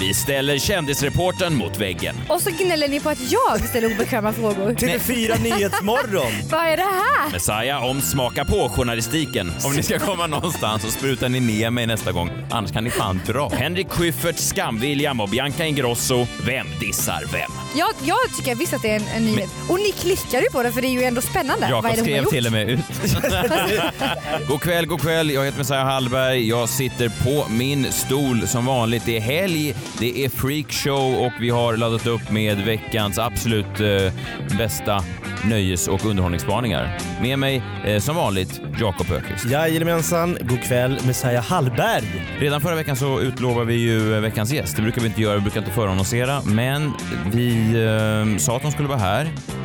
vi 0.00 0.14
ställer 0.14 0.58
kändisreporten 0.58 1.54
mot 1.54 1.78
väggen. 1.78 2.16
Och 2.28 2.42
så 2.42 2.50
gnäller 2.50 2.88
ni 2.88 3.00
på 3.00 3.10
att 3.10 3.30
jag 3.30 3.68
ställer 3.68 3.94
obekväma 3.94 4.32
frågor. 4.32 4.70
TV4 4.70 5.42
Nyhetsmorgon. 5.42 6.32
Vad 6.50 6.60
är 6.60 6.76
det 6.76 6.82
här? 6.82 7.32
Messiah 7.32 7.84
om 7.84 8.00
smaka 8.00 8.44
på-journalistiken. 8.44 9.52
Om 9.64 9.72
ni 9.76 9.82
ska 9.82 9.98
komma 9.98 10.26
någonstans 10.26 10.82
så 10.82 10.90
sprutar 10.90 11.28
ni 11.28 11.40
ner 11.40 11.70
mig 11.70 11.86
nästa 11.86 12.12
gång. 12.12 12.30
Annars 12.50 12.72
kan 12.72 12.84
ni 12.84 12.90
fan 12.90 13.20
dra. 13.26 13.48
Henrik 13.48 13.88
Schyffert, 13.90 14.36
Skam-William 14.36 15.22
och 15.22 15.28
Bianca 15.28 15.64
Ingrosso. 15.64 16.26
Vem 16.46 16.66
dissar 16.80 17.24
vem? 17.32 17.50
Jag, 17.76 17.90
jag 18.04 18.36
tycker 18.36 18.54
visst 18.54 18.72
att 18.72 18.82
det 18.82 18.90
är 18.90 18.96
en, 18.96 19.08
en 19.16 19.24
nyhet. 19.24 19.50
Och 19.68 19.78
ni 19.78 19.92
klickar 19.92 20.40
ju 20.42 20.50
på 20.50 20.62
det 20.62 20.72
för 20.72 20.80
det 20.82 20.88
är 20.88 20.92
ju 20.92 21.02
ändå 21.02 21.20
spännande. 21.20 21.68
Vad 21.72 21.84
är 21.84 21.88
Jakob 21.88 22.04
skrev 22.04 22.24
till 22.24 22.46
och 22.46 22.52
med 22.52 22.70
ut. 22.70 22.80
god 24.48 24.60
kväll, 24.60 24.86
god 24.86 25.00
kväll. 25.00 25.30
Jag 25.30 25.44
heter 25.44 25.58
Messiah 25.58 25.84
Hallberg. 25.84 26.48
Jag 26.48 26.68
sitter 26.68 27.08
på 27.08 27.46
min 27.50 27.92
stol 27.92 28.48
som 28.48 28.66
vanligt. 28.66 29.02
Det 29.06 29.16
är 29.16 29.20
helg, 29.20 29.74
det 29.98 30.24
är 30.24 30.28
freakshow 30.28 31.14
och 31.14 31.32
vi 31.40 31.50
har 31.50 31.76
laddat 31.76 32.06
upp 32.06 32.30
med 32.30 32.58
veckans 32.58 33.18
absolut 33.18 33.80
eh, 33.80 34.12
bästa 34.58 35.04
nöjes 35.44 35.88
och 35.88 36.06
underhållningsspaningar. 36.06 36.98
Med 37.22 37.38
mig 37.38 37.62
eh, 37.84 37.98
som 37.98 38.16
vanligt 38.16 38.60
Jakob 38.80 39.10
Öqvist. 39.10 39.50
Jajamensan, 39.50 40.38
god 40.40 40.62
kväll 40.62 40.98
Messiah 41.06 41.44
Hallberg. 41.44 42.26
Redan 42.38 42.60
förra 42.60 42.74
veckan 42.74 42.96
så 42.96 43.20
utlovade 43.20 43.66
vi 43.66 43.74
ju 43.74 44.14
eh, 44.14 44.20
veckans 44.20 44.52
gäst. 44.52 44.76
Det 44.76 44.82
brukar 44.82 45.00
vi 45.00 45.06
inte 45.06 45.20
göra, 45.20 45.34
vi 45.34 45.40
brukar 45.40 45.60
inte 45.60 45.72
förannonsera. 45.72 46.42
Men 46.44 46.92
vi 47.32 47.74
eh, 47.84 48.38
sa 48.38 48.56
att 48.56 48.62
hon 48.62 48.72
skulle 48.72 48.88
vara 48.88 48.98
här. 48.98 49.24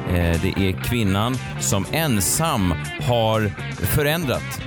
Eh, 0.10 0.42
det 0.42 0.54
är 0.58 0.84
kvinnan 0.84 1.38
som 1.60 1.86
ensam 1.92 2.74
har 3.02 3.52
förändrat 3.86 4.62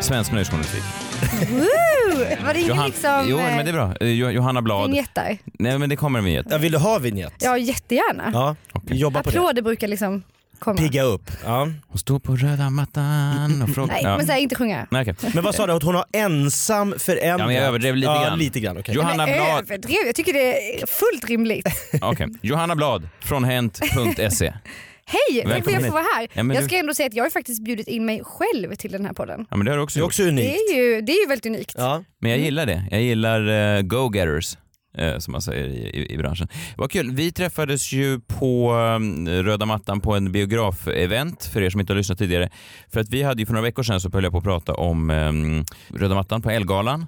svensk 0.00 0.32
nöjesjournalistik. 0.32 1.01
Woo! 1.50 2.44
Var 2.46 2.54
det 2.54 2.60
ingen 2.60 2.76
Johan- 2.76 2.86
liksom 2.86 3.24
jo, 3.28 3.36
men 3.36 3.64
det 3.64 3.70
är 3.70 3.72
bra. 3.72 3.94
Eh, 4.00 4.08
Jo- 4.08 4.30
Johanna 4.30 4.62
Blad. 4.62 4.86
vinjetter? 4.90 5.38
Nej, 5.44 5.78
men 5.78 5.88
det 5.88 5.96
kommer 5.96 6.18
en 6.18 6.24
vignett. 6.24 6.46
Ja, 6.50 6.58
vill 6.58 6.72
du 6.72 6.78
ha 6.78 6.98
vignett? 6.98 7.32
Ja, 7.38 7.58
jättegärna. 7.58 8.30
Ja, 8.32 8.56
vi 8.82 8.96
jobbar 8.96 9.22
på 9.22 9.30
det. 9.30 9.38
Applåder 9.38 9.62
brukar 9.62 9.88
liksom 9.88 10.22
komma. 10.58 10.76
Pigga 10.76 11.02
upp. 11.02 11.30
Ja. 11.44 11.68
Hon 11.88 11.98
står 11.98 12.18
på 12.18 12.36
röda 12.36 12.70
mattan 12.70 13.62
och 13.62 13.74
frågar... 13.74 13.92
Nej, 13.94 14.02
Ja. 14.04 14.16
men 14.16 14.26
säg 14.26 14.42
inte 14.42 14.54
sjunga. 14.54 14.86
Nej, 14.90 15.02
okej. 15.02 15.30
Men 15.34 15.44
vad 15.44 15.54
sa 15.54 15.66
du, 15.66 15.72
att 15.72 15.82
hon 15.82 15.94
har 15.94 16.04
ensam 16.12 16.94
förändrat? 16.98 17.38
Ja, 17.40 17.46
men 17.46 17.54
jag 17.54 17.64
överdrev 17.64 17.96
lite 17.96 18.12
ja, 18.12 18.22
grann. 18.24 18.38
lite 18.38 18.60
grann. 18.60 18.78
okej. 18.78 18.94
Johanna 18.94 19.26
Men 19.26 19.34
Blad. 19.34 19.58
överdrev, 19.58 19.96
jag 20.06 20.14
tycker 20.14 20.32
det 20.32 20.80
är 20.82 20.86
fullt 20.86 21.24
rimligt. 21.30 21.68
Okej. 22.00 22.28
Johanna 22.42 22.76
Blad 22.76 23.08
från 23.20 23.44
hent.se. 23.44 24.52
Hej, 25.12 25.42
tack 25.42 25.42
för 25.42 25.50
att 25.50 25.56
Välkommen 25.56 25.80
jag 25.80 25.86
får 25.92 25.92
vara 25.98 26.04
här. 26.16 26.28
Ja, 26.32 26.54
jag 26.54 26.62
du- 26.62 26.66
ska 26.68 26.76
ändå 26.76 26.94
säga 26.94 27.06
att 27.06 27.14
jag 27.14 27.24
har 27.24 27.30
faktiskt 27.30 27.64
bjudit 27.64 27.88
in 27.88 28.04
mig 28.04 28.22
själv 28.24 28.74
till 28.74 28.92
den 28.92 29.06
här 29.06 29.12
podden. 29.12 29.46
Ja, 29.50 29.56
men 29.56 29.64
det 29.64 29.70
har 29.72 29.76
du 29.76 29.82
också 29.82 29.98
Det 29.98 30.00
är 30.00 30.02
gjort. 30.02 30.08
också 30.10 30.22
Det 30.22 30.28
unikt. 30.28 30.46
är 30.70 30.74
ju, 30.76 31.00
det 31.00 31.12
är 31.12 31.20
ju 31.22 31.26
väldigt 31.28 31.46
unikt. 31.46 31.74
Ja. 31.78 32.04
Men 32.20 32.30
jag 32.30 32.40
gillar 32.40 32.66
det. 32.66 32.88
Jag 32.90 33.02
gillar 33.02 33.48
uh, 33.76 33.82
go-getters. 33.82 34.56
eh, 34.98 35.18
som 35.18 35.32
man 35.32 35.42
säger 35.42 35.64
i, 35.64 35.76
i, 35.98 36.12
i 36.14 36.18
branschen. 36.18 36.48
Vad 36.76 36.90
kul. 36.90 37.10
Vi 37.10 37.32
träffades 37.32 37.92
ju 37.92 38.20
på 38.20 38.72
um, 38.72 39.28
röda 39.28 39.66
mattan 39.66 40.00
på 40.00 40.14
en 40.14 40.32
biograf-event 40.34 41.48
för 41.52 41.62
er 41.62 41.70
som 41.70 41.80
inte 41.80 41.92
har 41.92 41.98
lyssnat 41.98 42.18
tidigare. 42.18 42.50
För 42.92 43.00
att 43.00 43.08
vi 43.08 43.22
hade 43.22 43.42
ju 43.42 43.46
för 43.46 43.52
några 43.52 43.62
veckor 43.62 43.82
sedan 43.82 44.00
så 44.00 44.10
höll 44.12 44.22
jag 44.24 44.32
på 44.32 44.38
att 44.38 44.44
prata 44.44 44.74
om 44.74 45.10
um, 45.10 45.64
röda 45.88 46.14
mattan 46.14 46.42
på 46.42 46.50
Elgalan. 46.50 47.06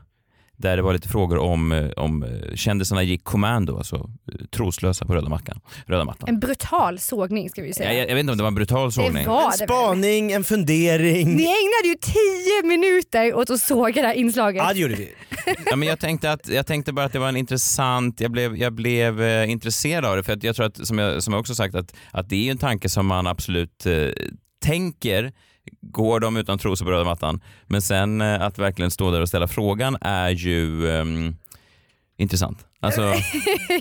Där 0.56 0.76
det 0.76 0.82
var 0.82 0.92
lite 0.92 1.09
frågor 1.09 1.38
om, 1.38 1.72
eh, 1.72 1.91
om 1.91 2.22
eh, 2.22 2.54
kändisarna 2.54 3.03
gick 3.03 3.25
kommando, 3.25 3.76
alltså 3.76 3.97
eh, 3.97 4.47
troslösa 4.47 5.06
på 5.06 5.15
röda, 5.15 5.28
mackan, 5.28 5.60
röda 5.87 6.04
mattan. 6.04 6.28
En 6.28 6.41
brutal 6.41 6.98
sågning 6.98 7.50
ska 7.50 7.62
vi 7.62 7.72
säga. 7.72 7.92
Jag, 7.92 8.00
jag, 8.03 8.10
jag 8.10 8.15
vet 8.15 8.20
inte 8.20 8.32
om 8.32 8.37
det 8.38 8.42
var 8.42 8.48
en 8.48 8.54
brutal 8.54 8.92
sågning. 8.92 9.22
Det 9.25 9.28
var 9.28 9.44
En 9.44 9.50
det 9.50 9.59
väl? 9.59 9.69
spaning, 9.69 10.32
en 10.32 10.44
fundering. 10.44 11.37
Ni 11.37 11.42
ägnade 11.42 11.88
ju 11.88 11.94
tio 12.00 12.69
minuter 12.69 13.34
åt 13.34 13.50
att 13.50 13.60
såga 13.60 14.03
det 14.03 14.09
här 14.09 14.15
inslaget. 14.15 14.62
Ja, 14.66 14.72
det 14.72 14.78
gjorde 14.81 14.94
vi. 14.94 15.15
Ja, 15.70 15.76
men 15.76 15.88
jag, 15.88 16.00
tänkte 16.00 16.32
att, 16.32 16.48
jag 16.48 16.66
tänkte 16.66 16.92
bara 16.92 17.06
att 17.06 17.12
det 17.12 17.19
var 17.19 17.28
en 17.28 17.36
intressant, 17.36 18.21
jag 18.21 18.31
blev, 18.31 18.56
jag 18.56 18.72
blev 18.72 19.22
eh, 19.22 19.50
intresserad 19.50 20.04
av 20.04 20.16
det 20.16 20.22
för 20.22 20.32
att 20.32 20.42
jag 20.42 20.56
tror 20.56 20.66
att, 20.66 20.86
som 20.86 20.98
jag, 20.98 21.22
som 21.22 21.32
jag 21.32 21.41
också 21.41 21.54
sagt, 21.54 21.75
att, 21.75 21.94
att 22.10 22.28
det 22.28 22.36
är 22.36 22.41
ju 22.44 22.50
en 22.50 22.59
tanke 22.59 22.88
som 22.88 23.06
man 23.06 23.26
absolut 23.26 23.86
eh, 23.86 24.09
tänker 24.65 25.32
Går 25.80 26.20
de 26.20 26.36
utan 26.36 26.58
trosor 26.58 26.84
på 26.84 26.91
röda 26.91 27.04
mattan? 27.04 27.41
Men 27.66 27.82
sen 27.82 28.20
eh, 28.20 28.42
att 28.42 28.58
verkligen 28.58 28.91
stå 28.91 29.10
där 29.10 29.20
och 29.20 29.28
ställa 29.28 29.48
frågan 29.48 29.97
är 30.00 30.30
ju 30.30 30.91
ehm, 30.91 31.36
intressant. 32.16 32.66
Alltså, 32.80 33.00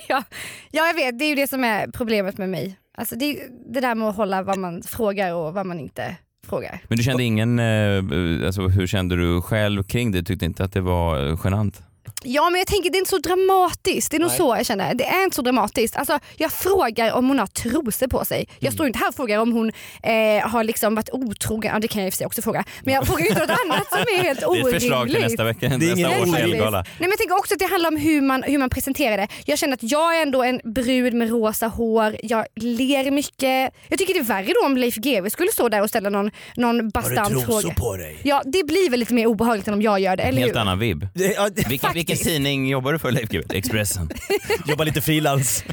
ja, 0.08 0.24
ja, 0.72 0.86
jag 0.88 0.94
vet. 0.94 1.20
Det 1.20 1.26
är 1.26 1.30
ju 1.30 1.36
det 1.36 1.48
som 1.48 1.64
är 1.64 1.88
problemet 1.88 2.38
med 2.38 2.50
mig. 2.50 2.78
Alltså, 2.98 3.16
det, 3.16 3.40
det 3.74 3.80
där 3.80 3.96
med 3.96 4.10
att 4.10 4.16
hålla 4.16 4.44
vad 4.44 4.58
man 4.58 4.84
frågar 4.84 5.34
och 5.34 5.54
vad 5.54 5.66
man 5.66 5.80
inte 5.80 6.16
frågar. 6.48 6.82
men 6.88 6.98
du 6.98 7.04
kände 7.04 7.24
ingen, 7.24 7.60
eh, 7.60 8.46
alltså, 8.46 8.68
hur 8.68 8.88
kände 8.88 9.16
du 9.16 9.42
själv 9.42 9.84
kring 9.84 10.12
det? 10.12 10.24
Tyckte 10.24 10.46
inte 10.46 10.64
att 10.64 10.74
det 10.74 10.82
var 10.82 11.28
eh, 11.28 11.40
genant? 11.44 11.82
Ja 12.26 12.50
men 12.50 12.60
jag 12.60 12.68
tänker 12.68 12.90
det 12.90 12.98
är 12.98 13.00
inte 13.00 13.10
så 13.10 13.18
dramatiskt. 13.18 14.12
Det 14.12 14.18
är 14.18 14.20
nog 14.20 14.28
Nej. 14.30 14.38
så 14.38 14.56
jag 14.58 14.66
känner. 14.66 14.94
Det 14.94 15.04
är 15.06 15.24
inte 15.24 15.36
så 15.36 15.42
dramatiskt. 15.42 15.96
Alltså, 15.96 16.20
jag 16.38 16.52
frågar 16.52 17.12
om 17.14 17.28
hon 17.28 17.40
har 17.40 17.48
trosor 17.48 18.08
på 18.08 18.26
sig. 18.26 18.46
Jag 18.60 18.68
Mm. 18.68 18.74
står 18.74 18.88
inte 18.88 19.00
här 19.00 19.08
och 19.10 19.16
frågar 19.16 19.40
om 19.40 19.52
hon 19.52 19.72
eh, 20.04 20.48
har 20.50 20.64
liksom 20.64 20.96
varit 20.96 21.10
otrogen. 21.12 21.72
Ja, 21.74 21.80
det 21.80 21.88
kan 21.88 22.02
jag 22.02 22.08
i 22.08 22.10
och 22.10 22.14
för 22.14 22.18
sig 22.18 22.28
också 22.28 22.42
fråga. 22.42 22.64
Men 22.84 22.94
jag 22.94 23.08
frågar 23.08 23.22
ju 23.24 23.28
inte 23.30 23.40
något 23.42 23.50
annat 23.66 23.88
som 23.90 24.00
är 24.00 24.24
helt 24.24 24.40
Det 24.44 24.46
är 24.46 24.50
orimligt. 24.50 24.76
ett 24.76 24.82
förslag 24.82 25.10
till 25.10 25.22
nästa 25.22 25.44
vecka, 25.44 25.60
Det 25.70 25.76
är 25.92 25.96
nästa 25.96 26.10
års 26.22 26.30
orimligt. 26.30 26.60
Nej, 26.62 26.84
men 27.00 27.10
jag 27.10 27.18
tänker 27.18 27.38
också 27.38 27.54
att 27.54 27.60
det 27.60 27.66
handlar 27.66 27.90
om 27.90 27.98
hur 27.98 28.22
man, 28.22 28.44
hur 28.44 28.58
man 28.58 28.70
presenterar 28.70 29.18
det. 29.18 29.28
Jag 29.46 29.60
känner 29.60 29.74
att 29.74 29.84
jag 29.92 30.18
är 30.18 30.22
ändå 30.22 30.44
en 30.44 30.60
brud 30.64 31.14
med 31.14 31.30
rosa 31.30 31.68
hår, 31.68 32.16
jag 32.24 32.46
ler 32.56 33.12
mycket. 33.12 33.74
Jag 33.88 34.00
tycker 34.00 34.14
det 34.14 34.20
är 34.20 34.24
värre 34.24 34.54
då 34.62 34.66
om 34.66 34.78
Leif 34.78 34.96
GW 34.96 35.30
skulle 35.30 35.52
stå 35.52 35.70
där 35.70 35.82
och 35.82 35.90
ställa 35.90 36.10
någon, 36.10 36.32
någon 36.56 36.76
Har 36.76 36.84
du 36.84 36.90
bastant 36.90 37.30
trosor 37.30 37.62
fråga. 37.62 37.74
på 37.76 37.98
dig? 37.98 38.18
Ja, 38.24 38.42
det 38.46 38.64
blir 38.68 38.90
väl 38.90 39.00
lite 39.00 39.14
mer 39.14 39.26
obehagligt 39.28 39.68
än 39.68 39.74
om 39.74 39.82
jag 39.82 40.00
gör 40.00 40.16
det, 40.16 40.24
En 40.24 40.30
eller 40.30 40.42
helt 40.42 40.56
hur? 40.56 40.60
annan 40.60 40.80
vibb. 40.80 41.08
Det- 41.14 41.68
Vilken, 41.70 41.94
vilken 42.14 42.34
tidning 42.34 42.70
jobbar 42.70 42.94
du 42.94 43.00
för 43.00 43.12
Leif 43.12 43.30
GW? 43.30 43.44
Expressen. 43.58 44.10
Jobba 44.68 44.84
lite 44.84 45.02
frilans. 45.02 45.64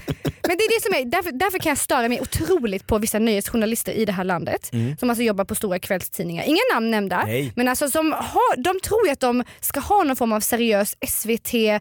Men 0.48 0.56
det 0.56 0.64
är 0.64 0.76
det 0.78 0.82
som 0.82 0.94
är, 0.94 1.04
därför, 1.10 1.32
därför 1.32 1.58
kan 1.58 1.70
jag 1.70 1.78
störa 1.78 2.08
mig 2.08 2.20
otroligt 2.20 2.86
på 2.86 2.98
vissa 2.98 3.18
nöjesjournalister 3.18 3.92
i 3.92 4.04
det 4.04 4.12
här 4.12 4.24
landet 4.24 4.70
som 4.98 5.10
alltså 5.10 5.22
jobbar 5.22 5.44
på 5.44 5.54
stora 5.54 5.78
kvällstidningar. 5.78 6.44
Inga 6.44 6.60
namn 6.74 6.90
nämnda, 6.90 7.24
Nej. 7.26 7.52
men 7.56 7.68
alltså 7.68 7.90
som 7.90 8.12
har, 8.12 8.56
de 8.56 8.80
tror 8.80 9.06
ju 9.06 9.12
att 9.12 9.20
de 9.20 9.44
ska 9.60 9.80
ha 9.80 10.04
någon 10.04 10.16
form 10.16 10.32
av 10.32 10.40
seriös 10.40 10.96
SVT 11.08 11.54
eh, 11.54 11.80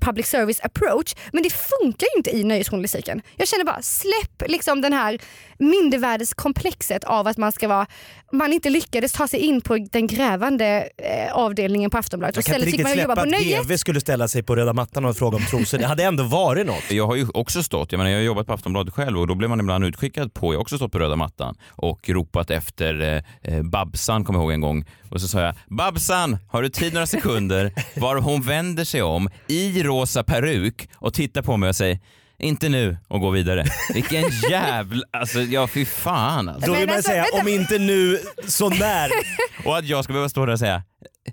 public 0.00 0.26
service 0.26 0.60
approach 0.62 1.14
men 1.32 1.42
det 1.42 1.52
funkar 1.52 2.06
ju 2.14 2.18
inte 2.18 2.36
i 2.36 2.44
nöjesjournalistiken. 2.44 3.22
Jag 3.36 3.48
känner 3.48 3.64
bara 3.64 3.82
släpp 3.82 4.50
liksom 4.50 4.80
den 4.80 4.92
här 4.92 5.18
mindervärdeskomplexet 5.58 7.04
av 7.04 7.26
att 7.26 7.36
man 7.36 7.52
ska 7.52 7.68
vara 7.68 7.86
man 8.32 8.52
inte 8.52 8.70
lyckades 8.70 9.12
ta 9.12 9.28
sig 9.28 9.40
in 9.40 9.60
på 9.60 9.86
den 9.92 10.06
grävande 10.06 10.88
eh, 10.96 11.32
avdelningen 11.32 11.90
på 11.90 11.98
Aftonbladet 11.98 12.36
Jag 12.36 12.42
och 12.42 12.46
kan 12.46 12.54
inte 12.54 12.66
riktigt 12.66 12.92
släppa 12.92 13.14
på 13.14 13.20
att. 13.20 13.66
GV 13.66 13.76
skulle 13.76 14.00
ställa 14.00 14.28
sig 14.28 14.42
på 14.42 14.56
röda 14.56 14.72
mattan 14.72 15.04
och 15.04 15.16
fråga 15.16 15.36
om 15.36 15.44
trosor. 15.44 15.78
Det 15.78 15.86
hade 15.86 16.04
ändå 16.04 16.24
varit 16.24 16.66
något. 16.66 16.90
Jag 16.90 17.06
har 17.06 17.16
ju 17.16 17.26
också 17.34 17.62
stått, 17.62 17.92
jag 17.92 17.98
menar 17.98 18.10
jag 18.10 18.18
har 18.18 18.24
jobbat 18.24 18.46
på 18.46 18.52
Aftonbladet 18.52 18.94
själv 18.94 19.18
och 19.18 19.26
då 19.26 19.34
blev 19.34 19.50
man 19.50 19.60
ibland 19.60 19.84
utskickad 19.84 20.34
på, 20.34 20.52
jag 20.54 20.58
har 20.58 20.62
också 20.62 20.76
stått 20.76 20.92
på 20.92 20.98
röda 20.98 21.16
mattan 21.16 21.56
och 21.68 22.08
ropat 22.08 22.50
efter 22.50 23.22
eh, 23.42 23.54
eh, 23.54 23.62
Babsan, 23.62 24.24
kommer 24.24 24.38
jag 24.38 24.44
ihåg 24.44 24.52
en 24.52 24.60
gång. 24.60 24.84
Och 25.10 25.20
så 25.20 25.28
sa 25.28 25.40
jag, 25.40 25.54
Babsan, 25.68 26.38
har 26.48 26.62
du 26.62 26.68
tid 26.68 26.92
några 26.92 27.06
sekunder? 27.06 27.72
Var 28.00 28.16
hon 28.16 28.42
vänder 28.42 28.84
sig 28.84 29.02
om 29.02 29.28
i 29.46 29.82
rosa 29.82 30.24
peruk 30.24 30.88
och 30.94 31.14
tittar 31.14 31.42
på 31.42 31.56
mig 31.56 31.68
och 31.68 31.76
säger 31.76 31.98
inte 32.38 32.68
nu 32.68 32.96
och 33.08 33.20
går 33.20 33.30
vidare. 33.30 33.64
Vilken 33.94 34.24
jävla, 34.50 35.02
alltså 35.10 35.40
ja 35.40 35.66
fy 35.66 35.84
fan 35.84 36.48
alltså. 36.48 36.70
Då 36.72 36.78
vill 36.78 36.86
man 36.86 36.96
alltså, 36.96 37.10
säga, 37.10 37.26
om 37.32 37.48
inte 37.48 37.78
nu, 37.78 38.20
så 38.46 38.68
när? 38.68 39.10
Och 39.64 39.78
att 39.78 39.84
jag 39.88 40.04
ska 40.04 40.12
behöva 40.12 40.28
stå 40.28 40.46
där 40.46 40.52
och 40.52 40.58
säga, 40.58 40.82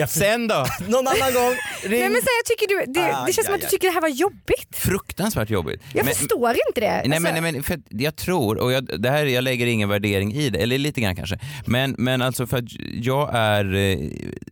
sen 0.07 0.47
då? 0.47 0.55
Någon 0.87 1.07
annan 1.07 1.33
gång, 1.33 1.53
ring. 1.83 1.99
Nej, 1.99 2.09
men 2.09 2.21
så 2.21 2.27
här, 2.27 2.43
tycker 2.45 2.67
du, 2.85 2.91
det, 2.93 2.99
Aj, 3.05 3.23
det 3.27 3.33
känns 3.33 3.45
som 3.45 3.55
att 3.55 3.61
du 3.61 3.67
tycker 3.67 3.87
det 3.87 3.93
här 3.93 4.01
var 4.01 4.09
jobbigt. 4.09 4.75
Fruktansvärt 4.75 5.49
jobbigt. 5.49 5.81
Jag 5.93 6.05
Men- 6.05 6.15
förstår 6.15 6.49
inte 6.67 6.81
det. 6.81 6.87
Nej, 6.91 7.01
Alltså- 7.05 7.21
men, 7.21 7.43
nej, 7.43 7.53
men 7.53 7.63
för 7.63 7.73
att 7.73 7.79
jag 7.89 8.15
tror, 8.15 8.57
och 8.57 8.71
jag, 8.71 9.01
det 9.01 9.09
här, 9.09 9.25
jag 9.25 9.43
lägger 9.43 9.65
ingen 9.67 9.89
värdering 9.89 10.33
i 10.33 10.49
det, 10.49 10.59
eller 10.59 10.77
lite 10.77 11.01
grann 11.01 11.15
kanske, 11.15 11.39
men, 11.65 11.95
men 11.97 12.21
alltså 12.21 12.47
för 12.47 12.57
att 12.57 12.65
jag 12.93 13.29
är, 13.35 13.73
eh, 13.75 13.97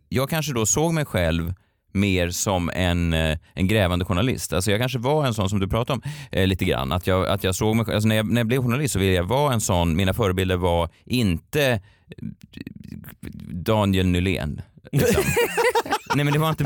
jag 0.09 0.29
kanske 0.29 0.53
då 0.53 0.65
såg 0.65 0.93
mig 0.93 1.05
själv 1.05 1.53
mer 1.93 2.29
som 2.29 2.69
en, 2.73 3.13
eh, 3.13 3.37
en 3.53 3.67
grävande 3.67 4.05
journalist. 4.05 4.53
Alltså 4.53 4.71
jag 4.71 4.79
kanske 4.79 4.99
var 4.99 5.25
en 5.25 5.33
sån 5.33 5.49
som 5.49 5.59
du 5.59 5.67
pratade 5.67 5.93
om 6.03 6.11
eh, 6.31 6.47
lite 6.47 6.65
grann. 6.65 6.91
Att 6.91 7.07
jag, 7.07 7.27
att 7.27 7.43
jag 7.43 7.55
såg 7.55 7.75
mig, 7.75 7.85
alltså 7.93 8.07
när, 8.09 8.15
jag, 8.15 8.31
när 8.31 8.39
jag 8.41 8.47
blev 8.47 8.61
journalist 8.63 8.93
så 8.93 8.99
ville 8.99 9.13
jag 9.13 9.23
vara 9.23 9.53
en 9.53 9.61
sån, 9.61 9.95
mina 9.95 10.13
förebilder 10.13 10.55
var 10.57 10.89
inte 11.05 11.63
eh, 11.71 11.79
Daniel 13.51 14.05
Nylén. 14.07 14.61
Liksom. 14.91 15.23
Nej 16.15 16.23
men 16.25 16.33
det 16.33 16.39
var 16.39 16.49
inte, 16.49 16.63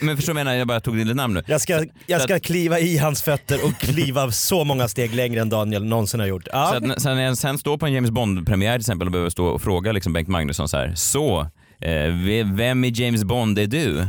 men 0.00 0.16
förstår 0.16 0.32
du 0.32 0.34
vad 0.34 0.40
jag 0.40 0.44
menar? 0.46 0.54
Jag 0.54 0.66
bara 0.68 0.80
tog 0.80 0.96
ditt 0.96 1.16
namn 1.16 1.34
nu. 1.34 1.42
Jag 1.46 1.60
ska, 1.60 1.84
jag 2.06 2.20
ska 2.22 2.38
kliva 2.40 2.78
i 2.78 2.98
hans 2.98 3.22
fötter 3.22 3.58
och 3.64 3.74
kliva 3.78 4.30
så 4.30 4.64
många 4.64 4.88
steg 4.88 5.14
längre 5.14 5.40
än 5.40 5.48
Daniel 5.48 5.84
någonsin 5.84 6.20
har 6.20 6.26
gjort. 6.26 6.44
Så 6.44 6.50
Ja. 6.52 6.76
att, 6.76 6.82
n- 6.82 6.94
sen 6.98 7.16
när 7.16 7.22
jag 7.22 7.38
sen 7.38 7.58
står 7.58 7.78
på 7.78 7.86
en 7.86 7.92
James 7.92 8.10
Bond-premiär 8.10 8.72
till 8.72 8.80
exempel 8.80 9.08
och 9.08 9.12
behöver 9.12 9.30
stå 9.30 9.46
och 9.46 9.62
fråga 9.62 9.92
liksom 9.92 10.12
Bengt 10.12 10.28
Magnusson 10.28 10.68
så 10.68 10.76
här. 10.76 10.92
Så, 10.94 11.40
eh, 11.80 11.90
ve- 12.24 12.42
vem 12.54 12.84
i 12.84 12.88
James 12.88 13.24
Bond 13.24 13.58
är 13.58 13.66
du? 13.66 14.06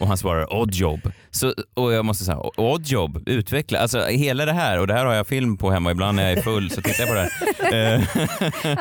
Och 0.00 0.06
han 0.08 0.16
svarar 0.16 0.54
Oddjob. 0.54 1.00
Så, 1.32 1.54
och 1.74 1.92
jag 1.92 2.04
måste 2.04 2.24
säga 2.24 2.38
Oddjob, 2.56 3.22
utveckla. 3.28 3.78
Alltså 3.78 4.04
hela 4.04 4.44
det 4.46 4.52
här 4.52 4.78
och 4.78 4.86
det 4.86 4.94
här 4.94 5.04
har 5.06 5.14
jag 5.14 5.26
film 5.26 5.56
på 5.56 5.70
hemma 5.70 5.90
ibland 5.90 6.16
när 6.16 6.28
jag 6.30 6.38
är 6.38 6.42
full 6.42 6.70
så 6.70 6.80
tittar 6.82 7.00
jag 7.00 7.08
på 7.08 7.14
det 7.14 7.20
här. 7.20 7.30
Eh, 7.70 8.00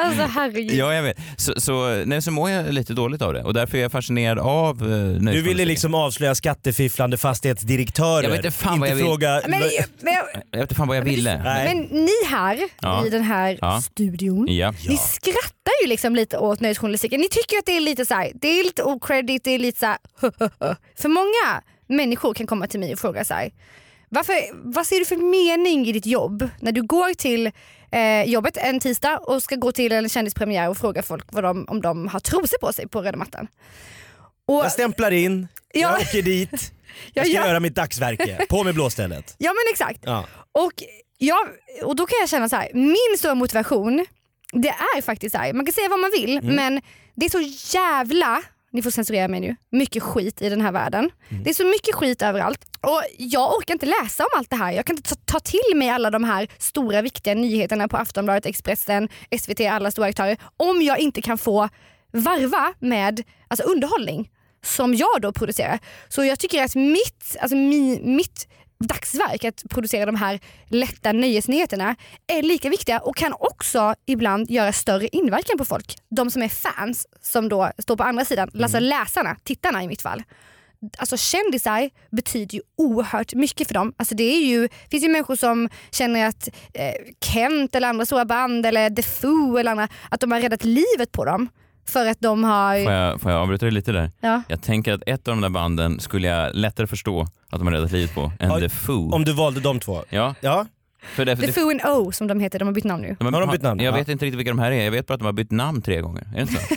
Alltså 0.07 0.23
herregud. 0.35 0.71
ja 0.77 0.93
jag 0.93 1.03
vet. 1.03 1.17
Så, 1.37 1.53
så, 1.61 2.03
nej, 2.05 2.21
så 2.21 2.31
mår 2.31 2.49
jag 2.49 2.73
lite 2.73 2.93
dåligt 2.93 3.21
av 3.21 3.33
det 3.33 3.43
och 3.43 3.53
därför 3.53 3.77
är 3.77 3.81
jag 3.81 3.91
fascinerad 3.91 4.39
av 4.39 4.81
eh, 4.81 5.31
Du 5.33 5.41
ville 5.41 5.65
liksom 5.65 5.93
avslöja 5.95 6.35
skattefifflande 6.35 7.17
fastighetsdirektörer. 7.17 8.23
Jag 8.23 8.29
vet 8.29 8.45
inte 8.45 8.57
fan 8.57 8.79
vad 8.79 8.89
jag 8.89 8.99
fråga... 8.99 9.41
Men, 9.47 9.59
men, 9.59 10.13
jag, 10.13 10.23
Jag 10.51 10.59
vet 10.59 10.61
inte 10.61 10.75
fan 10.75 10.87
vad 10.87 10.97
jag 10.97 11.03
ville. 11.03 11.43
Nej. 11.43 11.75
men 11.75 12.03
ni 12.05 12.11
här 12.29 12.59
Ja. 12.81 13.05
i 13.05 13.09
den 13.09 13.23
här 13.23 13.57
Ja. 13.61 13.81
studion, 13.81 14.47
Ja. 14.49 14.71
ni 14.71 14.97
skrattar 14.97 15.73
ju 15.83 15.87
liksom 15.89 16.15
lite 16.15 16.37
åt 16.37 16.59
nöjesjournalistiken. 16.59 17.19
Ni 17.21 17.29
tycker 17.29 17.57
att 17.57 17.65
det 17.65 17.77
är 17.77 17.81
lite 17.81 18.05
så 18.05 18.13
här, 18.13 18.31
det 18.41 18.59
är 18.59 18.63
lite 18.63 18.83
okredit, 18.83 19.43
det 19.43 19.51
är 19.51 19.59
lite 19.59 19.79
så 19.79 19.85
här, 19.85 19.97
För 21.01 21.09
många 21.09 21.61
människor 21.89 22.33
kan 22.33 22.47
komma 22.47 22.68
till 22.68 22.80
mig 22.80 22.94
och 22.94 23.00
fråga 23.00 23.25
så 23.25 23.33
här, 23.33 23.51
varför, 24.09 24.33
vad 24.74 24.88
ser 24.88 25.00
du 25.00 25.06
för 25.06 25.15
mening 25.18 25.88
i 25.88 25.91
ditt 25.91 26.06
jobb 26.06 26.50
när 26.59 26.71
du 26.71 26.83
går 26.83 27.13
till 27.13 27.51
eh, 27.91 28.24
jobbet 28.24 28.57
en 28.57 28.80
tisdag 28.80 29.18
och 29.18 29.44
ska 29.44 29.56
gå 29.56 29.71
till 29.71 29.91
en 29.91 30.09
kändispremiär 30.09 30.69
och 30.69 30.77
fråga 30.77 31.03
folk 31.03 31.25
vad 31.31 31.44
de, 31.44 31.65
om 31.68 31.81
de 31.81 32.07
har 32.07 32.19
trosor 32.19 32.57
på 32.57 32.74
sig 32.74 32.88
på 32.88 33.01
röda 33.01 33.18
mattan. 33.18 33.47
Och, 34.47 34.56
Jag 34.65 34.71
stämplar 34.71 35.12
in, 35.12 35.47
Ja. 35.74 35.80
jag 35.80 36.01
åker 36.01 36.21
dit, 36.21 36.51
jag 37.13 37.25
ska 37.25 37.36
ja. 37.36 37.47
göra 37.47 37.59
mitt 37.59 37.75
dagsverke. 37.75 38.45
På 38.50 38.63
med 38.63 38.74
blåstället. 38.74 39.35
ja 39.38 39.50
men 39.53 39.71
exakt. 39.74 40.00
Ja. 40.06 40.25
Och, 40.51 40.74
jag, 41.18 41.39
och 41.83 41.95
då 41.95 42.06
kan 42.06 42.19
jag 42.19 42.30
känna 42.30 42.50
så 42.50 42.56
här, 42.56 42.69
min 42.74 43.18
stora 43.18 43.35
motivation 43.35 44.06
det 44.53 44.69
är 44.69 45.01
faktiskt 45.01 45.35
så 45.35 45.42
här, 45.42 45.53
man 45.53 45.65
kan 45.65 45.74
säga 45.74 45.89
vad 45.89 46.00
man 46.00 46.12
vill 46.12 46.38
Mm. 46.38 46.56
men 46.56 46.81
det 47.15 47.25
är 47.25 47.30
så 47.30 47.75
jävla, 47.77 48.42
ni 48.71 48.81
får 48.81 48.92
censurera 48.92 49.27
mig 49.27 49.39
nu, 49.39 49.56
mycket 49.71 50.04
skit 50.04 50.42
i 50.42 50.50
den 50.50 50.62
här 50.62 50.71
världen. 50.71 51.12
Mm. 51.30 51.44
Det 51.44 51.50
är 51.50 51.54
så 51.54 51.66
mycket 51.66 51.95
skit 51.95 52.21
överallt 52.21 52.66
och 52.81 53.01
jag 53.18 53.57
orkar 53.57 53.74
inte 53.74 53.86
läsa 53.86 54.24
om 54.24 54.30
allt 54.38 54.50
det 54.50 54.56
här. 54.56 54.71
Jag 54.71 54.86
kan 54.86 54.95
inte 54.95 55.16
ta, 55.16 55.39
till 55.39 55.75
mig 55.75 55.89
alla 55.89 56.12
de 56.12 56.24
här 56.24 56.48
stora 56.57 57.01
viktiga 57.01 57.33
nyheterna 57.33 57.88
på 57.88 57.98
Aftonbladet, 57.98 58.45
Expressen, 58.45 59.10
SVT, 59.39 59.62
alla 59.62 59.92
stora 59.92 60.07
aktörer 60.07 60.38
om 60.57 60.81
jag 60.81 61.00
inte 61.00 61.21
kan 61.21 61.38
få 61.38 61.69
varva 62.12 62.74
med 62.80 63.24
alltså 63.48 63.63
underhållning 63.68 64.30
som 64.63 64.95
jag 64.95 65.21
då 65.21 65.31
producerar. 65.31 65.80
Så 66.10 66.24
jag 66.25 66.39
tycker 66.39 66.63
att 66.63 66.75
mitt, 66.75 67.36
alltså 67.39 67.56
mi, 67.56 68.00
mitt 68.04 68.48
dagsverk 68.79 69.43
att 69.43 69.63
producera 69.69 70.05
de 70.05 70.15
här 70.15 70.39
lätta 70.67 71.11
nöjesnyheterna 71.11 71.95
är 72.27 72.43
lika 72.43 72.69
viktiga 72.69 72.99
och 72.99 73.15
kan 73.15 73.33
också 73.39 73.95
ibland 74.05 74.51
göra 74.51 74.73
större 74.73 75.07
inverkan 75.07 75.57
på 75.57 75.65
folk. 75.65 75.95
De 76.09 76.31
som 76.31 76.41
är 76.41 76.49
fans 76.49 77.07
som 77.21 77.49
då 77.49 77.71
står 77.77 77.95
på 77.95 78.03
andra 78.03 78.25
sidan, 78.25 78.51
alltså 78.63 78.79
läsarna, 78.79 79.35
tittarna 79.43 79.83
i 79.83 79.87
mitt 79.87 80.01
fall. 80.01 80.23
Alltså 80.97 81.17
kändisar 81.17 81.89
betyder 82.11 82.55
ju 82.55 82.61
oerhört 82.77 83.33
mycket 83.33 83.67
för 83.67 83.73
dem. 83.73 83.93
Alltså 83.97 84.15
det 84.15 84.23
är 84.23 84.45
ju, 84.45 84.69
finns 84.91 85.03
ju 85.03 85.09
människor 85.09 85.35
som 85.35 85.69
känner 85.91 86.27
att 86.27 86.49
eh, 86.73 86.93
Kent 87.21 87.75
eller 87.75 87.87
andra 87.87 88.05
stora 88.05 88.25
band 88.25 88.65
eller 88.65 88.89
The 88.89 89.03
Foo 89.03 89.57
eller 89.57 89.71
andra, 89.71 89.87
att 90.09 90.19
de 90.19 90.31
har 90.31 90.41
räddat 90.41 90.63
livet 90.63 91.11
på 91.11 91.25
dem. 91.25 91.49
För 91.89 92.06
att 92.06 92.18
de 92.21 92.44
har... 92.44 92.83
Får 92.83 92.94
jag, 92.94 93.21
får 93.21 93.31
jag 93.31 93.41
avbryta 93.41 93.65
dig 93.65 93.74
lite 93.74 93.91
där? 93.91 94.12
Ja. 94.21 94.41
Jag 94.47 94.62
tänker 94.62 94.94
att 94.94 95.01
ett 95.06 95.27
av 95.27 95.33
de 95.36 95.41
där 95.41 95.50
banden 95.50 96.00
skulle 96.00 96.27
jag 96.27 96.56
lättare 96.56 96.88
förstå 96.88 97.21
att 97.50 97.59
de 97.59 97.68
har 97.68 97.74
räddat 97.74 97.91
livet 97.91 98.15
på 98.15 98.31
än 98.39 98.50
Ja, 98.51 98.59
The 98.59 98.69
Foo. 98.69 99.12
Om 99.12 99.25
du 99.25 99.33
valde 99.33 99.59
de 99.59 99.80
två. 99.80 100.03
Ja, 100.09 100.36
Ja, 100.41 100.65
för 101.01 101.25
därför, 101.25 101.45
The 101.47 101.53
Foo 101.53 101.69
and 101.69 101.81
O 101.86 102.12
som 102.12 102.27
de 102.27 102.39
heter, 102.39 102.59
de 102.59 102.65
har 102.68 102.74
bytt 102.75 102.83
namn 102.83 103.03
nu. 103.03 103.15
de 103.19 103.33
Har 103.33 103.41
de 103.41 103.50
bytt 103.51 103.62
namn? 103.62 103.80
Jag 103.83 103.91
Ja. 103.94 103.95
vet 103.97 104.07
inte 104.09 104.25
riktigt 104.25 104.39
vilka 104.39 104.51
de 104.51 104.59
här 104.59 104.71
är, 104.71 104.83
jag 104.83 104.91
vet 104.91 105.07
bara 105.07 105.13
att 105.13 105.19
de 105.19 105.25
har 105.25 105.33
bytt 105.33 105.51
namn 105.51 105.81
tre 105.81 106.01
gånger. 106.01 106.21
Är 106.21 106.36
det 106.36 106.41
inte 106.41 106.53
så? 106.53 106.75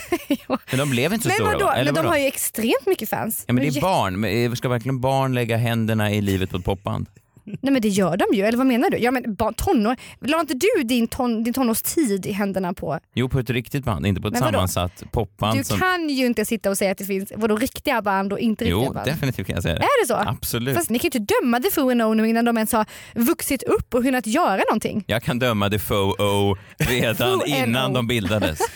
Men 0.71 0.79
de 0.79 0.91
blev 0.91 1.13
inte 1.13 1.23
så 1.23 1.29
Men 1.29 1.35
stora 1.35 1.53
vadå? 1.53 1.65
va? 1.65 1.73
Eller 1.75 1.85
Men 1.85 1.95
de 1.95 2.01
vadå? 2.01 2.09
har 2.09 2.19
ju 2.19 2.27
extremt 2.27 2.87
mycket 2.87 3.09
fans. 3.09 3.45
Ja 3.47 3.53
men 3.53 3.65
det 3.65 3.71
De 3.71 3.79
är 3.79 3.83
barn, 3.83 4.21
men 4.21 4.45
eh, 4.45 4.53
ska 4.53 4.69
verkligen 4.69 5.01
barn 5.01 5.35
lägga 5.35 5.57
händerna 5.57 6.11
i 6.13 6.21
livet 6.21 6.51
på 6.51 6.57
ett 6.57 6.65
popband? 6.65 7.07
Nej 7.45 7.73
men 7.73 7.83
det 7.83 7.89
gör 7.89 8.17
de 8.17 8.25
ju, 8.37 8.43
eller 8.45 8.59
vad 8.59 8.67
menar 8.67 8.91
du? 8.91 8.99
Ja 8.99 9.11
men 9.11 9.37
tonår, 9.57 9.97
la 10.21 10.41
inte 10.41 10.55
du 10.55 10.83
din, 10.83 11.09
ton, 11.09 11.43
din 11.45 11.55
tonårstid 11.55 12.27
i 12.27 12.33
händerna 12.33 12.75
på... 12.75 12.99
Jo 13.15 13.29
på 13.29 13.39
ett 13.39 13.51
riktigt 13.51 13.85
band, 13.85 14.07
inte 14.07 14.21
på 14.21 14.29
ett 14.29 14.33
Men 14.33 14.43
sammansatt 14.43 15.03
popband 15.13 15.59
Du 15.59 15.65
som... 15.65 15.79
kan 15.79 16.09
ju 16.09 16.27
inte 16.27 16.45
sitta 16.45 16.71
och 16.71 16.79
säga 16.79 16.93
att 16.93 16.99
det 16.99 17.05
finns 17.05 17.33
vadå, 17.37 17.57
riktiga 17.57 18.03
band 18.03 18.33
och 18.33 18.39
inte 18.39 18.65
riktiga 18.65 18.85
Jo 18.87 18.93
band. 18.93 19.07
definitivt 19.07 19.47
kan 19.47 19.55
jag 19.55 19.63
säga 19.63 19.75
det. 19.75 19.81
Är 19.83 20.03
det 20.03 20.09
så? 20.09 20.15
Absolut. 20.15 20.77
Fast 20.77 20.91
ni 20.91 20.99
kan 20.99 21.11
ju 21.13 21.19
inte 21.19 21.35
döma 21.43 21.61
The 21.61 21.71
Foo 21.71 21.91
and 21.91 22.03
O 22.03 22.15
nu 22.15 22.29
innan 22.29 22.45
de 22.45 22.57
ens 22.59 22.73
har 22.73 22.87
vuxit 23.15 23.63
upp 23.63 23.95
och 23.95 24.03
hunnit 24.03 24.27
göra 24.27 24.63
någonting. 24.71 25.05
Jag 25.07 25.23
kan 25.23 25.39
döma 25.39 25.71
The 25.71 25.79
Fo-O 25.79 26.57
redan 26.79 27.41
Fo-N-O. 27.41 27.69
innan 27.69 27.93
de 27.93 28.07
bildades. 28.07 28.59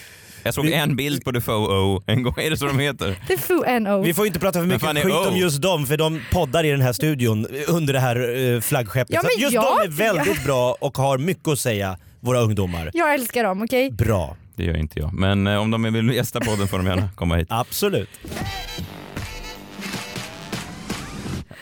Jag 0.46 0.54
såg 0.54 0.66
en 0.66 0.96
bild 0.96 1.24
på 1.24 1.32
The 1.32 1.40
Fo-O 1.40 2.02
en 2.06 2.22
gång, 2.22 2.34
är 2.38 2.50
det 2.50 2.56
så 2.56 2.66
de 2.66 2.78
heter? 2.78 3.16
The 3.28 3.36
Foo 3.36 3.64
and 3.66 3.88
O. 3.88 4.02
vi 4.02 4.14
får 4.14 4.26
inte 4.26 4.38
prata 4.38 4.58
för 4.58 4.66
mycket 4.66 4.88
skit 5.02 5.14
O? 5.14 5.28
om 5.28 5.36
just 5.36 5.62
dem 5.62 5.86
för 5.86 5.96
de 5.96 6.20
poddar 6.32 6.64
i 6.64 6.70
den 6.70 6.80
här 6.80 6.92
studion 6.92 7.46
under 7.68 7.92
det 7.92 8.00
här 8.00 8.38
eh, 8.54 8.60
flaggskeppet. 8.60 9.14
Ja, 9.14 9.20
men 9.22 9.42
just 9.42 9.54
jag- 9.54 9.64
de 9.64 9.84
är 9.84 9.88
väldigt 10.14 10.44
bra 10.44 10.76
och 10.80 10.98
har 10.98 11.18
mycket 11.18 11.48
att 11.48 11.58
säga, 11.58 11.98
våra 12.20 12.40
ungdomar. 12.40 12.90
Jag 12.94 13.14
älskar 13.14 13.44
dem, 13.44 13.62
okej? 13.62 13.90
Bra, 13.90 14.36
Det 14.56 14.64
gör 14.64 14.76
inte 14.76 14.98
jag. 15.00 15.12
Men 15.12 15.46
eh, 15.46 15.56
om 15.56 15.70
de 15.70 15.82
vill 15.92 16.08
gästa 16.14 16.40
podden 16.40 16.68
får 16.68 16.78
de 16.78 16.86
gärna 16.86 17.08
komma 17.16 17.36
hit. 17.36 17.46
absolut. 17.50 18.08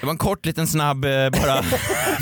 Det 0.05 0.07
var 0.07 0.13
en 0.13 0.19
kort 0.19 0.47
liten 0.47 0.67
snabb 0.67 1.05
eh, 1.05 1.11
bara 1.11 1.63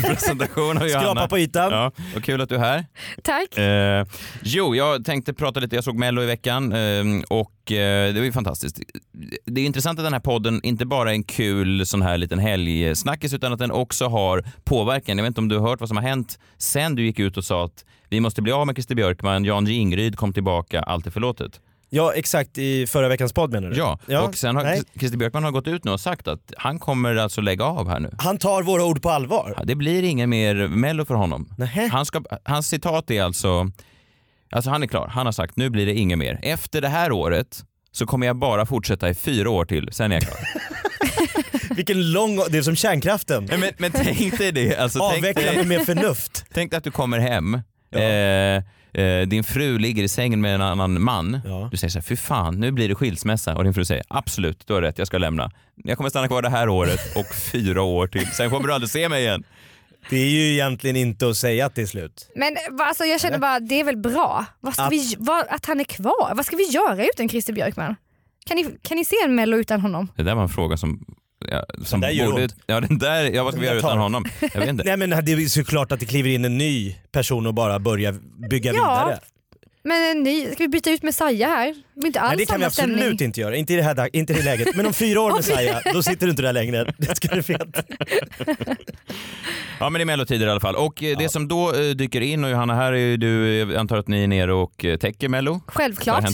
presentation 0.07 0.77
av 0.77 0.87
Johanna. 0.87 1.11
Skrapa 1.11 1.27
på 1.27 1.39
ytan. 1.39 1.71
Ja, 1.71 1.91
och 2.15 2.23
kul 2.23 2.41
att 2.41 2.49
du 2.49 2.55
är 2.55 2.59
här. 2.59 2.85
Tack. 3.23 3.57
Eh, 3.57 4.05
jo, 4.41 4.75
jag 4.75 5.05
tänkte 5.05 5.33
prata 5.33 5.59
lite, 5.59 5.75
jag 5.75 5.83
såg 5.83 5.99
Mello 5.99 6.21
i 6.23 6.25
veckan 6.25 6.73
eh, 6.73 7.03
och 7.29 7.71
eh, 7.71 8.13
det 8.13 8.19
var 8.19 8.25
ju 8.25 8.31
fantastiskt. 8.31 8.79
Det 9.45 9.61
är 9.61 9.65
intressant 9.65 9.99
att 9.99 10.05
den 10.05 10.13
här 10.13 10.19
podden 10.19 10.59
inte 10.63 10.85
bara 10.85 11.09
är 11.09 11.13
en 11.13 11.23
kul 11.23 11.85
sån 11.85 12.01
här 12.01 12.17
liten 12.17 12.39
helgsnackis 12.39 13.33
utan 13.33 13.53
att 13.53 13.59
den 13.59 13.71
också 13.71 14.07
har 14.07 14.43
påverkan. 14.63 15.17
Jag 15.17 15.23
vet 15.23 15.29
inte 15.29 15.41
om 15.41 15.47
du 15.47 15.57
har 15.57 15.69
hört 15.69 15.79
vad 15.79 15.89
som 15.89 15.97
har 15.97 16.03
hänt 16.03 16.39
sen 16.57 16.95
du 16.95 17.05
gick 17.05 17.19
ut 17.19 17.37
och 17.37 17.43
sa 17.43 17.65
att 17.65 17.85
vi 18.09 18.19
måste 18.19 18.41
bli 18.41 18.51
av 18.51 18.67
med 18.67 18.75
Christer 18.75 18.95
Björkman, 18.95 19.45
Jan 19.45 19.65
Jingryd 19.65 20.17
kom 20.17 20.33
tillbaka, 20.33 20.81
allt 20.81 21.07
är 21.07 21.11
förlåtet. 21.11 21.59
Ja 21.95 22.13
exakt, 22.13 22.57
i 22.57 22.87
förra 22.87 23.07
veckans 23.07 23.33
podd 23.33 23.51
menar 23.51 23.69
du? 23.69 23.77
Ja, 23.77 23.99
och 24.27 24.35
sen 24.35 24.55
har 24.55 24.63
nej. 24.63 24.81
Christer 24.99 25.17
Björkman 25.17 25.43
har 25.43 25.51
gått 25.51 25.67
ut 25.67 25.83
nu 25.83 25.91
och 25.91 25.99
sagt 25.99 26.27
att 26.27 26.53
han 26.57 26.79
kommer 26.79 27.15
alltså 27.15 27.41
lägga 27.41 27.65
av 27.65 27.89
här 27.89 27.99
nu. 27.99 28.11
Han 28.17 28.37
tar 28.37 28.63
våra 28.63 28.85
ord 28.85 29.01
på 29.01 29.09
allvar. 29.09 29.53
Ja, 29.57 29.63
Det 29.63 29.75
blir 29.75 30.03
ingen 30.03 30.29
mer 30.29 30.55
Mello 30.67 31.05
för 31.05 31.15
honom. 31.15 31.49
Nähä. 31.57 31.87
Han 31.91 32.05
ska, 32.05 32.23
hans 32.43 32.67
citat 32.67 33.11
är 33.11 33.23
alltså, 33.23 33.71
alltså 34.51 34.69
han 34.69 34.83
är 34.83 34.87
klar, 34.87 35.07
han 35.07 35.25
har 35.25 35.33
sagt 35.33 35.55
nu 35.55 35.69
blir 35.69 35.85
det 35.85 35.93
inget 35.93 36.17
mer. 36.17 36.39
Efter 36.43 36.81
det 36.81 36.87
här 36.87 37.11
året 37.11 37.63
så 37.91 38.05
kommer 38.05 38.27
jag 38.27 38.35
bara 38.35 38.65
fortsätta 38.65 39.09
i 39.09 39.13
fyra 39.13 39.49
år 39.49 39.65
till, 39.65 39.89
sen 39.91 40.11
är 40.11 40.15
jag 40.15 40.23
klar. 40.23 40.39
Vilken 41.75 42.11
lång, 42.11 42.35
det 42.49 42.57
är 42.57 42.61
som 42.61 42.75
kärnkraften. 42.75 43.45
men, 43.45 43.63
men 43.77 43.91
tänk 43.91 44.37
dig 44.37 44.51
det, 44.51 44.77
alltså, 44.77 44.99
Avveckla 44.99 45.51
dig, 45.51 45.65
med 45.65 45.85
förnuft. 45.85 46.45
tänk 46.53 46.71
dig 46.71 46.77
att 46.77 46.83
du 46.83 46.91
kommer 46.91 47.19
hem, 47.19 47.61
Ja. 47.89 47.99
eh, 47.99 48.63
eh, 48.93 49.21
din 49.27 49.43
fru 49.43 49.77
ligger 49.79 50.03
i 50.03 50.07
sängen 50.07 50.41
med 50.41 50.55
en 50.55 50.61
annan 50.61 51.01
man. 51.01 51.41
Ja. 51.45 51.67
Du 51.71 51.77
säger 51.77 51.91
så 51.91 51.99
här, 51.99 52.03
fy 52.03 52.15
fan 52.15 52.59
nu 52.59 52.71
blir 52.71 52.89
det 52.89 52.95
skilsmässa 52.95 53.55
och 53.55 53.63
din 53.63 53.73
fru 53.73 53.85
säger 53.85 54.03
absolut, 54.07 54.67
du 54.67 54.73
har 54.73 54.81
rätt, 54.81 54.97
jag 54.97 55.07
ska 55.07 55.17
lämna. 55.17 55.51
Jag 55.75 55.97
kommer 55.97 56.09
stanna 56.09 56.27
kvar 56.27 56.41
det 56.41 56.49
här 56.49 56.69
året 56.69 56.99
och 57.15 57.35
fyra 57.51 57.81
år 57.81 58.07
till, 58.07 58.27
sen 58.27 58.49
kommer 58.49 58.67
du 58.67 58.73
aldrig 58.73 58.89
se 58.89 59.09
mig 59.09 59.23
igen. 59.23 59.43
Det 60.09 60.15
är 60.17 60.29
ju 60.29 60.53
egentligen 60.53 60.95
inte 60.95 61.29
att 61.29 61.37
säga 61.37 61.65
att 61.65 61.75
det 61.75 61.81
är 61.81 61.85
slut. 61.85 62.31
Men 62.35 62.55
alltså, 62.79 63.03
jag 63.05 63.21
känner 63.21 63.37
bara, 63.37 63.59
det 63.59 63.79
är 63.79 63.83
väl 63.83 63.97
bra 63.97 64.45
vad 64.59 64.73
ska 64.73 64.83
Att- 64.83 64.91
vi, 64.91 65.15
vad, 65.17 65.45
att 65.49 65.65
han 65.65 65.79
är 65.79 65.83
kvar. 65.83 66.31
Vad 66.35 66.45
ska 66.45 66.55
vi 66.55 66.63
göra 66.69 67.05
utan 67.05 67.29
Christer 67.29 67.53
Björkman? 67.53 67.95
Kan 68.45 68.57
ni, 68.57 68.77
kan 68.81 68.97
ni 68.97 69.05
se 69.05 69.15
en 69.25 69.35
mello 69.35 69.57
utan 69.57 69.81
honom? 69.81 70.07
Det 70.15 70.23
där 70.23 70.35
var 70.35 70.43
en 70.43 70.49
fråga 70.49 70.77
som... 70.77 71.05
Ja, 71.51 71.65
som 71.85 72.01
där 72.01 72.09
gör 72.09 72.31
borde, 72.31 72.47
ja, 72.65 72.79
den 72.79 72.97
där, 72.97 73.23
ja, 73.23 73.43
vad 73.43 73.53
ska 73.53 73.61
vi 73.61 73.67
Den 73.67 73.75
göra 73.75 73.81
där 73.81 73.89
utan 73.89 73.99
honom? 73.99 74.25
Jag 74.53 74.59
vet 74.59 74.69
inte. 74.69 74.83
Nej 74.97 74.97
men 74.97 75.25
det 75.25 75.31
är 75.31 75.47
såklart 75.49 75.91
att 75.91 75.99
det 75.99 76.05
kliver 76.05 76.29
in 76.29 76.45
en 76.45 76.57
ny 76.57 76.95
person 77.11 77.47
och 77.47 77.53
bara 77.53 77.79
börjar 77.79 78.15
bygga 78.49 78.73
Ja, 78.73 79.03
vidare. 79.05 79.19
Men 79.85 80.11
en 80.17 80.23
ny, 80.23 80.45
ska 80.51 80.63
vi 80.63 80.67
byta 80.67 80.91
ut 80.91 81.03
Messiah 81.03 81.49
här? 81.49 81.67
Det 81.67 81.99
blir 81.99 82.07
inte 82.07 82.19
alls 82.21 82.29
Nej 82.29 82.45
det 82.45 82.51
kan 82.51 82.59
vi 82.59 82.65
absolut 82.65 82.97
stämning. 82.97 83.21
inte 83.27 83.41
göra, 83.41 83.55
inte 83.55 83.73
i 83.73 83.75
det 83.75 83.83
här 83.83 83.95
dag- 83.95 84.09
inte 84.13 84.33
i 84.33 84.35
det 84.35 84.43
läget. 84.43 84.75
Men 84.75 84.85
om 84.85 84.93
fyra 84.93 85.21
år 85.21 85.31
Messiah, 85.35 85.81
då 85.93 86.03
sitter 86.03 86.25
du 86.25 86.29
inte 86.29 86.41
där 86.41 86.53
längre. 86.53 86.93
Det 86.97 87.15
ska 87.15 87.27
du 87.35 87.41
veta. 87.41 87.83
Ja 89.79 89.89
men 89.89 89.93
det 89.99 90.03
är 90.03 90.05
mellotider 90.05 90.47
i 90.47 90.49
alla 90.49 90.59
fall. 90.59 90.75
Och 90.75 91.03
eh, 91.03 91.17
det 91.17 91.29
som 91.29 91.47
då 91.47 91.73
eh, 91.75 91.89
dyker 91.89 92.21
in, 92.21 92.43
och 92.43 92.49
Johanna 92.49 92.75
här 92.75 92.93
är 92.93 92.97
ju 92.97 93.17
du, 93.17 93.57
jag 93.57 93.75
antar 93.75 93.97
att 93.97 94.07
ni 94.07 94.23
är 94.23 94.27
nere 94.27 94.53
och 94.53 94.85
eh, 94.85 94.97
täcker 94.97 95.29
mello. 95.29 95.61
Självklart. 95.67 96.25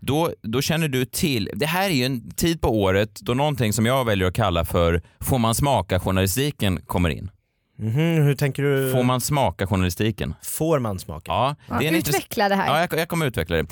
Då, 0.00 0.30
då 0.42 0.62
känner 0.62 0.88
du 0.88 1.04
till, 1.04 1.50
det 1.54 1.66
här 1.66 1.90
är 1.90 1.94
ju 1.94 2.04
en 2.04 2.30
tid 2.30 2.60
på 2.60 2.80
året 2.80 3.20
då 3.20 3.34
någonting 3.34 3.72
som 3.72 3.86
jag 3.86 4.04
väljer 4.04 4.28
att 4.28 4.34
kalla 4.34 4.64
för 4.64 5.02
får 5.20 5.38
man 5.38 5.54
smaka 5.54 6.00
journalistiken 6.00 6.80
kommer 6.86 7.10
in. 7.10 7.30
Mhm, 7.78 8.22
hur 8.22 8.34
tänker 8.34 8.62
du? 8.62 8.92
Får 8.92 9.02
man 9.02 9.20
smaka 9.20 9.66
journalistiken? 9.66 10.34
Får 10.42 10.78
man 10.78 10.98
smaka? 10.98 11.24
Ja, 11.32 11.56
Ja, 11.68 11.78
det 11.78 11.88
är 11.88 11.92
utveckla 11.92 12.48
det 12.48 12.54
här. 12.54 12.66
Ja, 12.66 12.80
jag, 12.90 13.00
jag 13.00 13.08
kommer 13.08 13.26
utveckla 13.26 13.56
det. 13.56 13.66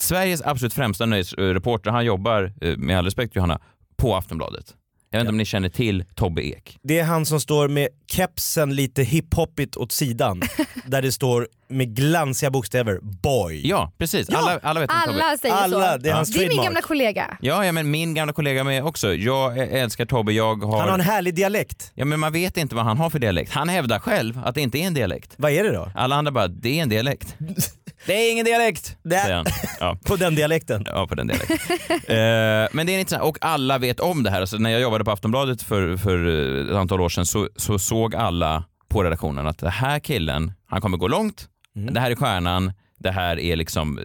Sveriges 0.00 0.42
absolut 0.42 0.74
främsta 0.74 1.06
nöjesreporter, 1.06 1.90
han 1.90 2.04
jobbar, 2.04 2.52
eh, 2.60 2.76
med 2.76 2.98
all 2.98 3.04
respekt 3.04 3.36
Johanna, 3.36 3.60
på 3.96 4.16
Aftonbladet. 4.16 4.74
Jag 5.10 5.18
vet 5.18 5.22
inte 5.22 5.30
om 5.30 5.36
ni 5.36 5.44
känner 5.44 5.68
till 5.68 6.04
Tobbe 6.14 6.42
Ek? 6.42 6.78
Det 6.82 6.98
är 6.98 7.04
han 7.04 7.26
som 7.26 7.40
står 7.40 7.68
med 7.68 7.88
kepsen 8.10 8.74
lite 8.74 9.02
hiphoppigt 9.02 9.76
åt 9.76 9.92
sidan 9.92 10.42
där 10.86 11.02
det 11.02 11.12
står 11.12 11.48
med 11.68 11.96
glansiga 11.96 12.50
bokstäver 12.50 12.98
boy. 13.02 13.68
Ja, 13.68 13.92
precis. 13.98 14.26
Ja. 14.30 14.38
Alla, 14.38 14.58
alla 14.62 14.80
vet 14.80 14.90
om 14.90 14.96
Tobbe. 15.06 15.24
Alla 15.24 15.38
säger 15.38 15.54
Alla, 15.54 15.92
så. 15.92 15.98
det 15.98 16.08
är 16.08 16.14
hans 16.14 16.32
det 16.32 16.38
är 16.38 16.40
min 16.40 16.48
trademark. 16.48 16.66
gamla 16.66 16.80
kollega. 16.82 17.38
Ja, 17.40 17.64
ja, 17.66 17.72
men 17.72 17.90
min 17.90 18.14
gamla 18.14 18.32
kollega 18.32 18.64
med 18.64 18.84
också. 18.84 19.14
Jag 19.14 19.58
älskar 19.58 20.06
Tobbe, 20.06 20.32
jag 20.32 20.62
har... 20.64 20.78
Han 20.78 20.88
har 20.88 20.94
en 20.98 21.04
härlig 21.04 21.34
dialekt. 21.34 21.92
Ja, 21.94 22.04
men 22.04 22.20
man 22.20 22.32
vet 22.32 22.56
inte 22.56 22.74
vad 22.74 22.84
han 22.84 22.96
har 22.96 23.10
för 23.10 23.18
dialekt. 23.18 23.52
Han 23.52 23.68
hävdar 23.68 23.98
själv 23.98 24.40
att 24.44 24.54
det 24.54 24.60
inte 24.60 24.78
är 24.78 24.86
en 24.86 24.94
dialekt. 24.94 25.34
Vad 25.36 25.52
är 25.52 25.64
det 25.64 25.72
då? 25.72 25.90
Alla 25.94 26.16
andra 26.16 26.32
bara, 26.32 26.48
det 26.48 26.78
är 26.78 26.82
en 26.82 26.88
dialekt. 26.88 27.36
det 28.06 28.12
är 28.12 28.32
ingen 28.32 28.44
dialekt, 28.44 28.96
Det- 29.04 29.20
säger 29.20 29.34
han. 29.36 29.46
Ja. 29.80 29.98
På 30.06 30.16
den 30.16 30.34
dialekten. 30.34 30.84
Ja, 30.86 31.06
på 31.06 31.14
den 31.14 31.26
dialekten. 31.26 31.56
eh, 31.90 32.68
men 32.72 32.86
det 32.86 32.92
är 32.94 32.98
inte 33.00 33.14
så, 33.14 33.20
och 33.20 33.38
alla 33.40 33.78
vet 33.78 34.00
om 34.00 34.22
det 34.22 34.30
här. 34.30 34.40
Alltså, 34.40 34.56
när 34.58 34.70
jag 34.70 34.80
jobbade 34.80 35.04
på 35.04 35.10
Aftonbladet 35.10 35.62
för, 35.62 35.96
för 35.96 36.26
ett 36.70 36.76
antal 36.76 37.00
år 37.00 37.08
sedan 37.08 37.26
så, 37.26 37.48
så 37.56 37.78
såg 37.78 38.14
alla 38.14 38.64
på 38.88 39.02
redaktionen 39.04 39.46
att 39.46 39.58
den 39.58 39.70
här 39.70 39.98
killen, 39.98 40.52
han 40.66 40.80
kommer 40.80 40.96
gå 40.96 41.08
långt. 41.08 41.48
Det 41.92 42.00
här 42.00 42.10
är 42.10 42.14
stjärnan. 42.14 42.72
Det 42.98 43.10
här 43.10 43.38
är 43.38 43.56
liksom 43.56 43.98
eh, 43.98 44.04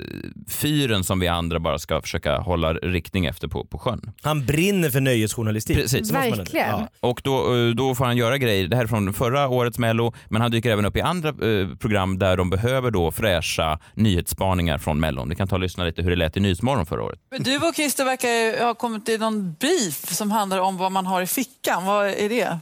fyren 0.49 1.03
som 1.03 1.19
vi 1.19 1.27
andra 1.27 1.59
bara 1.59 1.79
ska 1.79 2.01
försöka 2.01 2.37
hålla 2.37 2.73
riktning 2.73 3.25
efter 3.25 3.47
på, 3.47 3.65
på 3.65 3.77
sjön. 3.77 4.11
Han 4.21 4.45
brinner 4.45 4.89
för 4.89 5.01
nöjesjournalistik. 5.01 5.77
Precis. 5.77 6.11
Verkligen. 6.11 6.69
Ja. 6.69 6.87
Och 6.99 7.21
då, 7.23 7.55
eh, 7.55 7.69
då 7.69 7.95
får 7.95 8.05
han 8.05 8.17
göra 8.17 8.37
grejer. 8.37 8.67
Det 8.67 8.75
här 8.75 8.83
är 8.83 8.87
från 8.87 9.13
förra 9.13 9.47
årets 9.47 9.79
Mello, 9.79 10.13
men 10.29 10.41
han 10.41 10.51
dyker 10.51 10.71
även 10.71 10.85
upp 10.85 10.97
i 10.97 11.01
andra 11.01 11.29
eh, 11.29 11.75
program 11.79 12.19
där 12.19 12.37
de 12.37 12.49
behöver 12.49 12.91
då 12.91 13.11
fräscha 13.11 13.79
nyhetsspaningar 13.93 14.77
från 14.77 14.99
Mellon. 14.99 15.29
Vi 15.29 15.35
kan 15.35 15.47
ta 15.47 15.55
och 15.55 15.61
lyssna 15.61 15.83
lite 15.83 16.01
hur 16.01 16.09
det 16.09 16.15
lät 16.15 16.37
i 16.37 16.39
Nyhetsmorgon 16.39 16.85
förra 16.85 17.03
året. 17.03 17.19
Men 17.31 17.43
Du 17.43 17.57
och 17.57 17.75
Christer 17.75 18.05
verkar 18.05 18.65
ha 18.65 18.73
kommit 18.73 19.05
till 19.05 19.19
någon 19.19 19.53
brief 19.53 20.13
som 20.13 20.31
handlar 20.31 20.59
om 20.59 20.77
vad 20.77 20.91
man 20.91 21.05
har 21.05 21.21
i 21.21 21.27
fickan. 21.27 21.85
Vad 21.85 22.07
är 22.07 22.29
det? 22.29 22.59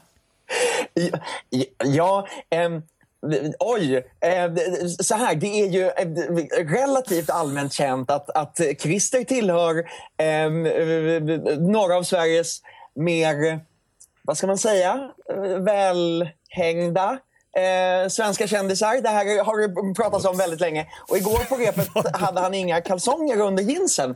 Ja, 0.94 1.20
ja 1.86 2.28
ehm, 2.50 2.82
oj. 3.60 3.96
Eh, 4.20 4.52
så 5.00 5.16
här, 5.16 5.36
det 5.36 5.62
är 5.62 5.68
ju 5.68 5.88
eh, 5.88 6.66
relativt 6.66 7.30
allmänt 7.30 7.74
känt 7.74 8.12
att, 8.12 8.30
att 8.30 8.60
Christer 8.80 9.24
tillhör 9.24 9.86
ehm, 10.18 10.66
eh, 10.66 11.58
några 11.60 11.96
av 11.96 12.04
Sveriges 12.04 12.62
mer, 12.96 13.60
vad 14.24 14.38
ska 14.38 14.48
man 14.48 14.58
säga, 14.58 15.12
välhängda 15.60 17.20
Eh, 17.58 18.10
svenska 18.10 18.48
kändisar, 18.48 19.02
det 19.02 19.10
här 19.10 19.44
har 19.44 19.68
det 19.68 19.94
pratats 19.94 20.26
om 20.26 20.38
väldigt 20.38 20.60
länge. 20.60 20.88
Och 21.10 21.18
igår 21.18 21.50
på 21.50 21.56
repet 21.56 21.88
hade 22.22 22.40
han 22.40 22.54
inga 22.54 22.82
kalsonger 22.82 23.42
under 23.42 23.64
jeansen. 23.64 24.16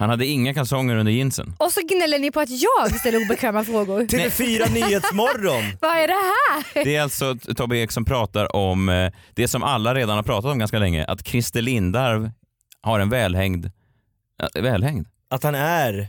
Han 0.00 0.10
hade 0.10 0.26
inga 0.26 0.54
kalsonger 0.54 0.96
under 0.96 1.12
jeansen. 1.12 1.54
Och 1.58 1.72
så 1.72 1.80
gnäller 1.88 2.18
ni 2.18 2.30
på 2.30 2.40
att 2.40 2.48
jag 2.50 3.00
ställer 3.00 3.24
obekväma 3.24 3.64
frågor. 3.64 4.00
TV4 4.02 4.72
Nyhetsmorgon. 4.72 5.62
Vad 5.80 5.90
är 5.90 6.06
det 6.08 6.12
här? 6.12 6.84
Det 6.84 6.96
är 6.96 7.02
alltså 7.02 7.36
Tobbe 7.56 7.76
Ek 7.78 7.92
som 7.92 8.04
pratar 8.04 8.56
om 8.56 8.88
eh, 8.88 9.12
det 9.34 9.48
som 9.48 9.62
alla 9.62 9.94
redan 9.94 10.16
har 10.16 10.22
pratat 10.22 10.52
om 10.52 10.58
ganska 10.58 10.78
länge, 10.78 11.04
att 11.04 11.26
Christer 11.26 11.62
Lindarw 11.62 12.30
har 12.82 13.00
en 13.00 13.08
välhängd, 13.10 13.70
eh, 14.54 14.62
välhängd 14.62 15.06
Att 15.30 15.42
han 15.42 15.54
är, 15.54 16.06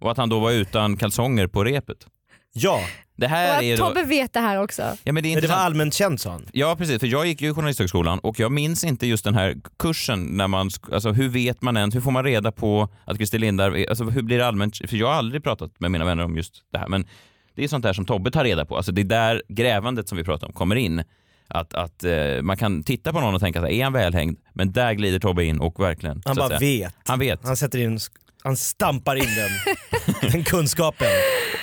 och 0.00 0.10
att 0.10 0.16
han 0.16 0.28
då 0.28 0.38
var 0.38 0.50
utan 0.50 0.96
kalsonger 0.96 1.46
på 1.46 1.64
repet. 1.64 2.06
Ja, 2.52 2.80
Det 3.16 3.26
här 3.26 3.58
Och 3.58 3.64
är 3.64 3.72
att 3.72 3.78
då... 3.78 3.86
Tobbe 3.88 4.02
vet 4.02 4.32
det 4.32 4.40
här 4.40 4.62
också. 4.62 4.82
Ja, 5.04 5.12
men 5.12 5.22
det 5.22 5.28
är 5.28 5.34
men 5.34 5.42
det 5.42 5.48
var 5.48 5.54
intressant. 5.54 5.60
allmänt 5.60 5.94
känt 5.94 6.20
sa 6.20 6.30
han. 6.30 6.46
Ja 6.52 6.76
precis, 6.78 7.00
för 7.00 7.06
jag 7.06 7.26
gick 7.26 7.42
ju 7.42 7.54
Journalisthögskolan 7.54 8.18
och 8.18 8.40
jag 8.40 8.52
minns 8.52 8.84
inte 8.84 9.06
just 9.06 9.24
den 9.24 9.34
här 9.34 9.56
kursen 9.78 10.24
när 10.24 10.48
man, 10.48 10.70
alltså 10.92 11.12
hur 11.12 11.28
vet 11.28 11.62
man 11.62 11.76
ens, 11.76 11.94
hur 11.94 12.00
får 12.00 12.10
man 12.10 12.24
reda 12.24 12.52
på 12.52 12.88
att 13.04 13.16
Christer 13.16 13.38
Lindarw, 13.38 13.82
är- 13.82 13.88
alltså 13.88 14.04
hur 14.04 14.22
blir 14.22 14.38
det 14.38 14.46
allmänt, 14.46 14.76
för 14.90 14.96
jag 14.96 15.06
har 15.06 15.14
aldrig 15.14 15.42
pratat 15.44 15.80
med 15.80 15.90
mina 15.90 16.04
vänner 16.04 16.24
om 16.24 16.36
just 16.36 16.54
det 16.72 16.78
här, 16.78 16.88
men 16.88 17.06
det 17.54 17.64
är 17.64 17.68
sånt 17.68 17.82
där 17.82 17.92
som 17.92 18.06
Tobbe 18.06 18.30
tar 18.30 18.44
reda 18.44 18.64
på, 18.64 18.76
alltså 18.76 18.92
det 18.92 19.00
är 19.02 19.04
där 19.04 19.42
grävandet 19.48 20.08
som 20.08 20.18
vi 20.18 20.24
pratar 20.24 20.46
om 20.46 20.52
kommer 20.52 20.76
in. 20.76 21.04
Att, 21.50 21.74
att 21.74 22.04
eh, 22.04 22.42
man 22.42 22.56
kan 22.56 22.82
titta 22.82 23.12
på 23.12 23.20
någon 23.20 23.34
och 23.34 23.40
tänka, 23.40 23.60
så 23.60 23.66
här, 23.66 23.72
är 23.72 23.84
han 23.84 23.92
välhängd? 23.92 24.38
Men 24.52 24.72
där 24.72 24.92
glider 24.92 25.18
Tobbe 25.18 25.44
in 25.44 25.60
och 25.60 25.80
verkligen. 25.80 26.22
Han 26.24 26.34
så 26.36 26.42
att 26.42 26.48
bara 26.50 26.58
säga, 26.58 26.86
vet. 26.86 26.94
Han 27.06 27.18
vet. 27.18 27.40
Han 27.44 27.56
sätter 27.56 27.78
in, 27.78 27.98
han 28.44 28.56
stampar 28.56 29.16
in 29.16 29.28
den, 29.36 29.50
den 30.30 30.44
kunskapen. 30.44 31.08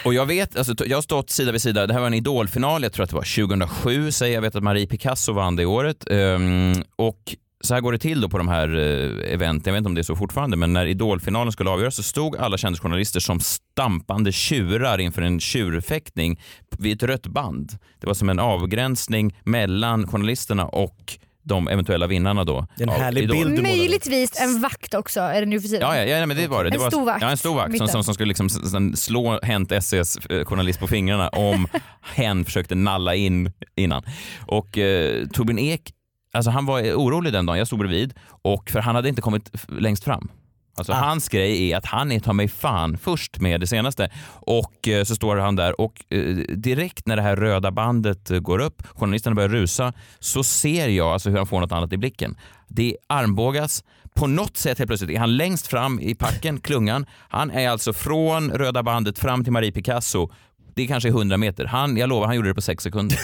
Och 0.05 0.13
jag 0.13 0.25
vet, 0.25 0.57
alltså, 0.57 0.75
jag 0.85 0.97
har 0.97 1.01
stått 1.01 1.29
sida 1.29 1.51
vid 1.51 1.61
sida, 1.61 1.87
det 1.87 1.93
här 1.93 1.99
var 1.99 2.07
en 2.07 2.13
idolfinal, 2.13 2.83
jag 2.83 2.93
tror 2.93 3.03
att 3.03 3.09
det 3.09 3.15
var 3.15 3.47
2007, 3.47 4.11
säger 4.11 4.33
jag 4.33 4.41
vet 4.41 4.55
att 4.55 4.63
Marie 4.63 4.87
Picasso 4.87 5.33
vann 5.33 5.55
det 5.55 5.65
året. 5.65 6.09
Ehm, 6.09 6.83
och 6.95 7.35
så 7.61 7.73
här 7.73 7.81
går 7.81 7.91
det 7.91 7.97
till 7.97 8.21
då 8.21 8.29
på 8.29 8.37
de 8.37 8.47
här 8.47 8.75
eh, 8.75 9.33
eventen, 9.33 9.61
jag 9.65 9.73
vet 9.73 9.77
inte 9.77 9.87
om 9.87 9.95
det 9.95 10.01
är 10.01 10.03
så 10.03 10.15
fortfarande, 10.15 10.57
men 10.57 10.73
när 10.73 10.85
idolfinalen 10.85 11.51
skulle 11.51 11.69
avgöras 11.69 11.95
så 11.95 12.03
stod 12.03 12.37
alla 12.37 12.57
kändisjournalister 12.57 13.19
som 13.19 13.39
stampande 13.39 14.31
tjurar 14.31 14.97
inför 14.97 15.21
en 15.21 15.39
tjurfäktning 15.39 16.39
vid 16.77 16.95
ett 16.95 17.09
rött 17.09 17.27
band. 17.27 17.77
Det 17.99 18.07
var 18.07 18.13
som 18.13 18.29
en 18.29 18.39
avgränsning 18.39 19.37
mellan 19.43 20.07
journalisterna 20.07 20.65
och 20.65 21.17
de 21.45 21.67
eventuella 21.67 22.07
vinnarna 22.07 22.43
då. 22.43 22.67
Det 22.77 22.83
är 22.83 22.87
en 22.87 22.93
av 22.93 22.99
härlig 22.99 23.23
Idol. 23.23 23.37
bild. 23.37 23.63
Möjligtvis 23.63 24.41
en 24.41 24.61
vakt 24.61 24.93
också 24.93 25.19
är 25.19 25.39
det 25.39 25.45
nu 25.45 25.61
för 25.61 25.67
tiden. 25.67 25.81
Ja, 25.89 25.97
ja, 25.97 26.03
ja 26.03 26.25
men 26.25 26.37
det 26.37 26.47
var 26.47 26.63
det. 26.63 26.69
det 26.69 26.75
En 26.75 26.81
var, 26.81 26.89
stor 26.89 27.05
vakt. 27.05 27.21
Ja, 27.21 27.29
en 27.29 27.37
stor 27.37 27.55
vakt 27.55 27.77
som, 27.77 27.87
som, 27.87 28.03
som 28.03 28.13
skulle 28.13 28.27
liksom 28.27 28.49
slå 28.95 29.39
Hänt 29.43 29.71
SEs 29.81 30.17
eh, 30.17 30.45
journalist 30.45 30.79
på 30.79 30.87
fingrarna 30.87 31.29
om 31.29 31.67
hen 32.15 32.45
försökte 32.45 32.75
nalla 32.75 33.15
in 33.15 33.51
innan. 33.75 34.03
Och 34.47 34.77
eh, 34.77 35.27
Torbjörn 35.27 35.59
Ek, 35.59 35.93
alltså 36.33 36.51
han 36.51 36.65
var 36.65 36.81
orolig 36.81 37.33
den 37.33 37.45
dagen, 37.45 37.57
jag 37.57 37.67
stod 37.67 37.79
bredvid, 37.79 38.13
och 38.27 38.69
för 38.69 38.79
han 38.79 38.95
hade 38.95 39.09
inte 39.09 39.21
kommit 39.21 39.51
längst 39.67 40.03
fram. 40.03 40.31
Alltså 40.77 40.93
Ah. 40.93 40.95
hans 40.95 41.29
grej 41.29 41.71
är 41.71 41.77
att 41.77 41.85
han 41.85 42.11
är 42.11 42.19
ta 42.19 42.33
mig 42.33 42.47
fan 42.47 42.97
först 42.97 43.39
med 43.39 43.59
det 43.61 43.67
senaste. 43.67 44.09
Och 44.27 44.87
eh, 44.87 45.03
så 45.03 45.15
står 45.15 45.37
han 45.37 45.55
där 45.55 45.81
och 45.81 45.93
eh, 46.09 46.19
direkt 46.55 47.07
när 47.07 47.15
det 47.15 47.21
här 47.21 47.35
röda 47.35 47.71
bandet 47.71 48.31
eh, 48.31 48.39
går 48.39 48.59
upp, 48.59 48.83
journalisterna 48.95 49.35
börjar 49.35 49.49
rusa, 49.49 49.93
så 50.19 50.43
ser 50.43 50.87
jag 50.87 51.07
alltså 51.07 51.29
hur 51.29 51.37
han 51.37 51.47
får 51.47 51.59
något 51.59 51.71
annat 51.71 51.93
i 51.93 51.97
blicken. 51.97 52.37
Det 52.67 52.97
armbågas. 53.09 53.83
På 54.15 54.27
något 54.27 54.57
sätt 54.57 54.77
helt 54.77 54.87
plötsligt 54.89 55.11
är 55.11 55.19
han 55.19 55.37
längst 55.37 55.67
fram 55.67 55.99
i 55.99 56.15
packen, 56.15 56.59
klungan. 56.59 57.05
Han 57.29 57.51
är 57.51 57.69
alltså 57.69 57.93
från 57.93 58.51
röda 58.51 58.83
bandet 58.83 59.19
fram 59.19 59.43
till 59.43 59.53
Marie 59.53 59.71
Picasso. 59.71 60.29
Det 60.75 60.83
är 60.83 60.87
kanske 60.87 61.09
100 61.09 61.37
meter. 61.37 61.65
Han, 61.65 61.97
jag 61.97 62.09
lovar, 62.09 62.27
han 62.27 62.35
gjorde 62.35 62.47
det 62.47 62.53
på 62.55 62.61
sex 62.61 62.83
sekunder. 62.83 63.19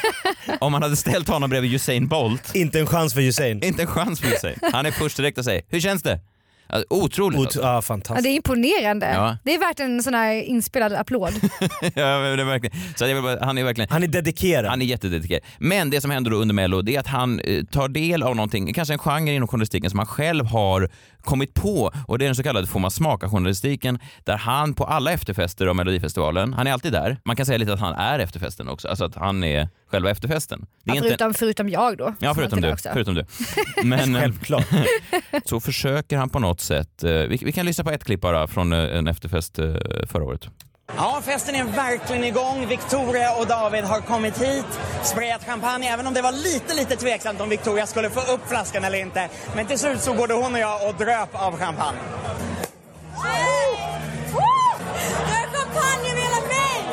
Om 0.60 0.72
man 0.72 0.82
hade 0.82 0.96
ställt 0.96 1.28
honom 1.28 1.50
bredvid 1.50 1.74
Usain 1.74 2.08
Bolt, 2.08 2.54
Inte 2.54 2.80
en 2.80 2.86
chans 2.86 3.14
för 3.14 3.20
Hussein. 3.20 3.64
inte 3.64 3.82
en 3.82 3.88
chans 3.88 4.20
för 4.20 4.30
sig. 4.36 4.58
Han 4.72 4.86
är 4.86 4.90
först 4.90 5.16
direkt 5.16 5.38
och 5.38 5.44
säger, 5.44 5.62
hur 5.68 5.80
känns 5.80 6.02
det? 6.02 6.20
Alltså, 6.72 6.86
otroligt. 6.90 7.40
Ot- 7.40 7.44
Alltså. 7.46 7.60
ja, 7.62 7.74
Ja, 7.74 7.82
fantastiskt. 7.82 8.24
det 8.24 8.30
är 8.30 8.36
imponerande. 8.36 9.06
Ja. 9.14 9.36
Det 9.44 9.54
är 9.54 9.58
värt 9.58 9.80
en 9.80 10.02
sån 10.02 10.14
här 10.14 10.42
inspelad 10.42 10.92
applåd. 10.92 11.32
ja, 11.82 12.18
men 12.20 12.36
det 12.36 12.42
är 12.42 12.44
verkligen. 12.44 12.76
Så 12.96 13.04
jag 13.04 13.14
vill 13.14 13.22
bara, 13.22 13.44
han 13.44 13.58
är 13.58 13.64
verkligen 13.64 13.88
Han 13.90 14.02
är 14.02 14.06
dedikerad. 14.08 14.64
Han 14.70 14.82
är 14.82 14.86
jättededikerad. 14.86 15.40
Men 15.58 15.90
det 15.90 16.00
som 16.00 16.10
händer 16.10 16.30
då 16.30 16.36
under 16.36 16.54
Mello 16.54 16.82
det 16.82 16.96
är 16.96 17.00
att 17.00 17.06
han 17.06 17.40
eh, 17.40 17.64
tar 17.64 17.88
del 17.88 18.22
av 18.22 18.36
någonting, 18.36 18.72
kanske 18.74 18.94
en 18.94 18.98
genre 18.98 19.32
inom 19.34 19.48
journalistiken 19.48 19.90
som 19.90 19.98
han 19.98 20.06
själv 20.06 20.46
har 20.46 20.88
kommit 21.22 21.54
på 21.54 21.92
och 22.08 22.18
det 22.18 22.24
är 22.24 22.26
den 22.26 22.34
så 22.36 22.42
kallade 22.42 22.66
får 22.66 22.80
man 22.80 22.90
smaka-journalistiken 22.90 23.98
där 24.24 24.36
han 24.36 24.74
på 24.74 24.84
alla 24.84 25.12
efterfester 25.12 25.66
av 25.66 25.76
Melodifestivalen, 25.76 26.52
han 26.54 26.66
är 26.66 26.72
alltid 26.72 26.92
där. 26.92 27.16
Man 27.24 27.36
kan 27.36 27.46
säga 27.46 27.58
lite 27.58 27.72
att 27.72 27.80
han 27.80 27.94
är 27.94 28.18
efterfesten 28.18 28.68
också, 28.68 28.88
alltså 28.88 29.04
att 29.04 29.14
han 29.14 29.44
är 29.44 29.68
själva 29.90 30.10
efterfesten. 30.10 30.66
Det 30.84 30.90
är 30.90 30.94
Ja, 30.96 31.02
förutom, 31.02 31.34
förutom 31.34 31.68
jag 31.68 31.96
då. 31.98 32.14
Ja, 32.18 32.34
förutom 32.34 32.60
du. 32.60 32.72
också. 32.72 32.88
förutom 32.92 33.14
du. 33.14 33.24
Men 33.84 34.14
Självklart. 34.20 34.66
så 35.44 35.60
försöker 35.60 36.16
han 36.16 36.30
på 36.30 36.38
något 36.38 36.59
sätt, 36.60 37.04
eh, 37.04 37.10
vi, 37.10 37.40
vi 37.42 37.52
kan 37.52 37.66
lyssna 37.66 37.84
på 37.84 37.90
ett 37.90 38.04
klipp 38.04 38.20
bara 38.20 38.46
från 38.46 38.72
eh, 38.72 38.96
en 38.96 39.06
efterfest 39.08 39.58
eh, 39.58 39.74
förra 40.06 40.24
året. 40.24 40.48
Ja, 40.96 41.22
festen 41.24 41.54
är 41.54 41.64
verkligen 41.64 42.24
igång. 42.24 42.66
Victoria 42.68 43.34
och 43.34 43.46
David 43.46 43.84
har 43.84 44.00
kommit 44.00 44.42
hit, 44.42 44.80
sprayat 45.02 45.44
champagne, 45.44 45.88
även 45.88 46.06
om 46.06 46.14
det 46.14 46.22
var 46.22 46.32
lite, 46.32 46.74
lite 46.74 46.96
tveksamt 46.96 47.40
om 47.40 47.48
Victoria 47.48 47.86
skulle 47.86 48.10
få 48.10 48.32
upp 48.32 48.48
flaskan 48.48 48.84
eller 48.84 48.98
inte. 48.98 49.28
Men 49.56 49.66
till 49.66 49.78
slut 49.78 50.00
så 50.00 50.14
både 50.14 50.34
hon 50.34 50.54
och 50.54 50.60
jag 50.60 50.88
och 50.88 50.94
dröp 50.94 51.34
av 51.34 51.56
champagne. 51.56 51.98
Du 54.30 54.36
har 54.36 55.46
champagne 55.58 56.10
över 56.10 56.20
hela 56.20 56.40
mig! 56.46 56.84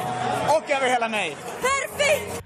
Och 0.57 0.71
över 0.71 0.89
hela 0.89 1.09
mig. 1.09 1.38
Perfekt! 1.62 2.43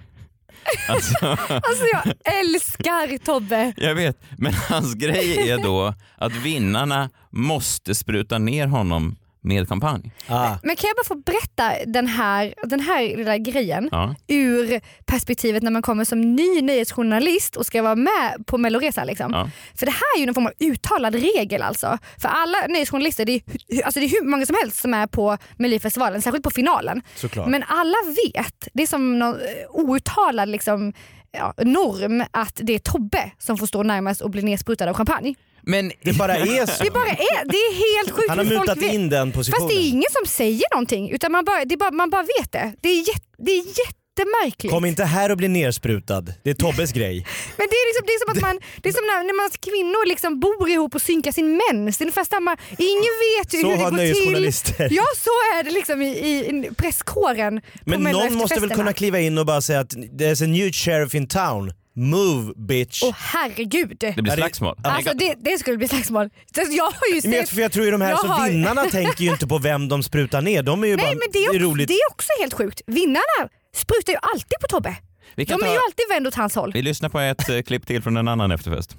Alltså, 0.87 1.25
Alltså 1.49 1.85
jag 1.93 2.13
älskar 2.39 3.17
Tobbe. 3.17 3.73
jag 3.77 3.95
vet, 3.95 4.21
men 4.37 4.53
hans 4.53 4.93
grej 4.93 5.49
är 5.49 5.57
då 5.57 5.93
att 6.17 6.33
vinnarna 6.35 7.09
måste 7.29 7.95
spruta 7.95 8.37
ner 8.37 8.67
honom 8.67 9.15
med 9.43 9.69
champagne. 9.69 10.11
Ah. 10.27 10.55
Men 10.63 10.75
kan 10.75 10.87
jag 10.87 10.95
bara 10.95 11.07
få 11.07 11.15
berätta 11.15 11.85
den 11.87 12.07
här, 12.07 12.53
den 12.63 12.79
här 12.79 13.17
lilla 13.17 13.37
grejen 13.37 13.89
Ja. 13.91 14.15
ur 14.27 14.81
perspektivet 15.05 15.63
när 15.63 15.71
man 15.71 15.81
kommer 15.81 16.05
som 16.05 16.21
ny 16.35 16.61
nyhetsjournalist 16.61 17.55
och 17.55 17.65
ska 17.65 17.81
vara 17.81 17.95
med 17.95 18.43
på 18.47 18.57
Melloresan. 18.57 19.07
Liksom. 19.07 19.31
Ja. 19.33 19.49
För 19.75 19.85
det 19.85 19.91
här 19.91 20.15
är 20.17 20.19
ju 20.19 20.25
någon 20.25 20.35
form 20.35 20.45
av 20.45 20.53
uttalad 20.59 21.15
regel 21.15 21.61
alltså. 21.61 21.97
För 22.17 22.27
alla 22.29 22.57
nyhetsjournalister, 22.67 23.25
det 23.25 23.31
är, 23.33 23.41
alltså 23.85 23.99
det 23.99 24.05
är 24.05 24.09
hur 24.09 24.25
många 24.29 24.45
som 24.45 24.55
helst 24.61 24.77
som 24.81 24.93
är 24.93 25.07
på 25.07 25.37
Melodifestivalen, 25.57 26.21
särskilt 26.21 26.43
på 26.43 26.49
finalen. 26.51 27.01
Såklart. 27.15 27.47
Men 27.47 27.63
alla 27.67 27.95
vet, 28.33 28.67
det 28.73 28.83
är 28.83 28.87
som 28.87 29.19
någon 29.19 29.35
eh, 29.35 29.39
outtalad 29.71 30.49
liksom, 30.49 30.93
ja, 31.31 31.53
norm 31.57 32.23
att 32.31 32.59
det 32.63 32.73
är 32.75 32.79
Tobbe 32.79 33.31
som 33.39 33.57
får 33.57 33.65
stå 33.67 33.83
närmast 33.83 34.21
och 34.21 34.29
bli 34.29 34.41
nedsprutad 34.41 34.89
av 34.89 34.93
champagne. 34.95 35.35
Men 35.63 35.91
Det 36.01 36.13
bara 36.13 36.35
är 36.35 36.65
så. 36.77 36.83
Det 36.83 36.91
bara 36.91 37.09
är, 37.09 37.45
det 37.45 37.57
är 37.57 37.73
helt 38.03 38.11
sjukt 38.15 38.29
Han 38.29 38.37
har 38.37 38.45
mutat 38.45 38.81
in 38.81 39.09
den 39.09 39.33
Fast 39.33 39.35
positionen. 39.49 39.67
det 39.67 39.73
är 39.73 39.89
ingen 39.89 40.11
som 40.11 40.25
säger 40.31 40.65
någonting 40.73 41.11
utan 41.11 41.31
man 41.31 41.45
bara, 41.45 41.65
bara, 41.79 41.91
man 41.91 42.09
bara 42.09 42.23
vet 42.39 42.51
det. 42.51 42.73
Det 42.81 42.89
är, 42.89 42.97
jätte, 43.07 43.25
det 43.37 43.51
är 43.51 43.63
jättemärkligt. 43.81 44.73
Kom 44.73 44.85
inte 44.85 45.03
här 45.03 45.29
och 45.31 45.37
bli 45.37 45.47
nersprutad. 45.47 46.21
Det 46.43 46.49
är 46.49 46.53
Tobbes 46.53 46.91
grej. 46.91 47.15
Men 47.57 47.67
det 47.69 47.75
är, 47.75 47.85
liksom, 47.89 48.03
det 48.07 48.13
är 48.13 48.19
som 48.25 48.31
att 48.37 48.41
man, 48.41 48.59
det 48.81 48.89
är 48.89 48.93
som 48.93 49.05
när, 49.05 49.23
när 49.23 49.37
man 49.43 49.49
kvinnor 49.69 50.07
liksom 50.07 50.39
bor 50.39 50.69
ihop 50.69 50.95
och 50.95 51.01
synkar 51.01 51.31
sin 51.31 51.61
mens. 51.61 51.97
Det 51.97 52.01
är 52.01 52.05
ungefär 52.05 52.23
samma, 52.23 52.57
ingen 52.77 53.13
vet 53.25 53.53
ju 53.53 53.61
Så 53.61 53.67
hur 53.67 53.77
det 53.77 53.83
har 53.83 53.91
går 53.91 54.77
till. 54.77 54.97
Ja 54.97 55.05
så 55.17 55.57
är 55.57 55.63
det 55.63 55.71
liksom 55.71 56.01
i, 56.01 56.07
i 56.07 56.69
presskåren. 56.77 57.61
Men 57.85 58.03
någon 58.03 58.33
måste 58.37 58.59
väl 58.59 58.69
kunna 58.69 58.93
kliva 58.93 59.19
in 59.19 59.37
och 59.37 59.45
bara 59.45 59.61
säga 59.61 59.79
att 59.79 59.93
there's 59.93 60.43
a 60.43 60.47
new 60.47 60.71
sheriff 60.71 61.15
in 61.15 61.27
town. 61.27 61.73
Move 61.95 62.53
bitch. 62.55 63.03
Åh 63.03 63.15
herregud. 63.17 63.97
det 63.99 64.13
blir 64.21 64.31
Ja, 64.31 64.35
slagsmål. 64.37 64.75
Alltså 64.83 65.13
det, 65.13 65.35
det 65.39 65.57
skulle 65.59 65.77
bli 65.77 65.87
slagsmål. 65.87 66.29
Jag 66.55 66.83
har 66.83 67.07
ju 67.15 67.21
Men 67.23 67.31
jag, 67.31 67.47
sett... 67.47 67.55
för 67.55 67.61
jag 67.61 67.71
tror 67.71 67.85
ju 67.85 67.91
de 67.91 68.01
här 68.01 68.15
så 68.15 68.27
har- 68.27 68.49
vinnarna 68.49 68.83
tänker 68.85 69.23
ju 69.23 69.31
inte 69.31 69.47
på 69.47 69.57
vem 69.57 69.87
de 69.87 70.03
sprutar 70.03 70.41
ner. 70.41 70.63
De 70.63 70.83
är 70.83 70.87
ju 70.87 70.97
bara, 70.97 71.03
Nej 71.03 71.15
men 71.15 71.27
det 71.33 71.39
är, 71.45 71.49
också, 71.49 71.59
roligt. 71.59 71.87
det 71.87 71.93
är 71.93 72.11
också 72.11 72.27
helt 72.39 72.53
sjukt. 72.53 72.81
Vinnarna 72.87 73.49
sprutar 73.75 74.13
ju 74.13 74.19
alltid 74.21 74.59
på 74.61 74.67
Tobbe. 74.67 74.95
De 75.35 75.45
kan 75.45 75.61
är 75.63 75.67
ju 75.67 75.75
ta, 75.75 75.81
alltid 75.87 76.05
vända 76.09 76.27
åt 76.27 76.35
hans 76.35 76.55
håll. 76.55 76.71
vi 76.73 76.81
lyssnar 76.81 77.09
på 77.09 77.19
ett 77.19 77.49
eh, 77.49 77.61
klipp 77.61 77.87
till 77.87 78.01
från 78.03 78.17
en 78.17 78.27
annan 78.27 78.51
efterfest. 78.51 78.95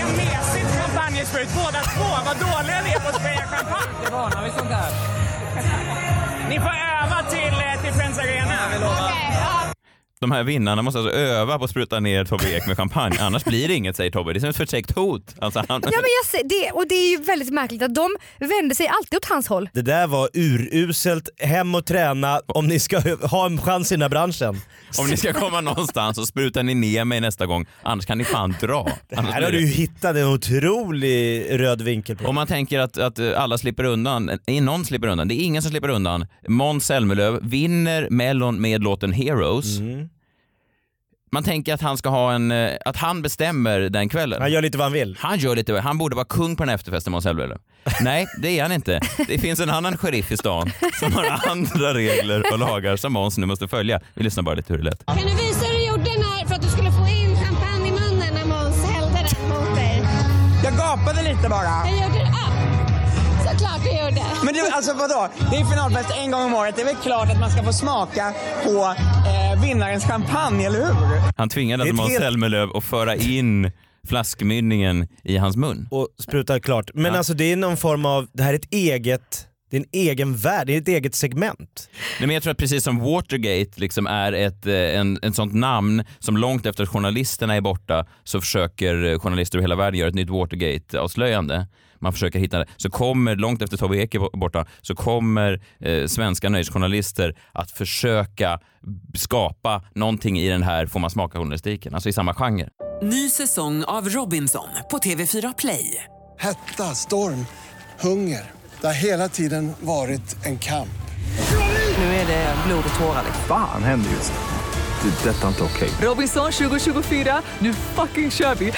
En 0.00 0.16
mesigt 0.16 0.66
champagnesprut 0.80 1.48
båda 1.54 1.80
två. 1.82 2.04
Vad 2.26 2.36
dåliga 2.36 2.82
ni 2.82 2.90
är 2.90 3.00
på 3.00 3.08
att 3.08 3.14
spraya 3.14 3.46
champagne. 3.46 3.92
Det 4.04 4.10
varnar 4.12 4.44
vi 4.44 4.50
sånt 4.50 4.68
där. 4.70 4.90
Ni 6.48 6.56
får 6.56 6.74
öva 7.02 7.30
till, 7.30 7.54
eh, 7.66 7.82
till 7.84 7.92
Friends 7.92 8.18
Arena. 8.18 9.07
De 10.20 10.30
här 10.30 10.44
vinnarna 10.44 10.82
måste 10.82 10.98
alltså 10.98 11.14
öva 11.14 11.58
på 11.58 11.64
att 11.64 11.70
spruta 11.70 12.00
ner 12.00 12.24
Tobbe 12.24 12.56
Ek 12.56 12.66
med 12.66 12.76
champagne, 12.76 13.16
annars 13.20 13.44
blir 13.44 13.68
det 13.68 13.74
inget 13.74 13.96
säger 13.96 14.10
Tobbe. 14.10 14.32
Det 14.32 14.38
är 14.38 14.40
som 14.40 14.50
ett 14.50 14.56
förtäckt 14.56 14.90
hot. 14.90 15.34
Alltså 15.38 15.64
han... 15.68 15.80
Ja, 15.84 15.90
men 15.90 16.10
jag 16.22 16.26
ser, 16.30 16.48
det, 16.48 16.72
och 16.72 16.88
det 16.88 16.94
är 16.94 17.10
ju 17.10 17.22
väldigt 17.22 17.50
märkligt 17.50 17.82
att 17.82 17.94
de 17.94 18.16
vänder 18.38 18.74
sig 18.74 18.88
alltid 18.88 19.16
åt 19.16 19.24
hans 19.24 19.48
håll. 19.48 19.68
Det 19.72 19.82
där 19.82 20.06
var 20.06 20.28
uruselt. 20.34 21.28
Hem 21.38 21.74
och 21.74 21.86
träna 21.86 22.40
om 22.46 22.66
ni 22.66 22.78
ska 22.80 23.00
ha 23.26 23.46
en 23.46 23.60
chans 23.60 23.92
i 23.92 23.94
den 23.94 24.02
här 24.02 24.08
branschen. 24.08 24.60
Om 24.98 25.06
ni 25.10 25.16
ska 25.16 25.32
komma 25.32 25.60
någonstans 25.60 26.16
så 26.16 26.26
sprutar 26.26 26.62
ni 26.62 26.74
ner 26.74 27.04
mig 27.04 27.20
nästa 27.20 27.46
gång, 27.46 27.66
annars 27.82 28.06
kan 28.06 28.18
ni 28.18 28.24
fan 28.24 28.54
dra. 28.60 28.88
Annars 29.16 29.34
Här 29.34 29.42
har 29.42 29.50
du 29.50 29.60
ju 29.60 29.66
hittat 29.66 30.16
en 30.16 30.26
otrolig 30.26 31.46
röd 31.60 31.82
vinkel 31.82 32.16
på. 32.16 32.28
Om 32.28 32.34
man 32.34 32.46
tänker 32.46 32.78
att, 32.78 32.98
att 32.98 33.18
alla 33.18 33.58
slipper 33.58 33.84
undan, 33.84 34.30
nej, 34.46 34.60
någon 34.60 34.84
slipper 34.84 35.08
undan, 35.08 35.28
det 35.28 35.34
är 35.34 35.44
ingen 35.44 35.62
som 35.62 35.70
slipper 35.70 35.88
undan. 35.88 36.26
Måns 36.48 36.86
Zelmerlöw 36.86 37.40
vinner 37.42 38.08
Mellon 38.10 38.60
med 38.60 38.82
låten 38.82 39.12
Heroes. 39.12 39.78
Mm. 39.78 40.07
Man 41.30 41.44
tänker 41.44 41.74
att 41.74 41.80
han 41.80 41.98
ska 41.98 42.08
ha 42.08 42.32
en, 42.32 42.50
eh, 42.50 42.70
att 42.84 42.96
han 42.96 43.22
bestämmer 43.22 43.80
den 43.80 44.08
kvällen. 44.08 44.42
Han 44.42 44.52
gör 44.52 44.62
lite 44.62 44.78
vad 44.78 44.84
han 44.84 44.92
vill. 44.92 45.16
Han 45.20 45.38
gör 45.38 45.56
lite, 45.56 45.80
han 45.80 45.98
borde 45.98 46.16
vara 46.16 46.24
kung 46.26 46.56
på 46.56 46.62
den 46.62 46.68
här 46.68 46.74
efterfesten 46.74 47.10
Måns 47.10 47.24
Zelmerlöw. 47.24 47.58
Nej, 48.00 48.26
det 48.42 48.58
är 48.58 48.62
han 48.62 48.72
inte. 48.72 49.00
Det 49.26 49.38
finns 49.38 49.60
en 49.60 49.70
annan 49.70 49.96
sheriff 49.96 50.32
i 50.32 50.36
stan 50.36 50.70
som 51.00 51.12
har 51.12 51.50
andra 51.50 51.94
regler 51.94 52.52
och 52.52 52.58
lagar 52.58 52.96
som 52.96 53.12
Måns 53.12 53.38
nu 53.38 53.46
måste 53.46 53.68
följa. 53.68 54.00
Vi 54.14 54.24
lyssnar 54.24 54.42
bara 54.42 54.54
lite 54.54 54.72
hur 54.72 54.78
det 54.78 54.84
lät. 54.84 55.06
Kan 55.06 55.16
du 55.16 55.22
visa 55.22 55.66
hur 55.66 55.78
du 55.78 55.86
gjorde 55.86 56.02
när, 56.04 56.46
för 56.46 56.54
att 56.54 56.62
du 56.62 56.68
skulle 56.68 56.90
få 56.90 57.06
in 57.08 57.36
champagne 57.36 57.88
i 57.88 57.90
munnen 57.90 58.34
när 58.34 58.44
Måns 58.44 58.84
hällde 58.90 59.18
den 59.30 59.48
mot 59.48 59.76
dig? 59.76 60.02
Jag 60.64 60.74
gapade 60.76 61.22
lite 61.22 61.48
bara. 61.48 61.64
Jag 61.88 62.08
gjorde 62.08 62.18
det 62.18 62.27
gjorde. 63.86 64.22
Men 64.44 64.54
du, 64.54 64.60
alltså 64.72 64.92
vadå? 64.94 65.28
Det 65.50 65.56
är 65.56 65.64
finalfest 65.64 66.10
en 66.24 66.30
gång 66.30 66.42
om 66.44 66.54
året. 66.54 66.76
Det 66.76 66.82
är 66.82 66.86
väl 66.86 66.96
klart 66.96 67.30
att 67.30 67.40
man 67.40 67.50
ska 67.50 67.62
få 67.62 67.72
smaka 67.72 68.32
på 68.64 68.94
eh, 69.28 69.62
vinnarens 69.62 70.04
champagne, 70.04 70.66
eller 70.66 70.78
hur? 70.78 70.94
Han 71.36 71.48
tvingade 71.48 71.82
alltså 71.82 71.96
Måns 71.96 72.14
Zelmerlöw 72.16 72.76
att 72.76 72.84
föra 72.84 73.16
in 73.16 73.70
flaskmynningen 74.08 75.08
i 75.24 75.36
hans 75.36 75.56
mun. 75.56 75.88
Och 75.90 76.08
sprutar 76.22 76.58
klart. 76.58 76.90
Men 76.94 77.12
Ja. 77.12 77.18
alltså 77.18 77.34
det 77.34 77.52
är 77.52 77.56
någon 77.56 77.76
form 77.76 78.06
av, 78.06 78.26
det 78.32 78.42
här 78.42 78.50
är 78.54 78.58
ett 78.58 78.72
eget, 78.74 79.46
det 79.70 79.76
är 79.76 79.80
en 79.80 79.86
egen 79.92 80.36
värld, 80.36 80.66
det 80.66 80.74
är 80.74 80.78
ett 80.80 80.88
eget 80.88 81.14
segment. 81.14 81.88
Nej, 82.18 82.26
men 82.26 82.30
jag 82.30 82.42
tror 82.42 82.50
att 82.50 82.58
precis 82.58 82.84
som 82.84 82.98
Watergate 82.98 83.70
liksom 83.80 84.06
är 84.06 84.32
ett, 84.32 84.66
eh, 84.66 84.74
en, 84.74 85.18
ett 85.22 85.34
sånt 85.34 85.54
namn 85.54 86.04
som 86.18 86.36
långt 86.36 86.66
efter 86.66 86.82
att 86.82 86.88
journalisterna 86.88 87.54
är 87.56 87.60
borta 87.60 88.06
så 88.24 88.40
försöker 88.40 89.04
eh, 89.04 89.18
journalister 89.18 89.58
över 89.58 89.64
hela 89.64 89.76
världen 89.76 89.98
göra 90.00 90.08
ett 90.08 90.14
nytt 90.14 90.30
Watergate-avslöjande. 90.30 91.66
Man 92.00 92.12
försöker 92.12 92.38
hitta 92.38 92.58
det. 92.58 92.66
Så 92.76 92.90
kommer, 92.90 93.36
långt 93.36 93.62
efter 93.62 93.76
Tobbe 93.76 93.96
Ek 93.96 94.14
är 94.14 94.18
bo- 94.18 94.30
borta, 94.38 94.66
så 94.82 94.94
kommer 94.94 95.60
eh, 95.80 96.06
svenska 96.06 96.48
nöjesjournalister 96.48 97.34
att 97.52 97.70
försöka 97.70 98.60
skapa 99.14 99.82
någonting 99.94 100.38
i 100.40 100.48
den 100.48 100.62
här 100.62 100.86
får 100.86 101.00
man 101.00 101.10
smaka 101.10 101.38
journalistiken, 101.38 101.94
alltså 101.94 102.08
i 102.08 102.12
samma 102.12 102.34
genre. 102.34 102.68
Ny 103.02 103.28
säsong 103.30 103.84
av 103.84 104.08
Robinson 104.08 104.68
på 104.90 104.98
TV4 104.98 105.54
Play. 105.58 106.04
Hetta, 106.38 106.94
storm, 106.94 107.46
hunger. 108.00 108.50
Det 108.80 108.86
har 108.86 108.94
hela 108.94 109.28
tiden 109.28 109.72
varit 109.80 110.46
en 110.46 110.58
kamp. 110.58 110.88
Nu 111.98 112.04
är 112.04 112.26
det 112.26 112.54
blod 112.66 112.84
och 112.92 112.98
tårar. 113.00 113.22
Fan 113.48 113.82
händer 113.82 114.10
just 114.10 114.32
det. 114.32 114.38
Det 115.02 115.30
är 115.30 115.34
detta 115.34 115.48
inte 115.48 115.62
okej. 115.62 115.90
Robinson 116.02 116.52
2024, 116.52 117.42
nu 117.58 117.72
fucking 117.74 118.30
kör 118.30 118.54
vi! 118.54 118.72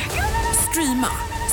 Streama 0.70 1.06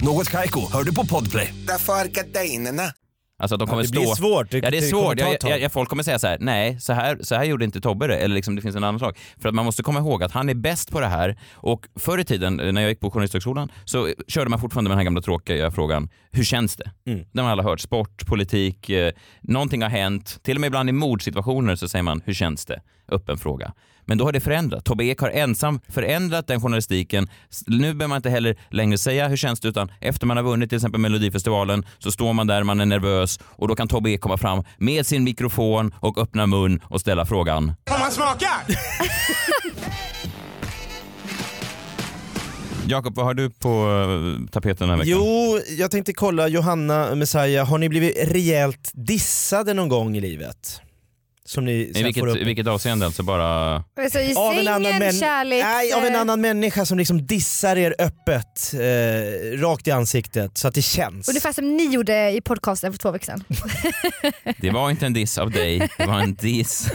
Något 0.00 0.30
Kaiko, 0.30 0.72
hör 0.72 0.82
du 0.84 0.94
på 0.94 1.06
Podplay. 1.06 1.54
Därför 1.66 1.92
är 1.92 2.04
gardinerna. 2.04 2.82
Alltså 3.40 3.54
att 3.54 3.58
de 3.58 3.68
kommer 3.68 3.82
det 3.82 3.88
stå... 3.88 4.00
blir 4.00 4.14
svårt. 4.14 4.50
Det- 4.50 4.58
ja, 4.58 4.70
det 4.70 4.78
är 4.78 4.82
svårt. 4.82 5.18
kommer 5.18 5.32
Jag, 5.32 5.50
jag, 5.50 5.60
jag, 5.60 5.72
folk 5.72 5.88
kommer 5.88 6.02
säga 6.02 6.18
så 6.18 6.26
här, 6.26 6.36
nej, 6.40 6.80
så 6.80 6.92
här, 6.92 7.18
så 7.22 7.34
här 7.34 7.44
gjorde 7.44 7.64
inte 7.64 7.80
Tobbe 7.80 8.06
det. 8.06 8.16
Eller 8.16 8.34
liksom, 8.34 8.56
det 8.56 8.62
finns 8.62 8.76
en 8.76 8.84
annan 8.84 9.00
sak. 9.00 9.18
För 9.40 9.48
att 9.48 9.54
man 9.54 9.64
måste 9.64 9.82
komma 9.82 9.98
ihåg 9.98 10.22
att 10.22 10.32
han 10.32 10.48
är 10.48 10.54
bäst 10.54 10.90
på 10.90 11.00
det 11.00 11.06
här. 11.06 11.38
Och 11.54 11.86
förr 11.96 12.18
i 12.18 12.24
tiden, 12.24 12.60
eh, 12.60 12.72
när 12.72 12.80
jag 12.82 12.90
gick 12.90 13.00
på 13.00 13.10
Journalisthögskolan, 13.10 13.72
så 13.84 14.08
körde 14.28 14.50
man 14.50 14.60
fortfarande 14.60 14.88
med 14.88 14.92
den 14.92 14.98
här 14.98 15.04
gamla 15.04 15.20
tråkiga 15.22 15.70
frågan, 15.70 16.08
hur 16.32 16.44
känns 16.44 16.76
det? 16.76 16.90
Mm. 17.06 17.24
Den 17.32 17.44
har 17.44 17.52
alla 17.52 17.62
hört. 17.62 17.80
Sport, 17.80 18.26
politik, 18.26 18.90
eh, 18.90 19.12
någonting 19.42 19.82
har 19.82 19.90
hänt. 19.90 20.38
Till 20.42 20.56
och 20.56 20.60
med 20.60 20.66
ibland 20.68 20.88
i 20.88 20.92
mordsituationer 20.92 21.76
så 21.76 21.88
säger 21.88 22.02
man, 22.02 22.22
hur 22.24 22.34
känns 22.34 22.64
det? 22.66 22.80
Öppen 23.12 23.38
fråga. 23.38 23.72
Men 24.08 24.18
då 24.18 24.24
har 24.24 24.32
det 24.32 24.40
förändrat. 24.40 24.84
Tobbe 24.84 25.04
Ek 25.04 25.20
har 25.20 25.30
ensam 25.30 25.80
förändrat 25.88 26.46
den 26.46 26.60
journalistiken. 26.60 27.28
Nu 27.66 27.78
behöver 27.94 28.06
man 28.06 28.16
inte 28.16 28.30
heller 28.30 28.56
längre 28.70 28.98
säga 28.98 29.28
hur 29.28 29.36
känns 29.36 29.60
det 29.60 29.68
utan 29.68 29.92
efter 30.00 30.26
man 30.26 30.36
har 30.36 30.44
vunnit 30.44 30.70
till 30.70 30.76
exempel 30.76 31.00
Melodifestivalen 31.00 31.86
så 31.98 32.10
står 32.10 32.32
man 32.32 32.46
där, 32.46 32.62
man 32.62 32.80
är 32.80 32.86
nervös 32.86 33.40
och 33.42 33.68
då 33.68 33.74
kan 33.74 33.88
Tobbe 33.88 34.10
Ek 34.10 34.20
komma 34.20 34.36
fram 34.36 34.64
med 34.78 35.06
sin 35.06 35.24
mikrofon 35.24 35.94
och 36.00 36.18
öppna 36.18 36.46
mun 36.46 36.80
och 36.84 37.00
ställa 37.00 37.26
frågan. 37.26 37.72
Får 37.88 37.98
man 37.98 38.10
smaka? 38.10 38.50
Jakob, 42.86 43.16
vad 43.16 43.26
har 43.26 43.34
du 43.34 43.50
på 43.50 43.68
eh, 43.68 44.50
tapeten 44.50 44.88
den 44.88 44.90
här 44.90 44.96
veckan? 44.96 45.18
Jo, 45.20 45.60
jag 45.78 45.90
tänkte 45.90 46.12
kolla 46.12 46.48
Johanna 46.48 47.14
Messiah, 47.14 47.68
har 47.68 47.78
ni 47.78 47.88
blivit 47.88 48.16
rejält 48.32 48.90
dissade 48.94 49.74
någon 49.74 49.88
gång 49.88 50.16
i 50.16 50.20
livet? 50.20 50.80
Som 51.48 51.64
ni 51.64 51.72
I 51.72 52.02
vilket, 52.02 52.20
får 52.20 52.26
upp... 52.28 52.36
i 52.36 52.44
vilket 52.44 52.66
avseende? 52.66 53.06
Alltså 53.06 53.22
bara... 53.22 53.74
Alltså, 54.00 54.18
I 54.20 54.34
av 54.34 54.50
en, 54.52 54.56
sängen, 54.56 54.68
annan 54.74 54.98
män... 54.98 55.12
kärlek. 55.12 55.64
Nej, 55.64 55.92
av 55.92 56.04
en 56.04 56.14
eh, 56.14 56.20
annan 56.20 56.40
människa 56.40 56.86
som 56.86 56.98
liksom 56.98 57.26
dissar 57.26 57.76
er 57.76 57.94
öppet, 57.98 58.74
eh, 58.74 59.58
rakt 59.60 59.88
i 59.88 59.90
ansiktet 59.90 60.58
så 60.58 60.68
att 60.68 60.74
det 60.74 60.82
känns. 60.82 61.28
Ungefär 61.28 61.52
som 61.52 61.76
ni 61.76 61.84
gjorde 61.94 62.30
i 62.30 62.40
podcasten 62.40 62.92
för 62.92 62.98
två 62.98 63.10
veckor 63.10 63.24
sedan. 63.26 63.44
Det 64.60 64.70
var 64.70 64.90
inte 64.90 65.06
en 65.06 65.12
diss 65.12 65.38
av 65.38 65.50
dig, 65.50 65.88
det 65.98 66.06
var 66.06 66.20
en 66.20 66.34
diss 66.34 66.88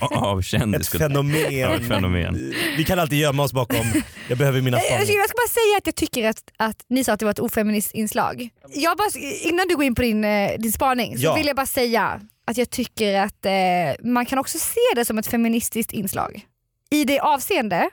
av 0.00 0.38
Ett 0.38 0.44
kändiskultur. 0.44 1.08
fenomen. 1.08 1.58
Ja, 1.58 1.74
ett 1.76 1.88
fenomen. 1.88 2.54
Vi 2.76 2.84
kan 2.84 2.98
alltid 2.98 3.18
gömma 3.18 3.42
oss 3.42 3.52
bakom, 3.52 3.86
jag 4.28 4.38
behöver 4.38 4.60
mina 4.60 4.78
ska, 4.78 4.86
spaningar. 4.88 5.14
jag 5.20 5.28
ska 5.28 5.36
bara 5.36 5.48
säga 5.48 5.76
att 5.78 5.86
jag 5.86 5.94
tycker 5.94 6.28
att, 6.28 6.42
att 6.56 6.76
ni 6.88 7.04
sa 7.04 7.12
att 7.12 7.18
det 7.20 7.24
var 7.26 7.30
ett 7.32 7.38
ofeministiskt 7.38 7.94
inslag. 7.94 8.48
Jag 8.74 8.96
bara, 8.96 9.08
innan 9.42 9.68
du 9.68 9.76
går 9.76 9.84
in 9.84 9.94
på 9.94 10.02
din, 10.02 10.24
eh, 10.24 10.50
din 10.58 10.72
spaning 10.72 11.18
så 11.18 11.24
Ja. 11.24 11.34
vill 11.34 11.46
jag 11.46 11.56
bara 11.56 11.66
säga 11.66 12.20
att 12.48 12.56
jag 12.56 12.70
tycker 12.70 13.20
att 13.20 13.46
eh, 13.46 14.04
man 14.04 14.26
kan 14.26 14.38
också 14.38 14.58
se 14.58 14.80
det 14.94 15.04
som 15.04 15.18
ett 15.18 15.26
feministiskt 15.26 15.92
inslag. 15.92 16.46
I 16.90 17.04
det 17.04 17.20
avseende 17.20 17.90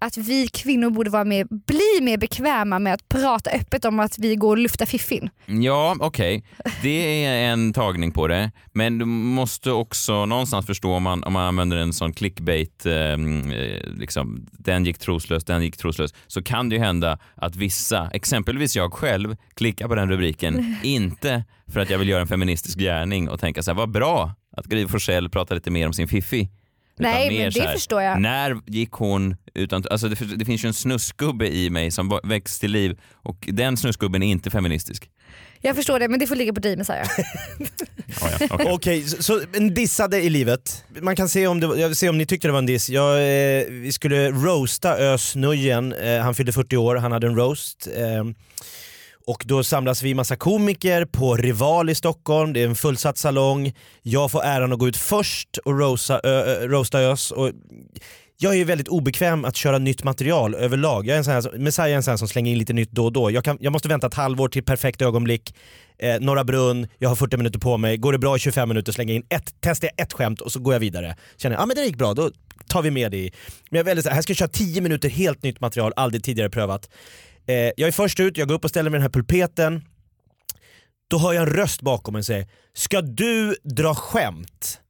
att 0.00 0.16
vi 0.16 0.48
kvinnor 0.48 0.90
borde 0.90 1.10
vara 1.10 1.24
mer, 1.24 1.46
bli 1.50 2.04
mer 2.04 2.16
bekväma 2.16 2.78
med 2.78 2.94
att 2.94 3.08
prata 3.08 3.50
öppet 3.50 3.84
om 3.84 4.00
att 4.00 4.18
vi 4.18 4.36
går 4.36 4.50
och 4.50 4.58
luftar 4.58 4.86
fiffin. 4.86 5.30
Ja, 5.46 5.96
okej. 6.00 6.44
Det 6.82 7.24
är 7.24 7.52
en 7.52 7.72
tagning 7.72 8.12
på 8.12 8.26
det. 8.28 8.50
Men 8.72 8.98
du 8.98 9.04
måste 9.04 9.70
också 9.70 10.26
någonstans 10.26 10.66
förstå 10.66 10.92
om 10.92 11.02
man, 11.02 11.24
om 11.24 11.32
man 11.32 11.46
använder 11.46 11.76
en 11.76 11.92
sån 11.92 12.12
clickbait, 12.12 12.86
eh, 12.86 13.16
liksom, 13.98 14.46
den 14.52 14.84
gick 14.84 14.98
troslös, 14.98 15.44
den 15.44 15.62
gick 15.62 15.76
troslös, 15.76 16.14
så 16.26 16.42
kan 16.42 16.68
det 16.68 16.76
ju 16.76 16.82
hända 16.82 17.18
att 17.34 17.56
vissa, 17.56 18.10
exempelvis 18.12 18.76
jag 18.76 18.92
själv, 18.92 19.36
klickar 19.54 19.88
på 19.88 19.94
den 19.94 20.10
rubriken, 20.10 20.76
inte 20.82 21.44
för 21.72 21.80
att 21.80 21.90
jag 21.90 21.98
vill 21.98 22.08
göra 22.08 22.20
en 22.20 22.26
feministisk 22.26 22.78
gärning 22.78 23.28
och 23.28 23.40
tänka 23.40 23.62
så 23.62 23.70
här, 23.70 23.76
vad 23.76 23.90
bra 23.90 24.34
att 24.56 24.66
Gry 24.66 24.88
Forssell 24.88 25.28
pratar 25.28 25.54
lite 25.54 25.70
mer 25.70 25.86
om 25.86 25.92
sin 25.92 26.08
fiffi. 26.08 26.48
Nej, 27.00 27.38
men 27.38 27.50
det 27.52 27.60
här, 27.60 27.72
förstår 27.72 28.02
jag. 28.02 28.20
När 28.20 28.60
gick 28.66 28.92
hon 28.92 29.36
utan... 29.54 29.84
Alltså 29.90 30.08
det, 30.08 30.36
det 30.36 30.44
finns 30.44 30.64
ju 30.64 30.66
en 30.66 30.74
snusgubbe 30.74 31.48
i 31.48 31.70
mig 31.70 31.90
som 31.90 32.20
väcks 32.24 32.58
till 32.58 32.70
liv 32.70 32.98
och 33.12 33.48
den 33.52 33.76
snusgubben 33.76 34.22
är 34.22 34.26
inte 34.26 34.50
feministisk. 34.50 35.10
Jag 35.62 35.76
förstår 35.76 35.98
det 35.98 36.08
men 36.08 36.20
det 36.20 36.26
får 36.26 36.36
ligga 36.36 36.52
på 36.52 36.60
dig 36.60 36.76
Messiah. 36.76 37.08
Ja, 38.20 38.46
ja, 38.50 38.58
okej. 38.72 39.02
Så, 39.02 39.22
så 39.22 39.40
en 39.52 39.74
dissade 39.74 40.22
i 40.22 40.30
livet. 40.30 40.84
Man 41.00 41.16
kan 41.16 41.28
se 41.28 41.46
om, 41.46 41.60
det, 41.60 41.80
jag 41.80 41.96
se 41.96 42.08
om 42.08 42.18
ni 42.18 42.26
tyckte 42.26 42.48
det 42.48 42.52
var 42.52 42.58
en 42.58 42.66
diss. 42.66 42.88
Jag, 42.90 43.14
eh, 43.16 43.64
vi 43.68 43.92
skulle 43.92 44.30
roasta 44.30 44.96
Ös 44.96 45.36
Nujen, 45.36 45.92
eh, 45.92 46.20
han 46.20 46.34
fyllde 46.34 46.52
40 46.52 46.76
år, 46.76 46.96
han 46.96 47.12
hade 47.12 47.26
en 47.26 47.36
roast. 47.36 47.88
Eh, 47.96 48.24
och 49.30 49.44
då 49.46 49.64
samlas 49.64 50.02
vi 50.02 50.14
massa 50.14 50.36
komiker 50.36 51.04
på 51.04 51.36
Rival 51.36 51.90
i 51.90 51.94
Stockholm, 51.94 52.52
det 52.52 52.62
är 52.62 52.68
en 52.68 52.74
fullsatt 52.74 53.18
salong. 53.18 53.72
Jag 54.02 54.30
får 54.30 54.42
äran 54.44 54.72
att 54.72 54.78
gå 54.78 54.88
ut 54.88 54.96
först 54.96 55.58
och 55.64 55.78
roasta, 55.78 56.20
ö, 56.24 56.44
ö, 56.44 56.68
roasta 56.68 57.00
Ös. 57.00 57.30
Och 57.30 57.50
jag 58.38 58.52
är 58.52 58.56
ju 58.56 58.64
väldigt 58.64 58.88
obekväm 58.88 59.44
att 59.44 59.56
köra 59.56 59.78
nytt 59.78 60.04
material 60.04 60.54
överlag. 60.54 61.06
Jag 61.06 61.14
är 61.14 61.18
en 61.18 61.24
sån 61.24 61.32
här, 61.32 61.58
Messiah 61.58 61.90
är 61.90 61.94
en 61.94 62.02
sån 62.02 62.12
här 62.12 62.16
som 62.16 62.28
slänger 62.28 62.52
in 62.52 62.58
lite 62.58 62.72
nytt 62.72 62.90
då 62.90 63.04
och 63.04 63.12
då. 63.12 63.30
Jag, 63.30 63.44
kan, 63.44 63.58
jag 63.60 63.72
måste 63.72 63.88
vänta 63.88 64.06
ett 64.06 64.14
halvår 64.14 64.48
till 64.48 64.64
perfekt 64.64 65.02
ögonblick. 65.02 65.54
Eh, 65.98 66.20
Norra 66.20 66.44
Brunn, 66.44 66.88
jag 66.98 67.08
har 67.08 67.16
40 67.16 67.36
minuter 67.36 67.58
på 67.58 67.78
mig. 67.78 67.96
Går 67.96 68.12
det 68.12 68.18
bra 68.18 68.36
i 68.36 68.38
25 68.38 68.68
minuter 68.68 68.92
slänger 68.92 69.14
jag 69.14 69.16
in 69.16 69.26
ett, 69.28 69.54
testar 69.60 69.90
jag 69.96 70.06
ett 70.06 70.12
skämt 70.12 70.40
och 70.40 70.52
så 70.52 70.60
går 70.60 70.72
jag 70.72 70.80
vidare. 70.80 71.16
Känner 71.36 71.56
jag, 71.56 71.62
ah, 71.62 71.66
men 71.66 71.76
det 71.76 71.84
gick 71.84 71.96
bra, 71.96 72.14
då 72.14 72.30
tar 72.68 72.82
vi 72.82 72.90
med 72.90 73.10
det 73.10 73.16
i. 73.16 73.32
Men 73.70 73.78
jag 73.78 73.84
är 73.84 73.84
väldigt 73.84 74.04
så 74.04 74.08
här, 74.08 74.14
här 74.14 74.22
ska 74.22 74.30
jag 74.30 74.38
köra 74.38 74.48
10 74.48 74.80
minuter 74.80 75.08
helt 75.08 75.42
nytt 75.42 75.60
material, 75.60 75.92
aldrig 75.96 76.24
tidigare 76.24 76.50
prövat. 76.50 76.88
Eh, 77.46 77.54
jag 77.54 77.80
är 77.80 77.92
först 77.92 78.20
ut, 78.20 78.36
jag 78.36 78.48
går 78.48 78.54
upp 78.54 78.64
och 78.64 78.70
ställer 78.70 78.90
mig 78.90 78.96
i 78.96 78.98
den 78.98 79.02
här 79.02 79.08
pulpeten. 79.08 79.84
Då 81.08 81.18
hör 81.18 81.32
jag 81.32 81.42
en 81.42 81.54
röst 81.54 81.80
bakom 81.80 82.12
mig 82.12 82.24
säga, 82.24 82.46
ska 82.74 83.00
du 83.02 83.56
dra 83.64 83.94
skämt? 83.94 84.80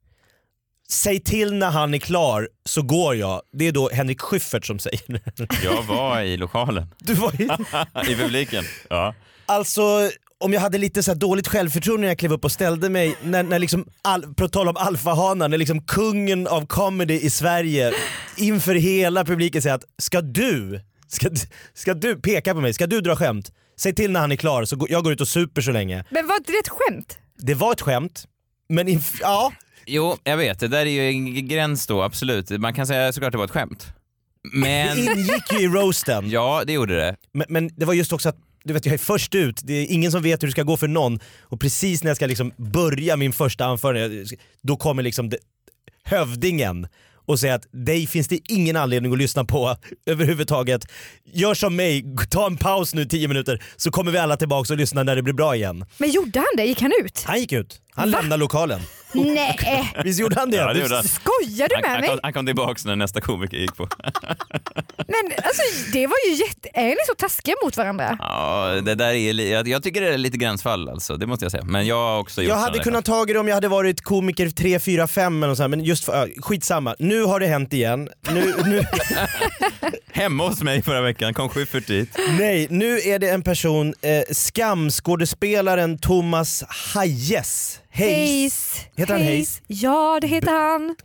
Säg 0.89 1.21
till 1.21 1.55
när 1.55 1.71
han 1.71 1.95
är 1.95 1.99
klar 1.99 2.49
så 2.65 2.83
går 2.83 3.17
jag. 3.17 3.43
Det 3.53 3.69
är 3.69 3.73
då 3.73 3.91
Henrik 3.93 4.21
Schyffert 4.21 4.67
som 4.67 4.79
säger 4.79 5.03
det. 5.07 5.47
Jag 5.65 5.83
var 5.83 6.21
i 6.21 6.37
lokalen. 6.37 6.95
Du 6.99 7.15
var 7.15 7.41
i... 7.41 7.49
I 8.13 8.17
publiken. 8.17 8.65
Ja. 8.89 9.15
Alltså 9.47 10.11
om 10.41 10.53
jag 10.53 10.61
hade 10.61 10.79
lite 10.79 11.03
så 11.03 11.15
dåligt 11.15 11.49
självförtroende 11.49 12.01
när 12.01 12.09
jag 12.09 12.19
klev 12.19 12.33
upp 12.33 12.45
och 12.45 12.53
ställde 12.53 12.91
mig, 12.91 13.17
när, 13.23 13.43
när 13.43 13.59
liksom, 13.59 13.87
all, 14.03 14.35
på 14.35 14.49
tal 14.49 14.69
om 14.69 14.77
alfahanar, 14.77 15.49
när 15.49 15.59
liksom 15.59 15.83
kungen 15.83 16.47
av 16.47 16.67
comedy 16.67 17.21
i 17.21 17.31
Sverige 17.31 17.93
inför 18.37 18.75
hela 18.75 19.25
publiken 19.25 19.63
säger 19.63 19.77
att 19.77 19.85
ska 19.99 20.21
du, 20.21 20.81
ska, 21.11 21.29
ska 21.75 21.95
du 21.95 22.17
peka 22.17 22.55
på 22.55 22.61
mig, 22.61 22.75
ska 22.75 22.87
du 22.87 23.01
dra 23.01 23.17
skämt? 23.17 23.53
Säg 23.81 23.95
till 23.95 24.11
när 24.11 24.21
han 24.21 24.33
är 24.33 24.37
klar 24.37 24.65
så 24.65 24.87
jag 24.89 25.05
går 25.05 25.13
ut 25.13 25.21
och 25.21 25.29
super 25.29 25.63
så 25.63 25.73
länge. 25.73 26.05
Men 26.11 26.27
var 26.27 26.37
inte 26.37 26.53
det 26.53 26.59
ett 26.59 26.69
skämt? 26.69 27.19
Det 27.39 27.55
var 27.55 27.73
ett 27.73 27.81
skämt, 27.81 28.25
men 28.69 29.01
ja. 29.21 29.53
Jo, 29.87 30.17
jag 30.25 30.37
vet. 30.37 30.61
Det 30.61 30.69
där 30.69 30.87
är 30.87 30.91
ju 30.91 31.09
en 31.09 31.49
gräns 31.49 31.87
då, 31.87 32.03
absolut. 32.03 32.51
Man 32.51 32.75
kan 32.75 32.87
säga 32.87 33.13
såklart 33.13 33.33
det 33.33 33.39
var 33.39 33.45
ett 33.45 33.51
skämt. 33.51 33.87
Men... 34.53 34.97
Det 34.97 35.03
ingick 35.13 35.53
ju 35.53 35.59
i 35.59 35.69
roasten. 35.69 36.31
Ja, 36.31 36.63
det 36.67 36.73
gjorde 36.73 36.97
det. 36.97 37.17
Men, 37.33 37.47
men 37.49 37.71
det 37.77 37.85
var 37.85 37.95
just 37.95 38.13
också 38.13 38.29
att 38.29 38.37
du 38.65 38.73
vet, 38.73 38.87
jag 38.87 38.95
är 38.95 38.99
först 38.99 39.35
ut, 39.35 39.61
det 39.65 39.75
är 39.75 39.87
ingen 39.91 40.13
som 40.13 40.23
vet 40.23 40.43
hur 40.43 40.49
det 40.49 40.53
ska 40.53 40.63
gå 40.63 40.77
för 40.77 40.89
någon 40.89 41.21
och 41.41 41.61
precis 41.61 42.03
när 42.03 42.11
jag 42.11 42.17
ska 42.17 42.27
liksom 42.27 42.53
börja 42.57 43.17
min 43.17 43.33
första 43.33 43.65
anförande, 43.65 44.25
då 44.63 44.77
kommer 44.77 45.03
liksom 45.03 45.29
det, 45.29 45.39
hövdingen 46.05 46.89
och 47.31 47.39
säger 47.39 47.55
att 47.55 47.67
dig 47.73 48.07
finns 48.07 48.29
det 48.29 48.39
ingen 48.49 48.77
anledning 48.77 49.13
att 49.13 49.19
lyssna 49.19 49.45
på 49.45 49.77
överhuvudtaget. 50.07 50.83
Gör 51.33 51.55
som 51.55 51.77
mig, 51.77 52.05
ta 52.31 52.47
en 52.47 52.57
paus 52.57 52.95
nu 52.95 53.05
10 53.05 53.29
minuter 53.29 53.63
så 53.77 53.91
kommer 53.91 54.13
vi 54.13 54.19
alla 54.19 54.37
tillbaka 54.37 54.73
och 54.73 54.79
lyssnar 54.79 55.05
när 55.05 55.17
det 55.17 55.23
blir 55.23 55.35
bra 55.35 55.57
igen. 55.57 55.85
Men 55.99 56.11
gjorde 56.11 56.39
han 56.39 56.47
det? 56.57 56.65
Gick 56.65 56.81
han 56.81 56.93
ut? 57.05 57.23
Han 57.27 57.41
gick 57.41 57.53
ut, 57.53 57.81
han 58.01 58.11
lämnade 58.11 58.41
lokalen. 58.41 58.81
Nej. 59.13 59.93
Visst 60.05 60.21
gjorde 60.21 60.41
han 60.41 60.51
det? 60.51 60.57
Ja, 60.57 60.73
det 60.73 60.81
gjorde 60.81 60.95
han. 60.95 61.05
Skojar 61.05 61.69
du 61.69 61.75
Han, 61.75 61.83
med 61.83 61.91
han, 61.91 62.01
mig? 62.01 62.09
kom, 62.09 62.19
han 62.23 62.33
kom 62.33 62.47
tillbaks 62.47 62.85
när 62.85 62.97
nästa 62.97 63.21
komiker 63.21 63.57
gick 63.57 63.77
på. 63.77 63.89
Men 64.97 65.33
alltså 65.45 65.63
det 65.93 66.07
var 66.07 66.17
ju 66.29 66.35
jätte... 66.35 66.69
Är 66.75 66.87
ni 66.89 66.97
så 67.07 67.15
taskiga 67.15 67.55
mot 67.65 67.77
varandra? 67.77 68.17
Ja, 68.21 68.81
det 68.85 68.95
där 68.95 69.13
är, 69.15 69.33
li- 69.33 69.53
jag, 69.53 69.69
jag 69.69 69.83
tycker 69.83 70.01
det 70.01 70.15
är 70.15 70.19
lite 70.19 70.37
gränsfall 70.39 70.89
alltså, 70.89 71.17
det 71.17 71.27
måste 71.27 71.45
jag 71.45 71.53
säga. 71.53 71.65
Men 71.65 71.87
jag 71.87 71.97
har 71.97 72.19
också 72.19 72.43
gjort 72.43 72.49
Jag 72.49 72.57
hade 72.57 72.79
kunnat 72.79 73.05
ta 73.05 73.25
det 73.25 73.39
om 73.39 73.49
jag 73.49 73.55
hade 73.55 73.69
varit 73.69 74.01
komiker 74.03 74.51
3, 74.51 74.79
4, 74.79 75.07
5 75.07 75.43
eller 75.43 75.55
så 75.55 75.63
här, 75.63 75.69
men 75.69 75.85
just 75.85 76.05
för, 76.05 76.43
skitsamma. 76.43 76.97
Nu 76.99 77.23
har 77.23 77.41
det 77.41 77.47
hänt 77.47 77.73
igen. 77.73 78.09
Nu, 78.33 78.55
nu, 78.65 78.83
Hemma 80.13 80.49
hos 80.49 80.63
mig 80.63 80.83
förra 80.83 81.01
veckan 81.01 81.35
kom 81.35 81.49
Schyffert 81.49 81.87
dit. 81.87 82.17
nej, 82.39 82.67
nu 82.71 82.99
är 83.01 83.19
det 83.19 83.29
en 83.31 83.43
person, 83.43 83.95
eh, 84.03 84.23
skamskådespelaren 84.33 85.99
Thomas 85.99 86.65
Hayes. 86.95 87.81
Hayes. 87.91 88.09
Hayes. 88.11 88.87
Heter 88.97 89.13
han 89.13 89.23
Hayes? 89.23 89.63
Ja 89.67 90.19
det 90.21 90.27
heter 90.27 90.53
han. 90.53 90.97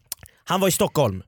Han 0.44 0.62
var 0.62 0.68
i 0.68 0.72
Stockholm 0.72 1.24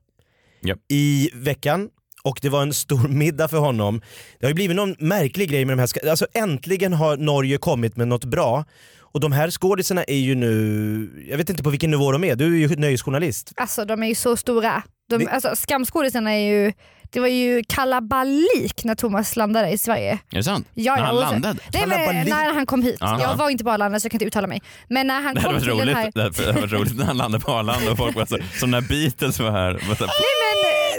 Japp. 0.62 0.78
i 0.88 1.30
veckan 1.34 1.88
och 2.22 2.38
det 2.42 2.48
var 2.48 2.62
en 2.62 2.74
stor 2.74 3.08
middag 3.08 3.48
för 3.48 3.58
honom. 3.58 4.00
Det 4.40 4.46
har 4.46 4.50
ju 4.50 4.54
blivit 4.54 4.76
någon 4.76 4.96
märklig 4.98 5.50
grej 5.50 5.64
med 5.64 5.76
de 5.76 5.80
här, 5.80 5.86
ska- 5.86 6.10
alltså 6.10 6.26
äntligen 6.34 6.92
har 6.92 7.16
Norge 7.16 7.58
kommit 7.58 7.96
med 7.96 8.08
något 8.08 8.24
bra. 8.24 8.64
Och 9.00 9.20
de 9.20 9.32
här 9.32 9.50
skådisarna 9.50 10.04
är 10.04 10.16
ju 10.18 10.34
nu, 10.34 11.26
jag 11.30 11.36
vet 11.36 11.50
inte 11.50 11.62
på 11.62 11.70
vilken 11.70 11.90
nivå 11.90 12.12
de 12.12 12.24
är, 12.24 12.36
du 12.36 12.44
är 12.64 12.68
ju 12.68 12.76
nöjesjournalist. 12.76 13.52
Alltså 13.56 13.84
de 13.84 14.02
är 14.02 14.06
ju 14.06 14.14
så 14.14 14.36
stora. 14.36 14.82
De, 15.08 15.18
Det- 15.18 15.30
alltså, 15.30 15.56
skamskådisarna 15.56 16.30
är 16.32 16.50
ju, 16.50 16.72
det 17.10 17.20
var 17.20 17.28
ju 17.28 17.62
kalabalik 17.68 18.84
när 18.84 18.94
Thomas 18.94 19.36
landade 19.36 19.70
i 19.70 19.78
Sverige. 19.78 20.18
Är 20.30 20.36
det 20.36 20.42
sant? 20.44 20.68
Ja, 20.74 20.94
när 20.94 21.00
ja, 21.02 21.06
han 21.06 21.14
så- 21.16 21.20
landade? 21.20 21.58
Nej, 21.72 21.86
men, 21.86 22.26
när 22.28 22.54
han 22.54 22.66
kom 22.66 22.82
hit. 22.82 23.02
Aha. 23.02 23.20
Jag 23.22 23.36
var 23.36 23.50
inte 23.50 23.64
på 23.64 23.70
Arlanda 23.70 24.00
så 24.00 24.04
jag 24.06 24.10
kan 24.12 24.16
inte 24.16 24.24
uttala 24.24 24.46
mig. 24.46 24.62
Men 24.88 25.06
när 25.06 25.20
han 25.22 25.34
Det 25.34 25.40
kom 25.40 25.58
till 25.58 25.68
den 25.68 25.78
här... 25.88 26.02
roligt, 26.04 26.14
det 26.14 26.22
hade- 26.22 26.60
varit 26.60 26.72
roligt 26.72 26.96
när 26.96 27.04
han 27.04 27.16
landade 27.16 27.44
på 27.44 27.52
Arlanda 27.52 27.90
och 27.90 27.96
folk 27.98 28.16
var 28.16 28.26
så, 28.26 28.38
som 28.60 28.70
när 28.70 28.80
Beatles 28.80 29.40
var 29.40 29.50
här. 29.50 29.72
Var 29.88 29.94
så, 29.94 30.04
Nej 30.04 30.10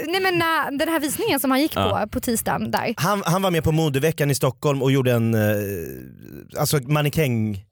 men, 0.06 0.12
nej, 0.12 0.20
men 0.22 0.38
när, 0.38 0.78
den 0.78 0.88
här 0.88 1.00
visningen 1.00 1.40
som 1.40 1.50
han 1.50 1.60
gick 1.60 1.76
Ja. 1.76 2.00
på 2.02 2.08
på 2.08 2.20
tisdagen 2.20 2.70
där. 2.70 2.94
Han, 2.96 3.22
han 3.26 3.42
var 3.42 3.50
med 3.50 3.64
på 3.64 3.72
modeveckan 3.72 4.30
i 4.30 4.34
Stockholm 4.34 4.82
och 4.82 4.92
gjorde 4.92 5.12
en 5.12 5.34
eh, 5.34 6.60
alltså 6.60 6.78
mannekäng... 6.78 7.64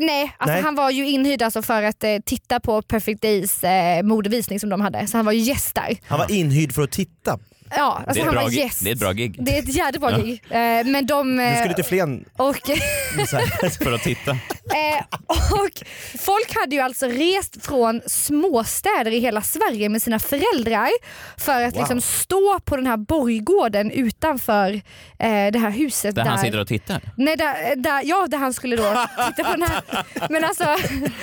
Nej, 0.00 0.34
alltså 0.38 0.52
Nej. 0.54 0.62
han 0.62 0.74
var 0.74 0.90
ju 0.90 1.08
inhyrd 1.08 1.42
alltså 1.42 1.62
för 1.62 1.82
att 1.82 2.04
eh, 2.04 2.10
titta 2.26 2.60
på 2.60 2.82
Perfect 2.82 3.22
Days 3.22 3.64
eh, 3.64 4.02
modevisning 4.02 4.60
som 4.60 4.68
de 4.70 4.80
hade. 4.80 5.06
Så 5.06 5.16
han 5.18 5.24
var 5.26 5.32
ju 5.32 5.38
gäst 5.40 5.74
där. 5.74 5.96
Han 6.08 6.18
var 6.18 6.30
inhyrd 6.32 6.72
för 6.72 6.82
att 6.82 6.90
titta. 6.90 7.38
Ja, 7.76 8.02
alltså 8.06 8.14
det, 8.14 8.20
är 8.20 8.24
han 8.24 8.34
bra, 8.34 8.42
var 8.42 8.50
gäst. 8.50 8.84
det 8.84 8.90
är 8.90 8.94
ett 8.94 8.98
bra 9.00 9.12
gig. 9.12 9.36
Det 9.44 9.54
är 9.58 9.62
ett 9.62 9.74
jävligt 9.74 10.00
bra 10.00 10.10
Ja. 10.10 10.18
gig. 10.18 10.42
Eh, 10.50 10.58
men 10.92 11.06
de... 11.06 11.36
Du 11.36 11.42
eh, 11.44 11.58
skulle 11.60 11.74
till 11.74 11.84
Flen. 11.84 12.24
och. 12.36 12.56
För 13.84 13.92
att 13.92 14.02
titta. 14.02 14.30
eh, 14.30 15.04
och 15.28 15.82
folk 16.18 16.54
hade 16.60 16.74
ju 16.76 16.80
alltså 16.82 17.06
rest 17.06 17.66
från 17.66 18.00
småstäder 18.06 19.10
i 19.10 19.18
hela 19.20 19.42
Sverige 19.42 19.88
med 19.88 20.02
sina 20.02 20.18
föräldrar 20.18 20.88
för 21.36 21.62
att 21.62 21.74
Wow. 21.74 21.80
liksom 21.80 22.00
stå 22.00 22.60
på 22.64 22.76
den 22.76 22.86
här 22.86 22.96
borggården 22.96 23.90
utanför 23.90 24.72
eh, 25.18 25.46
det 25.52 25.58
här 25.58 25.70
huset. 25.70 26.14
Där 26.14 26.24
han 26.24 26.38
sitter 26.38 26.60
och 26.60 26.68
tittar. 26.68 27.00
Nej, 27.16 27.36
där, 27.36 27.76
där, 27.76 28.02
ja, 28.04 28.26
där 28.30 28.38
han 28.38 28.52
skulle 28.52 28.76
då 28.76 29.06
titta 29.36 29.50
på 29.50 29.56
den 29.56 29.62
här. 29.62 29.82
Men 30.30 30.44
alltså, 30.44 30.64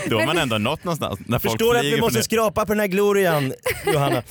Då 0.09 0.19
har 0.19 0.25
man 0.25 0.37
ändå 0.37 0.57
nått 0.57 0.83
någonstans. 0.83 1.19
När 1.25 1.39
folk 1.39 1.51
Förstår 1.51 1.75
att 1.75 1.81
flyger 1.81 1.95
vi 1.95 2.01
måste 2.01 2.19
det. 2.19 2.23
skrapa 2.23 2.65
på 2.65 2.73
den 2.73 2.79
här 2.79 2.87
glorian 2.87 3.53
Johanna. 3.93 4.17
Eh, 4.17 4.23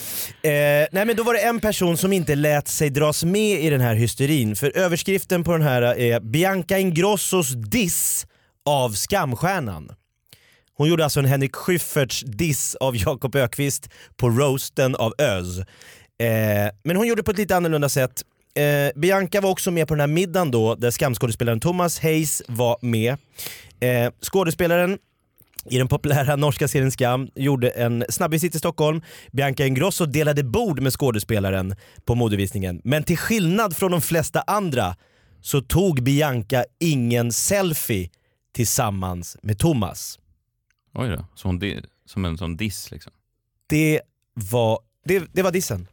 nej 0.92 1.05
men 1.05 1.16
då 1.16 1.22
var 1.22 1.35
det 1.35 1.40
en 1.40 1.61
person 1.61 1.96
som 2.05 2.12
inte 2.12 2.35
lät 2.35 2.69
sig 2.69 2.90
dras 2.90 3.25
med 3.25 3.61
i 3.64 3.71
den 3.71 3.81
här 3.81 3.95
hysterin. 3.95 4.57
För 4.57 4.77
överskriften 4.77 5.45
på 5.45 5.53
den 5.53 5.62
här 5.62 5.83
är 5.83 6.21
Bianca 6.21 6.79
Ingrossos 6.79 7.51
diss 7.51 8.27
av 8.64 8.90
Skamstjärnan. 8.90 9.93
Hon 10.77 10.88
gjorde 10.88 11.05
alltså 11.05 11.21
en 11.21 11.27
Henrik 11.27 11.57
Schyfferts 11.57 12.25
diss 12.27 12.75
av 12.75 12.97
Jakob 12.97 13.37
Ökvist 13.37 13.88
på 14.17 14.31
roasten 14.31 14.97
av 14.97 15.14
Öz. 15.19 15.59
Eh, 15.59 15.64
men 16.83 16.97
hon 16.97 17.07
gjorde 17.07 17.21
det 17.21 17.25
på 17.25 17.31
ett 17.31 17.38
lite 17.38 17.57
annorlunda 17.57 17.88
sätt. 17.88 18.23
Eh, 18.55 19.01
Bianca 19.01 19.40
var 19.40 19.51
också 19.51 19.71
med 19.71 19.88
på 19.88 19.95
den 19.95 20.01
här 20.01 20.07
middagen 20.07 20.51
då 20.51 20.75
där 20.75 20.90
skamskådespelaren 20.90 21.61
Thomas 21.61 22.01
Hayes 22.01 22.43
var 22.49 22.77
med. 22.81 23.17
Eh, 23.81 24.12
skådespelaren 24.23 24.99
i 25.70 25.79
den 25.79 25.88
populära 25.88 26.37
norska 26.37 26.68
serien 26.68 26.90
Skam 26.90 27.29
gjorde 27.35 27.70
en 27.70 28.05
snabbvisit 28.09 28.55
i 28.55 28.59
Stockholm. 28.59 29.03
Bianca 29.33 29.66
Ingrosso 29.66 30.07
delade 30.07 30.44
bord 30.44 30.81
med 30.81 30.92
skådespelaren 30.92 31.74
på 32.05 32.14
modevisningen. 32.14 32.81
Men 32.85 33.05
till 33.05 33.18
skillnad 33.18 33.77
från 33.77 33.90
de 33.90 34.00
flesta 34.00 34.40
andra 34.40 34.96
så 35.40 35.61
tog 35.61 36.03
Bianca 36.03 36.64
ingen 36.81 37.33
selfie 37.33 38.11
tillsammans 38.55 39.37
med 39.42 39.59
Thomas. 39.59 40.18
Oj 40.94 41.09
då, 41.09 41.27
så 41.35 41.48
hon, 41.48 41.61
som 42.07 42.24
en 42.24 42.38
sån 42.38 42.57
diss 42.57 42.90
liksom. 42.90 43.12
Det 43.66 44.00
var, 44.35 44.79
det, 45.05 45.24
det 45.33 45.42
var 45.42 45.53
dissen. 45.53 45.88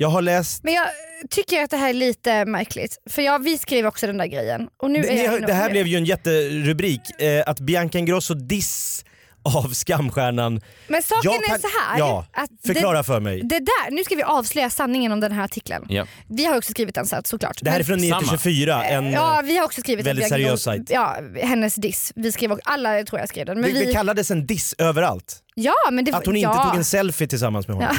Jag 0.00 0.08
har 0.08 0.22
läst... 0.22 0.64
Men 0.64 0.74
jag 0.74 0.86
tycker 1.30 1.62
att 1.62 1.70
det 1.70 1.76
här 1.76 1.88
är 1.88 1.94
lite 1.94 2.44
märkligt. 2.44 2.98
För 3.10 3.22
jag, 3.22 3.44
vi 3.44 3.58
skrev 3.58 3.86
också 3.86 4.06
den 4.06 4.18
där 4.18 4.26
grejen. 4.26 4.68
Och 4.82 4.90
nu 4.90 5.02
Det, 5.02 5.08
är 5.26 5.38
inne- 5.38 5.46
det 5.46 5.52
här 5.52 5.70
blev 5.70 5.86
ju 5.86 5.96
en 5.96 6.04
jätterubrik, 6.04 7.20
eh, 7.20 7.42
att 7.46 7.60
Bianca 7.60 7.98
Ingrosso 7.98 8.34
diss 8.34 9.04
av 9.42 9.68
skamstjärnan. 9.72 10.60
Men 10.88 11.02
saken 11.02 11.32
Jag 11.32 11.44
kan- 11.44 11.54
är 11.54 11.58
så 11.58 11.68
här. 11.80 11.98
Ja, 11.98 12.26
att 12.32 12.50
förklara 12.66 12.96
det, 12.98 13.04
för 13.04 13.20
mig. 13.20 13.40
Det 13.44 13.58
där, 13.58 13.90
nu 13.90 14.04
ska 14.04 14.14
vi 14.14 14.22
avslöja 14.22 14.70
sanningen 14.70 15.12
om 15.12 15.20
den 15.20 15.32
här 15.32 15.44
artikeln. 15.44 15.86
Ja. 15.88 16.06
Vi 16.28 16.44
har 16.44 16.56
också 16.56 16.70
skrivit 16.70 16.94
den 16.94 17.06
så 17.06 17.16
såklart. 17.24 17.58
Det 17.62 17.70
här 17.70 17.80
är 17.80 17.84
Men- 17.84 17.86
från 17.86 18.20
9-24, 18.20 18.84
en 18.84 19.12
Ja, 19.12 19.42
vi 19.44 19.56
har 19.58 19.64
också 19.64 19.80
skrivit 19.80 20.06
väldigt 20.06 20.22
en 20.24 20.28
seriös 20.28 20.62
sajt. 20.62 20.90
Ja, 20.90 21.16
hennes 21.42 21.74
diss. 21.74 22.12
Vi 22.16 22.32
skrev 22.32 22.58
alla 22.64 23.04
tror 23.04 23.20
jag 23.20 23.28
skrev 23.28 23.46
den. 23.46 23.60
Men 23.60 23.72
det, 23.74 23.80
vi, 23.80 23.86
det 23.86 23.92
kallades 23.92 24.30
en 24.30 24.46
diss 24.46 24.74
överallt. 24.78 25.36
ja, 25.54 25.72
men 25.92 26.04
det, 26.04 26.12
Att 26.14 26.26
hon 26.26 26.36
inte 26.36 26.48
ja. 26.56 26.64
tog 26.64 26.76
en 26.76 26.84
selfie 26.84 27.26
tillsammans 27.26 27.68
med 27.68 27.76
honom. 27.76 27.96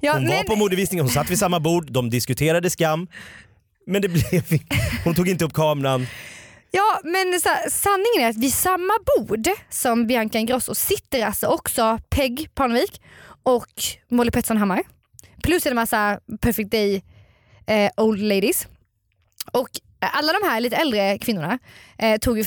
Ja, 0.00 0.12
hon 0.12 0.22
var 0.28 0.34
men- 0.34 0.46
på 0.46 0.56
modevisningen, 0.56 1.04
hon 1.04 1.12
satt 1.12 1.30
vid 1.30 1.38
samma 1.38 1.60
bord, 1.60 1.92
de 1.92 2.10
diskuterade 2.10 2.70
skam. 2.70 3.06
Men 3.86 4.02
det 4.02 4.08
blev, 4.08 4.42
hon 5.04 5.14
tog 5.14 5.28
inte 5.28 5.44
upp 5.44 5.52
kameran. 5.52 6.06
Ja 6.70 7.00
men 7.04 7.40
så 7.40 7.48
sanningen 7.70 8.20
är 8.20 8.28
att 8.30 8.36
vid 8.36 8.52
samma 8.54 8.92
bord 9.18 9.48
som 9.70 10.06
Bianca 10.06 10.38
Ingrosso 10.38 10.74
sitter 10.74 11.26
alltså 11.26 11.46
också 11.46 11.98
Peg 12.10 12.50
Parnevik 12.54 13.02
och 13.42 13.66
Molly 14.10 14.30
Pettersson 14.30 14.56
Hammar. 14.56 14.82
Plus 15.42 15.66
en 15.66 15.74
massa 15.74 16.20
Perfect 16.40 16.70
Day 16.70 17.02
eh, 17.66 17.90
old 17.96 18.20
ladies. 18.20 18.66
Och 19.52 19.68
alla 20.00 20.32
de 20.32 20.48
här 20.48 20.60
lite 20.60 20.76
äldre 20.76 21.18
kvinnorna 21.18 21.58
eh, 21.98 22.18
tog 22.18 22.38
ju 22.38 22.44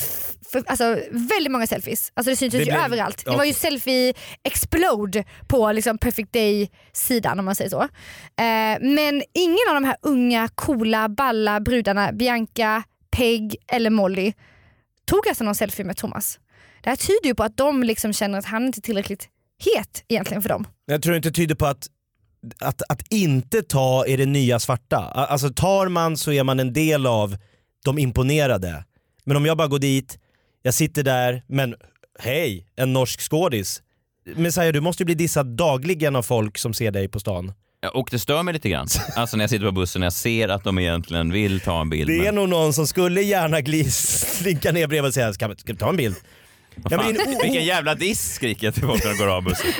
alltså, 0.67 0.83
väldigt 1.11 1.51
många 1.51 1.67
selfies. 1.67 2.11
Alltså 2.13 2.29
det 2.29 2.35
syntes 2.35 2.57
Det 2.59 2.63
ju 2.65 2.71
blev- 2.71 2.83
överallt. 2.85 3.23
ja. 3.25 3.31
Det 3.31 3.37
var 3.37 3.45
ju 3.45 3.53
selfie 3.53 4.13
explode 4.43 5.23
på 5.47 5.71
liksom 5.71 5.97
Perfect 5.97 6.33
Day 6.33 6.71
sidan 6.93 7.39
om 7.39 7.45
man 7.45 7.55
säger 7.55 7.69
så. 7.69 7.81
Eh, 7.81 8.77
men 8.81 9.23
ingen 9.33 9.59
av 9.69 9.73
de 9.75 9.83
här 9.83 9.95
unga 10.01 10.47
coola 10.55 11.09
balla 11.09 11.59
brudarna, 11.59 12.11
Bianca, 12.11 12.83
Peg 13.19 13.55
eller 13.67 13.89
Molly 13.89 14.33
tog 15.05 15.27
alltså 15.27 15.43
någon 15.43 15.55
selfie 15.55 15.85
med 15.85 15.97
Thomas. 15.97 16.39
Det 16.83 16.89
här 16.89 16.97
tyder 16.97 17.25
ju 17.25 17.35
på 17.35 17.43
att 17.43 17.57
de 17.57 17.83
liksom 17.83 18.13
känner 18.13 18.39
att 18.39 18.45
han 18.45 18.65
inte 18.65 18.79
är 18.79 18.81
tillräckligt 18.81 19.29
het 19.63 20.03
egentligen 20.07 20.41
för 20.41 20.49
dem. 20.49 20.67
Jag 20.85 21.01
tror 21.01 21.15
inte 21.15 21.31
tyder 21.31 21.55
på 21.55 21.65
att, 21.65 21.87
att, 22.59 22.81
att 22.89 23.01
inte 23.09 23.61
ta 23.61 24.05
är 24.07 24.17
det 24.17 24.25
nya 24.25 24.59
svarta. 24.59 24.97
Alltså 24.97 25.49
tar 25.49 25.87
man 25.87 26.17
så 26.17 26.31
är 26.31 26.43
man 26.43 26.59
en 26.59 26.73
del 26.73 27.07
av 27.07 27.37
de 27.85 27.99
imponerade. 27.99 28.85
Men 29.23 29.37
om 29.37 29.45
jag 29.45 29.57
bara 29.57 29.67
går 29.67 29.79
dit, 29.79 30.19
jag 30.61 30.73
sitter 30.73 31.03
där, 31.03 31.43
men 31.47 31.75
hej, 32.19 32.67
en 32.75 32.93
norsk 32.93 33.21
skådis. 33.21 33.81
Messiah 34.35 34.73
du 34.73 34.81
måste 34.81 35.03
ju 35.03 35.05
bli 35.05 35.15
dissad 35.15 35.47
dagligen 35.47 36.15
av 36.15 36.23
folk 36.23 36.57
som 36.57 36.73
ser 36.73 36.91
dig 36.91 37.07
på 37.07 37.19
stan. 37.19 37.53
Och 37.93 38.07
det 38.11 38.19
stör 38.19 38.43
mig 38.43 38.53
lite 38.53 38.69
grann. 38.69 38.87
Alltså 39.15 39.37
när 39.37 39.43
jag 39.43 39.49
sitter 39.49 39.65
på 39.65 39.71
bussen 39.71 40.01
och 40.01 40.05
jag 40.05 40.13
ser 40.13 40.49
att 40.49 40.63
de 40.63 40.79
egentligen 40.79 41.31
vill 41.31 41.59
ta 41.59 41.81
en 41.81 41.89
bild. 41.89 42.09
Det 42.09 42.17
är 42.17 42.23
men- 42.23 42.35
nog 42.35 42.49
någon 42.49 42.73
som 42.73 42.87
skulle 42.87 43.21
gärna 43.21 43.61
glis, 43.61 43.97
slinka 44.39 44.71
ner 44.71 44.87
bredvid 44.87 45.07
och 45.07 45.13
säga 45.13 45.33
ska, 45.33 45.55
ska 45.57 45.73
vi 45.73 45.79
ta 45.79 45.89
en 45.89 45.97
bild? 45.97 46.15
Ja, 46.75 46.81
men 46.89 47.13
det 47.13 47.21
är 47.21 47.27
en 47.27 47.35
o- 47.35 47.39
Vilken 47.43 47.65
jävla 47.65 47.95
diss 47.95 48.33
skriker 48.33 48.67
jag 48.67 48.73
till 48.73 48.83
folk 48.83 49.03
när 49.03 49.11
de 49.11 49.17
går 49.17 49.27
av 49.27 49.43
bussen. 49.43 49.71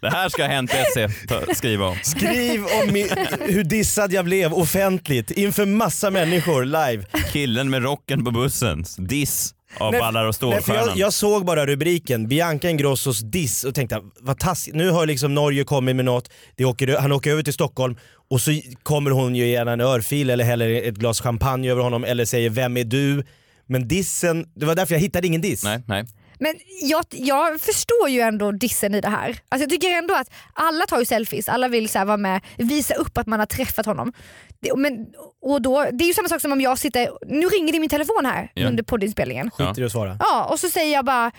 Det 0.00 0.10
här 0.10 0.28
ska 0.28 0.44
Hänt 0.44 0.70
SE 0.94 1.08
skriva 1.54 1.86
om. 1.86 1.96
Skriv 2.02 2.64
om 2.82 2.92
mi, 2.92 3.08
hur 3.40 3.64
dissad 3.64 4.12
jag 4.12 4.24
blev 4.24 4.52
offentligt 4.54 5.30
inför 5.30 5.66
massa 5.66 6.10
människor 6.10 6.64
live. 6.64 7.04
Killen 7.32 7.70
med 7.70 7.82
rocken 7.82 8.24
på 8.24 8.30
bussen. 8.30 8.84
Diss 8.98 9.54
av 9.76 9.92
Nej, 9.92 10.00
Ballar 10.00 10.20
och 10.20 10.24
nej, 10.24 10.32
för 10.32 10.32
Stålstjärnan. 10.32 10.88
jag, 10.88 10.96
jag 10.96 11.12
såg 11.12 11.44
bara 11.44 11.66
rubriken, 11.66 12.28
Bianca 12.28 12.70
Ingrossos 12.70 13.20
diss 13.20 13.64
och 13.64 13.74
tänkte 13.74 14.02
vad 14.20 14.38
taskigt, 14.38 14.74
nu 14.74 14.90
har 14.90 15.06
liksom 15.06 15.34
Norge 15.34 15.64
kommit 15.64 15.96
med 15.96 16.04
något, 16.04 16.30
det 16.56 16.64
åker, 16.64 16.96
han 16.96 17.12
åker 17.12 17.30
över 17.30 17.42
till 17.42 17.52
Stockholm 17.52 17.96
och 18.30 18.40
så 18.40 18.50
kommer 18.82 19.10
hon 19.10 19.34
ju 19.34 19.46
gärna 19.46 19.72
en 19.72 19.80
örfil 19.80 20.30
eller 20.30 20.44
häller 20.44 20.82
ett 20.88 20.94
glas 20.94 21.20
champagne 21.20 21.70
över 21.70 21.82
honom 21.82 22.04
eller 22.04 22.24
säger 22.24 22.50
vem 22.50 22.76
är 22.76 22.84
du? 22.84 23.24
Men 23.66 23.88
dissen, 23.88 24.46
det 24.54 24.66
var 24.66 24.74
därför 24.74 24.94
jag 24.94 25.00
hittade 25.00 25.26
ingen 25.26 25.40
diss. 25.40 25.64
Nej, 25.64 25.82
nej. 25.86 26.04
Men 26.40 26.54
jag, 26.82 27.04
jag 27.10 27.60
förstår 27.60 28.08
ju 28.08 28.20
ändå 28.20 28.52
dissen 28.52 28.94
i 28.94 29.00
det 29.00 29.08
här. 29.08 29.28
Alltså 29.28 29.62
jag 29.62 29.70
tycker 29.70 29.90
ändå 29.90 30.14
att 30.14 30.30
alla 30.52 30.86
tar 30.86 30.98
ju 30.98 31.04
selfies, 31.04 31.48
alla 31.48 31.68
vill 31.68 31.88
så 31.88 31.98
här 31.98 32.04
vara 32.06 32.16
med, 32.16 32.40
visa 32.58 32.94
upp 32.94 33.18
att 33.18 33.26
man 33.26 33.38
har 33.38 33.46
träffat 33.46 33.86
honom. 33.86 34.12
Det, 34.60 34.76
men, 34.76 35.06
och 35.42 35.62
då, 35.62 35.84
det 35.92 36.04
är 36.04 36.06
ju 36.08 36.14
samma 36.14 36.28
sak 36.28 36.40
som 36.40 36.52
om 36.52 36.60
jag 36.60 36.78
sitter, 36.78 37.10
nu 37.26 37.46
ringer 37.46 37.72
det 37.72 37.76
i 37.76 37.80
min 37.80 37.88
telefon 37.90 38.26
här 38.26 38.50
Ja. 38.54 38.68
under 38.68 38.82
poddinspelningen. 38.82 39.50
Skiter 39.50 39.82
i 39.82 39.84
att 39.84 39.92
svara. 39.92 40.16
Ja, 40.20 40.44
och 40.44 40.60
så 40.60 40.68
säger 40.68 40.92
jag 40.94 41.04
bara, 41.04 41.30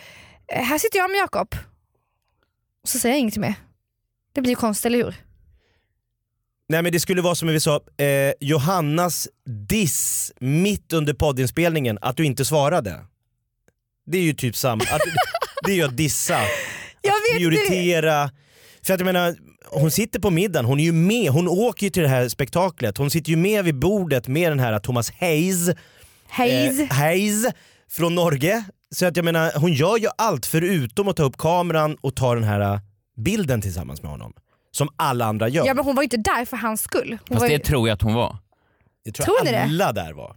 "Eh, 0.47 0.63
här 0.63 0.77
sitter 0.77 0.99
jag 0.99 1.12
med 1.12 1.17
Jakob. 1.17 1.55
Och 2.83 2.89
så 2.89 2.99
säger 2.99 3.15
jag 3.15 3.19
ingenting 3.19 3.41
mer. 3.41 3.53
Det 4.33 4.41
blir 4.41 4.51
ju 4.51 4.55
konstigt, 4.55 4.85
eller 4.85 4.97
hur? 4.97 5.15
Nej 6.69 6.81
men 6.81 6.91
det 6.91 6.99
skulle 6.99 7.21
vara 7.21 7.35
som 7.35 7.47
vi 7.47 7.59
sa, 7.59 7.75
eh, 7.97 8.33
Johannas 8.39 9.27
diss 9.69 10.31
mitt 10.39 10.93
under 10.93 11.13
poddinspelningen, 11.13 11.97
att 12.01 12.17
du 12.17 12.25
inte 12.25 12.45
svarade. 12.45 12.99
Det 14.12 14.17
är 14.17 14.22
ju 14.22 14.34
typ 14.34 14.56
samma, 14.56 14.84
att, 14.84 15.02
det 15.65 15.72
är 15.72 15.76
ju 15.76 15.84
att 15.84 15.98
dissa. 15.98 16.39
Jag 17.02 17.12
att 17.13 17.38
prioritera. 17.38 18.32
För 18.86 18.93
att 18.93 19.00
jag 19.00 19.06
menar, 19.06 19.36
hon 19.65 19.91
sitter 19.91 20.19
på 20.19 20.30
middagen, 20.30 20.65
hon 20.65 20.80
är 20.80 20.84
ju 20.84 20.91
med, 20.91 21.32
hon 21.32 21.48
åker 21.48 21.86
ju 21.86 21.89
till 21.89 22.04
det 22.04 22.10
här 22.10 22.30
spektaklet, 22.30 22.98
hon 22.98 23.10
sitter 23.12 23.30
ju 23.30 23.36
med 23.38 23.65
vid 23.65 23.80
bordet 23.80 24.28
med 24.28 24.52
den 24.52 24.60
här 24.60 24.80
Thomas 24.80 25.12
Hayes, 25.19 25.69
Hayes. 26.30 26.80
eh, 26.80 26.88
Hayes 26.98 27.45
från 27.91 28.15
Norge. 28.15 28.63
Så 28.95 29.06
att 29.06 29.15
jag 29.15 29.26
menar, 29.26 29.52
hon 29.60 29.74
gör 29.74 29.98
ju 29.98 30.08
allt 30.17 30.45
förutom 30.45 31.08
att 31.08 31.15
ta 31.15 31.24
upp 31.24 31.38
kameran 31.38 31.95
och 32.02 32.15
ta 32.15 32.36
den 32.36 32.43
här 32.43 32.60
eh, 32.60 32.80
bilden 33.17 33.62
tillsammans 33.62 34.02
med 34.02 34.12
honom. 34.12 34.34
Som 34.72 34.89
alla 34.95 35.26
andra 35.26 35.48
gör. 35.50 35.65
Ja 35.65 35.74
men 35.74 35.86
hon 35.86 35.95
var 35.95 36.04
ju 36.04 36.06
inte 36.06 36.17
där 36.17 36.45
för 36.45 36.58
hans 36.58 36.82
skull. 36.82 37.10
Hon 37.10 37.28
Fast 37.28 37.41
var 37.41 37.48
ju... 37.50 37.58
det 37.58 37.63
tror 37.63 37.88
jag 37.88 37.95
att 37.95 38.02
hon 38.02 38.13
var. 38.13 38.38
Det 39.06 39.12
tror 39.12 39.26
Tror 39.26 39.38
jag 39.38 39.45
ni 39.45 39.52
det? 39.52 39.63
alla 39.63 39.91
där 39.91 40.13
var. 40.13 40.36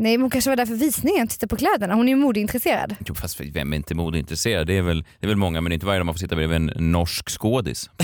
Nej 0.00 0.16
men 0.16 0.22
hon 0.22 0.30
kanske 0.30 0.50
var 0.50 0.56
där 0.56 0.66
för 0.66 0.74
visningen, 0.74 1.28
titta 1.28 1.46
på 1.46 1.56
kläderna. 1.56 1.94
Hon 1.94 2.08
är 2.08 2.12
ju 2.12 2.16
modeintresserad. 2.16 2.96
Jo, 3.06 3.14
fast 3.14 3.40
vem 3.40 3.72
är 3.72 3.76
inte 3.76 3.94
modeintresserad? 3.94 4.66
Det 4.66 4.78
är 4.78 4.82
väl, 4.82 5.04
det 5.20 5.26
är 5.26 5.28
väl 5.28 5.36
många, 5.36 5.60
men 5.60 5.72
inte 5.72 5.86
varje 5.86 5.98
dag 5.98 6.06
man 6.06 6.14
får 6.14 6.18
sitta 6.18 6.36
bredvid 6.36 6.56
en 6.56 6.72
norsk 6.92 7.30
skådis. 7.30 7.90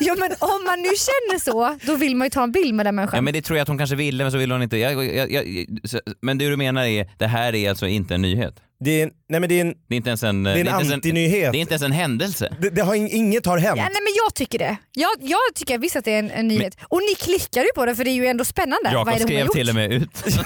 Ja 0.00 0.14
men 0.18 0.30
om 0.40 0.64
man 0.66 0.78
nu 0.82 0.88
känner 0.88 1.38
så, 1.38 1.78
då 1.86 1.96
vill 1.96 2.16
man 2.16 2.26
ju 2.26 2.30
ta 2.30 2.42
en 2.42 2.52
bild 2.52 2.74
med 2.74 2.86
den 2.86 2.94
människan. 2.94 3.16
Ja, 3.16 3.22
men 3.22 3.32
det 3.34 3.42
tror 3.42 3.56
jag 3.56 3.62
att 3.62 3.68
hon 3.68 3.78
kanske 3.78 3.96
ville, 3.96 4.24
men 4.24 4.32
så 4.32 4.38
ville 4.38 4.54
hon 4.54 4.62
inte. 4.62 4.76
Jag, 4.76 5.14
jag, 5.14 5.30
jag, 5.32 5.76
men 6.20 6.38
det 6.38 6.48
du 6.48 6.56
menar 6.56 6.84
är, 6.84 7.10
det 7.18 7.26
här 7.26 7.54
är 7.54 7.70
alltså 7.70 7.86
inte 7.86 8.14
en 8.14 8.22
nyhet? 8.22 8.60
Det 8.84 9.02
är, 9.02 9.10
nej 9.28 9.40
men 9.40 9.48
det 9.48 9.54
är 9.54 9.60
en, 9.60 9.74
Det 9.88 9.94
är 9.94 9.96
inte 9.96 10.10
ens 10.10 10.22
en, 10.22 10.42
det 10.42 10.50
är 10.50 10.54
en 10.54 10.58
inte 10.60 10.70
ens 10.70 10.92
antinyhet. 10.92 11.52
Det 11.52 11.58
är 11.58 11.60
inte 11.60 11.72
ens 11.74 11.82
en 11.82 11.92
händelse. 11.92 12.56
Det, 12.60 12.70
det 12.70 12.82
har, 12.82 12.94
ing- 12.94 13.08
inget 13.12 13.46
har 13.46 13.58
hänt. 13.58 13.76
Ja, 13.78 13.82
nej, 13.84 13.92
men 14.02 14.12
jag 14.24 14.34
tycker 14.34 14.58
det. 14.58 14.76
Jag, 14.92 15.10
jag 15.20 15.38
tycker 15.54 15.78
visst 15.78 15.96
att 15.96 16.04
det 16.04 16.14
är 16.14 16.18
en, 16.18 16.30
en 16.30 16.48
nyhet. 16.48 16.76
Och 16.82 17.00
ni 17.10 17.14
klickar 17.14 17.62
ju 17.62 17.68
på 17.74 17.86
det 17.86 17.94
för 17.96 18.04
det 18.04 18.10
är 18.10 18.14
ju 18.14 18.26
ändå 18.26 18.44
spännande. 18.44 18.88
Är 18.88 18.92
Jakob 18.92 19.14
det 19.14 19.20
skrev 19.20 19.46
gjort? 19.46 19.52
till 19.54 19.68
och 19.68 19.74
med 19.74 19.92
ut. 19.92 20.08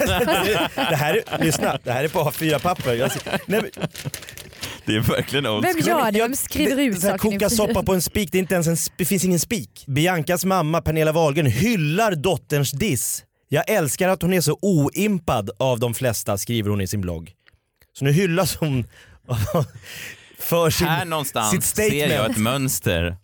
det 0.74 0.96
här 0.96 1.14
är, 1.14 1.44
lyssna, 1.44 1.79
det 1.85 1.92
här 1.92 2.05
är 2.05 2.09
på 2.09 2.18
A4-papper. 2.20 2.94
Jag, 2.94 3.12
ser- 3.12 3.22
nej, 3.46 3.61
men, 3.62 3.88
Det 4.85 4.94
är 4.96 5.01
verkligen 5.01 5.46
old 5.46 5.64
Vem 5.64 5.79
gör 5.79 6.12
det? 6.12 6.18
Vem 6.18 6.37
skriver 6.37 6.83
ut 6.83 7.01
saker 7.01 7.18
koka 7.18 7.51
soppa 7.51 7.83
på 7.83 7.94
en 7.94 8.03
spik, 8.03 8.33
det, 8.33 8.38
är 8.38 8.40
inte 8.40 8.55
ens 8.55 8.66
en, 8.66 8.77
det 8.96 9.05
finns 9.05 9.24
ingen 9.24 9.40
spik. 9.40 9.85
Biancas 9.87 10.44
mamma 10.44 10.81
Pernilla 10.81 11.12
Wahlgren 11.12 11.46
hyllar 11.46 12.14
dotterns 12.14 12.70
diss. 12.70 13.24
Jag 13.48 13.70
älskar 13.70 14.09
att 14.09 14.22
hon 14.22 14.33
är 14.33 14.40
så 14.40 14.59
oimpad 14.62 15.51
av 15.59 15.79
de 15.81 15.94
flesta, 15.94 16.38
skriver 16.38 16.70
hon 16.70 16.81
i 16.81 16.87
sin 16.87 17.01
blogg. 17.01 17.33
Så 17.98 18.04
nu 18.04 18.12
hyllas 18.12 18.56
hon 18.56 18.84
för 20.38 20.70
sin, 20.70 20.87
Här 20.87 21.00
sitt 21.00 21.08
någonstans 21.08 21.66
statement. 21.66 21.92
ser 21.92 22.14
jag 22.14 22.30
ett 22.30 22.37
mönster 22.37 23.16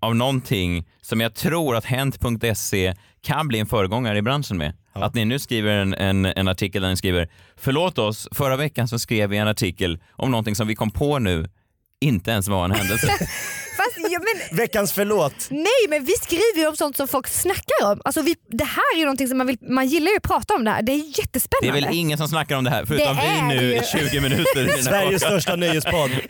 av 0.00 0.16
någonting 0.16 0.88
som 1.02 1.20
jag 1.20 1.34
tror 1.34 1.76
att 1.76 1.84
Hent.se 1.84 2.94
kan 3.22 3.48
bli 3.48 3.58
en 3.58 3.66
föregångare 3.66 4.18
i 4.18 4.22
branschen 4.22 4.58
med. 4.58 4.74
Att 4.92 5.14
ni 5.14 5.24
nu 5.24 5.38
skriver 5.38 5.76
en, 5.76 5.94
en, 5.94 6.24
en 6.24 6.48
artikel 6.48 6.82
där 6.82 6.88
ni 6.88 6.96
skriver 6.96 7.28
“Förlåt 7.56 7.98
oss, 7.98 8.28
förra 8.32 8.56
veckan 8.56 8.88
så 8.88 8.98
skrev 8.98 9.30
vi 9.30 9.36
en 9.36 9.48
artikel 9.48 10.00
om 10.12 10.30
någonting 10.30 10.54
som 10.54 10.66
vi 10.66 10.74
kom 10.74 10.90
på 10.90 11.18
nu 11.18 11.48
inte 12.00 12.30
ens 12.30 12.48
var 12.48 12.64
en 12.64 12.70
händelse”. 12.70 13.08
Fast, 13.94 14.12
ja, 14.12 14.18
men, 14.50 14.56
Veckans 14.58 14.92
förlåt. 14.92 15.34
nej 15.50 15.82
men 15.88 16.04
vi 16.04 16.12
skriver 16.12 16.58
ju 16.60 16.66
om 16.68 16.76
sånt 16.76 16.96
som 16.96 17.08
folk 17.08 17.28
snackar 17.28 17.84
om. 17.92 18.00
Alltså, 18.04 18.22
vi, 18.22 18.36
det 18.48 18.64
här 18.64 18.94
är 18.94 18.98
ju 18.98 19.04
någonting 19.04 19.28
som 19.28 19.38
man 19.38 19.46
vill, 19.46 19.58
man 19.60 19.86
gillar 19.86 20.10
ju 20.10 20.16
att 20.16 20.22
prata 20.22 20.54
om 20.54 20.64
det 20.64 20.70
här. 20.70 20.82
Det 20.82 20.92
är 20.92 20.96
Det 20.96 21.02
är 21.02 21.18
jättespännande. 21.18 21.80
väl 21.80 21.88
ingen 21.96 22.18
som 22.18 22.28
snackar 22.28 22.56
om 22.56 22.64
det 22.64 22.70
här 22.70 22.84
förutom 22.84 23.16
Det 23.16 23.22
är 23.22 23.48
vi 23.48 23.54
nu 23.60 23.72
i 23.72 23.76
ju. 23.76 24.08
20 24.10 24.20
minuter 24.20 24.82
Sveriges 24.82 25.22
största 25.22 25.56
nöjespodd. 25.56 26.10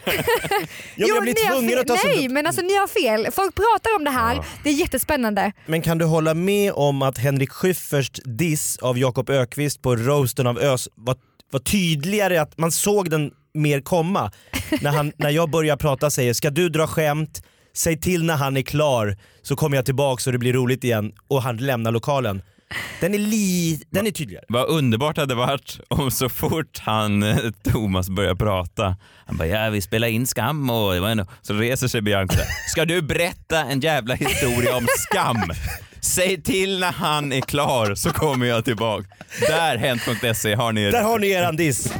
Ja, 0.96 1.06
men 1.06 1.08
Jo, 1.08 1.14
jag 1.14 1.22
blir 1.22 1.50
tvungen 1.50 1.78
att 1.78 1.86
ta 1.86 1.94
Nej 2.04 2.26
så... 2.28 2.32
men 2.32 2.46
alltså 2.46 2.62
ni 2.62 2.74
har 2.76 2.86
fel. 2.86 3.32
Folk 3.32 3.54
pratar 3.54 3.96
om 3.96 4.04
det 4.04 4.10
här, 4.10 4.44
det 4.64 4.70
är 4.70 4.74
jättespännande. 4.74 5.52
Men 5.66 5.82
kan 5.82 5.98
du 5.98 6.04
hålla 6.04 6.34
med 6.34 6.72
om 6.72 7.02
att 7.02 7.18
Henrik 7.18 7.50
Schyfferts 7.50 8.20
diss 8.24 8.76
av 8.78 8.98
Jakob 8.98 9.30
Ökvist 9.30 9.82
på 9.82 9.96
roasten 9.96 10.46
av 10.46 10.58
Ös 10.58 10.88
var, 10.94 11.16
var 11.52 11.60
tydligare, 11.60 12.38
att 12.40 12.58
man 12.58 12.72
såg 12.72 13.10
den 13.10 13.30
mer 13.54 13.80
komma? 13.80 14.32
när, 14.80 14.90
han, 14.90 15.12
när 15.16 15.30
jag 15.30 15.50
börjar 15.50 15.76
prata 15.76 16.10
säger 16.10 16.32
“ska 16.32 16.50
du 16.50 16.68
dra 16.68 16.86
skämt, 16.86 17.42
säg 17.76 18.00
till 18.00 18.24
när 18.24 18.36
han 18.36 18.56
är 18.56 18.62
klar 18.62 19.16
så 19.42 19.56
kommer 19.56 19.76
jag 19.76 19.84
tillbaka 19.84 20.20
så 20.20 20.30
det 20.30 20.38
blir 20.38 20.52
roligt 20.52 20.84
igen” 20.84 21.12
och 21.28 21.42
han 21.42 21.56
lämnar 21.56 21.90
lokalen. 21.90 22.42
Den 23.00 23.14
är, 23.14 23.18
li... 23.18 23.82
den 23.90 24.06
är 24.06 24.10
tydligare. 24.10 24.44
Vad 24.48 24.68
underbart 24.68 25.16
hade 25.16 25.34
varit 25.34 25.80
om 25.88 26.10
så 26.10 26.28
fort 26.28 26.78
han, 26.78 27.22
eh, 27.22 27.36
Thomas 27.64 28.08
börjar 28.10 28.34
prata, 28.34 28.96
han 29.26 29.36
bara 29.36 29.48
ja 29.48 29.70
vi 29.70 29.80
spelar 29.80 30.08
in 30.08 30.26
Skam 30.26 30.70
och 30.70 30.92
så 31.42 31.54
reser 31.54 31.88
sig 31.88 32.02
Bianca. 32.02 32.40
Ska 32.68 32.84
du 32.84 33.02
berätta 33.02 33.64
en 33.64 33.80
jävla 33.80 34.14
historia 34.14 34.76
om 34.76 34.86
Skam? 34.98 35.42
Säg 36.00 36.42
till 36.42 36.78
när 36.78 36.92
han 36.92 37.32
är 37.32 37.40
klar 37.40 37.94
så 37.94 38.10
kommer 38.10 38.46
jag 38.46 38.64
tillbaka. 38.64 39.08
Där, 39.40 39.76
hent.se 39.76 40.54
har 40.54 40.72
ni 40.72 40.90
Där 40.90 41.02
har 41.02 41.18
ni 41.18 41.30
eran 41.30 41.56
diss. 41.56 41.92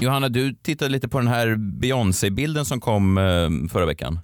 Johanna, 0.00 0.28
du 0.28 0.54
tittade 0.54 0.90
lite 0.90 1.08
på 1.08 1.18
den 1.18 1.28
här 1.28 1.56
Beyoncé-bilden 1.56 2.64
som 2.64 2.80
kom 2.80 3.18
eh, 3.18 3.70
förra 3.72 3.86
veckan. 3.86 4.18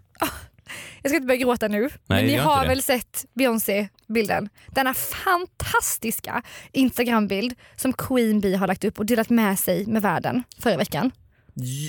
Jag 1.02 1.10
ska 1.10 1.16
inte 1.16 1.26
börja 1.26 1.40
gråta 1.40 1.68
nu, 1.68 1.88
men 2.06 2.24
ni 2.24 2.36
har 2.36 2.66
väl 2.66 2.82
sett 2.82 3.24
Beyoncé-bilden? 3.34 4.48
Denna 4.68 4.94
fantastiska 4.94 6.42
Instagram-bild 6.72 7.54
som 7.76 7.92
Queen 7.92 8.40
Bee 8.40 8.56
har 8.56 8.66
lagt 8.66 8.84
upp 8.84 8.98
och 8.98 9.06
delat 9.06 9.30
med 9.30 9.58
sig 9.58 9.86
med 9.86 10.02
världen 10.02 10.42
förra 10.58 10.76
veckan. 10.76 11.10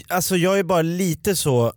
Alltså 0.08 0.36
jag 0.36 0.60
är 0.60 0.64
bara 0.64 0.82
lite 0.82 1.36
så, 1.36 1.74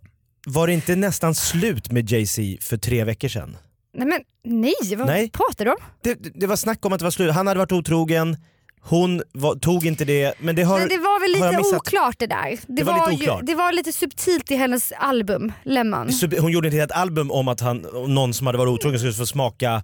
var 0.47 0.67
det 0.67 0.73
inte 0.73 0.95
nästan 0.95 1.35
slut 1.35 1.91
med 1.91 2.11
Jay-Z 2.11 2.41
för 2.61 2.77
tre 2.77 3.03
veckor 3.03 3.27
sedan? 3.27 3.57
Nej 3.93 4.07
men 4.07 4.19
nej, 4.43 4.95
vad 4.97 5.07
Nej. 5.07 5.29
pratar 5.29 5.65
du 5.65 5.71
om? 5.71 5.77
Det, 6.01 6.15
det 6.39 6.47
var 6.47 6.55
snack 6.55 6.85
om 6.85 6.93
att 6.93 6.99
det 6.99 7.05
var 7.05 7.11
slut, 7.11 7.33
han 7.33 7.47
hade 7.47 7.57
varit 7.57 7.71
otrogen, 7.71 8.37
hon 8.81 9.21
var, 9.31 9.55
tog 9.55 9.85
inte 9.85 10.05
det, 10.05 10.33
men 10.39 10.55
det 10.55 10.63
har 10.63 10.79
Men 10.79 10.89
det 10.89 10.97
var 10.97 11.19
väl 11.19 11.31
lite 11.61 11.75
oklart 11.77 12.15
det 12.19 12.27
där. 12.27 12.49
Det, 12.49 12.57
Det 12.67 12.83
var 12.83 13.09
lite 13.11 13.23
ju, 13.23 13.29
oklart. 13.29 13.45
det 13.45 13.55
var 13.55 13.71
lite 13.71 13.91
subtilt 13.93 14.51
i 14.51 14.55
hennes 14.55 14.91
album 14.91 15.51
Lemon. 15.63 16.11
Så 16.11 16.27
hon 16.39 16.51
gjorde 16.51 16.67
ett 16.67 16.73
helt 16.73 16.91
album 16.91 17.31
om 17.31 17.47
att 17.47 17.59
han, 17.61 17.85
någon 18.07 18.33
som 18.33 18.47
hade 18.47 18.57
varit 18.59 18.69
otrogen 18.69 18.99
skulle 18.99 19.13
få 19.13 19.25
smaka 19.25 19.83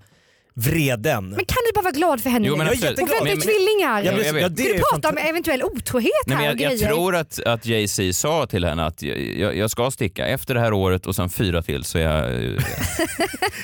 vreden. 0.58 1.30
Men 1.30 1.46
kan 1.46 1.58
du 1.66 1.72
bara 1.76 1.82
vara 1.82 1.92
glad 1.92 2.22
för 2.22 2.30
henne 2.30 2.48
Jo, 2.48 2.54
nu? 2.54 2.58
men 2.58 2.68
Och 2.68 2.74
absolut. 2.74 3.00
vänta 3.00 3.14
Men- 3.16 3.24
men- 3.24 3.42
tvillingar! 3.42 4.04
Ja, 4.04 4.12
jag 4.12 4.34
vet. 4.34 4.42
Ja, 4.42 4.50
det 4.50 4.64
Ska 4.64 4.70
är 4.70 4.74
du 4.78 4.84
prata 4.92 5.10
om 5.10 5.18
eventuell 5.18 5.64
otrohet 5.64 6.12
Nej, 6.28 6.38
här 6.38 6.44
men 6.46 6.56
och 6.56 6.62
jag, 6.62 6.74
jag 6.74 6.80
tror 6.80 7.16
att, 7.16 7.40
att 7.46 7.66
Jay-Z 7.66 8.14
sa 8.14 8.48
till 8.48 8.66
henne 8.66 8.86
att 8.86 9.02
jag, 9.02 9.18
jag, 9.22 9.58
jag 9.58 9.72
ska 9.72 9.92
sticka 9.92 10.28
efter 10.28 10.54
det 10.54 10.60
här 10.60 10.74
året 10.74 11.06
och 11.06 11.16
sen 11.16 11.30
fyra 11.30 11.62
till 11.62 11.84
så 11.84 11.98
är 11.98 12.02
jag... 12.02 12.32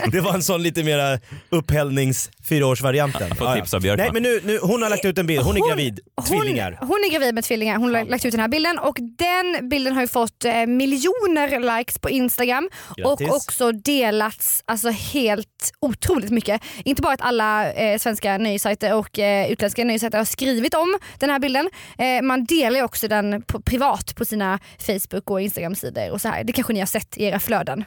Det 0.12 0.22
var 0.22 0.34
en 0.34 0.44
sån 0.44 0.64
lite 0.64 0.84
mera 0.84 1.20
upphällnings 1.50 2.30
fyraårsvarianten. 2.44 3.36
får 3.36 3.56
tips 3.56 3.74
av 3.74 3.82
Björkman. 3.82 4.06
Nej 4.06 4.14
men 4.14 4.24
nu, 4.24 4.42
nu, 4.44 4.60
hon 4.62 4.82
har 4.82 4.90
lagt 4.90 5.06
ut 5.06 5.18
en 5.18 5.28
bild, 5.28 5.42
hon 5.44 5.58
är 5.58 5.70
gravid, 5.70 6.00
tvillingar. 6.28 6.78
Hon, 6.80 6.88
hon 6.88 6.98
är 7.06 7.12
gravid 7.12 7.34
med 7.36 7.44
tvillingar, 7.44 7.78
hon 7.78 7.96
har 7.96 8.06
lagt 8.06 8.26
ut 8.26 8.32
den 8.32 8.40
här 8.42 8.48
bilden 8.48 8.80
och 8.80 8.98
den 9.18 9.70
bilden 9.70 9.94
har 9.94 10.02
ju 10.02 10.08
fått 10.08 10.46
eh, 10.46 10.66
miljoner 10.66 11.78
likes 11.78 12.00
på 12.00 12.10
Instagram 12.10 12.70
Grattis. 12.98 13.30
och 13.30 13.36
också 13.36 13.72
delats 13.72 14.64
alltså 14.66 14.90
helt 14.90 15.72
otroligt 15.80 16.32
mycket. 16.32 16.62
Inte 16.86 17.02
bara 17.02 17.14
att 17.14 17.22
alla 17.22 17.72
eh, 17.74 17.98
svenska 17.98 18.38
nöjessajter 18.38 18.96
och 18.96 19.20
eh, 19.20 19.52
utländska 19.52 19.84
nöjessajter 19.84 20.18
har 20.18 20.26
skrivit 20.26 20.74
om 20.74 20.98
den 21.20 21.30
här 21.30 21.40
bilden. 21.40 21.70
Eh, 21.98 22.22
man 22.22 22.46
delar 22.46 22.84
också 22.84 23.08
den 23.08 23.42
på, 23.42 23.62
privat 23.62 24.16
på 24.16 24.26
sina 24.26 24.60
Facebook 24.80 25.30
och 25.30 25.42
Instagram-sidor 25.42 26.12
och 26.12 26.22
så 26.22 26.28
här. 26.30 26.44
Det 26.44 26.54
kanske 26.54 26.74
ni 26.74 26.80
har 26.80 26.88
sett 26.88 27.18
i 27.18 27.24
era 27.24 27.40
flöden. 27.40 27.86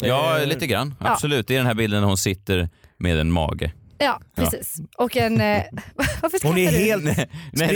Ja, 0.00 0.38
lite 0.44 0.66
grann. 0.66 0.94
Ja. 1.00 1.10
Absolut. 1.10 1.48
Det 1.48 1.54
är 1.54 1.58
den 1.58 1.66
här 1.66 1.74
bilden 1.74 2.00
när 2.00 2.08
hon 2.08 2.18
sitter 2.18 2.68
med 2.98 3.18
en 3.18 3.32
mage. 3.32 3.72
Ja, 3.98 4.20
precis. 4.36 4.76
Och 4.98 5.16
en... 5.16 5.40
Eh, 5.40 5.62
varför 6.22 6.48
Hon 6.48 6.58
är 6.58 6.66
skrattar 6.68 6.78
du? 6.78 7.10
helt 7.12 7.30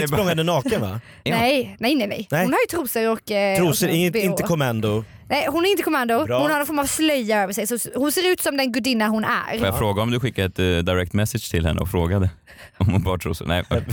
spritt 0.35 0.45
naken 0.45 0.81
va? 0.81 1.01
Ja. 1.23 1.35
Nej, 1.35 1.75
nej, 1.79 1.95
nej, 1.95 2.07
nej. 2.07 2.27
Nej. 2.31 2.43
Hon 2.43 2.53
har 2.53 2.59
ju 2.59 2.77
trosor 2.77 3.09
och... 3.09 3.31
Eh, 3.31 3.57
Trosor, 3.57 3.87
och 3.87 3.93
inget, 3.93 4.13
BH. 4.13 4.19
inte 4.19 4.43
kommando. 4.43 5.05
Nej, 5.29 5.47
hon 5.49 5.65
är 5.65 5.69
inte 5.69 5.83
kommando. 5.83 6.25
Bra. 6.25 6.41
Hon 6.41 6.51
har 6.51 6.57
någon 6.57 6.67
form 6.67 6.79
av 6.79 6.85
slöja 6.85 7.43
över 7.43 7.53
sig. 7.53 7.67
Så 7.67 7.77
hon 7.95 8.11
ser 8.11 8.31
ut 8.31 8.41
som 8.41 8.57
den 8.57 8.71
gudinna 8.71 9.07
hon 9.07 9.23
är. 9.23 9.57
Får 9.57 9.67
jag 9.67 9.77
fråga 9.77 10.01
om 10.01 10.11
du 10.11 10.19
skickade 10.19 10.47
ett 10.47 10.59
eh, 10.59 10.93
direct 10.93 11.13
message 11.13 11.51
till 11.51 11.65
henne 11.65 11.79
och 11.81 11.91
frågade 11.91 12.29
om 12.77 12.89
hon 12.89 13.03
bar 13.03 13.17
trosor? 13.17 13.45
Nej. 13.45 13.63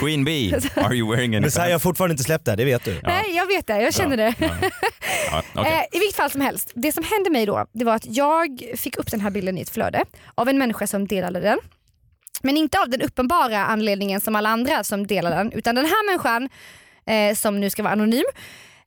Queen 0.00 0.24
Bee, 0.24 0.60
are 0.76 0.94
you 0.94 1.10
wearing 1.10 1.36
any 1.36 1.44
Messiah 1.46 1.72
har 1.72 1.78
fortfarande 1.78 2.12
inte 2.12 2.24
släppt 2.24 2.44
det 2.44 2.50
här, 2.50 2.56
det 2.56 2.64
vet 2.64 2.84
du. 2.84 3.00
Nej, 3.02 3.36
jag 3.36 3.46
vet 3.46 3.66
det. 3.66 3.82
Jag 3.82 3.94
känner 3.94 4.16
det. 4.16 4.34
Ja, 4.38 5.42
okej. 5.54 5.72
Eh, 5.72 5.96
I 5.96 5.98
vilket 5.98 6.16
fall 6.16 6.30
som 6.30 6.40
helst. 6.40 6.72
Det 6.74 6.92
som 6.92 7.04
hände 7.04 7.30
mig 7.30 7.46
då, 7.46 7.66
det 7.72 7.84
var 7.84 7.94
att 7.94 8.06
jag 8.06 8.62
fick 8.76 8.96
upp 8.96 9.10
den 9.10 9.20
här 9.20 9.30
bilden 9.30 9.58
i 9.58 9.60
ett 9.60 9.70
flöde 9.70 10.04
av 10.34 10.48
en 10.48 10.58
människa 10.58 10.86
som 10.86 11.06
delade 11.06 11.40
den. 11.40 11.58
Men 12.42 12.56
inte 12.56 12.80
av 12.80 12.88
den 12.88 13.02
uppenbara 13.02 13.64
anledningen 13.64 14.20
som 14.20 14.36
alla 14.36 14.48
andra 14.48 14.84
som 14.84 15.06
delade 15.06 15.36
den. 15.36 15.52
Utan 15.52 15.74
den 15.74 15.84
här 15.84 16.06
människan, 16.10 16.48
eh, 17.06 17.34
som 17.34 17.60
nu 17.60 17.70
ska 17.70 17.82
vara 17.82 17.92
anonym, 17.92 18.24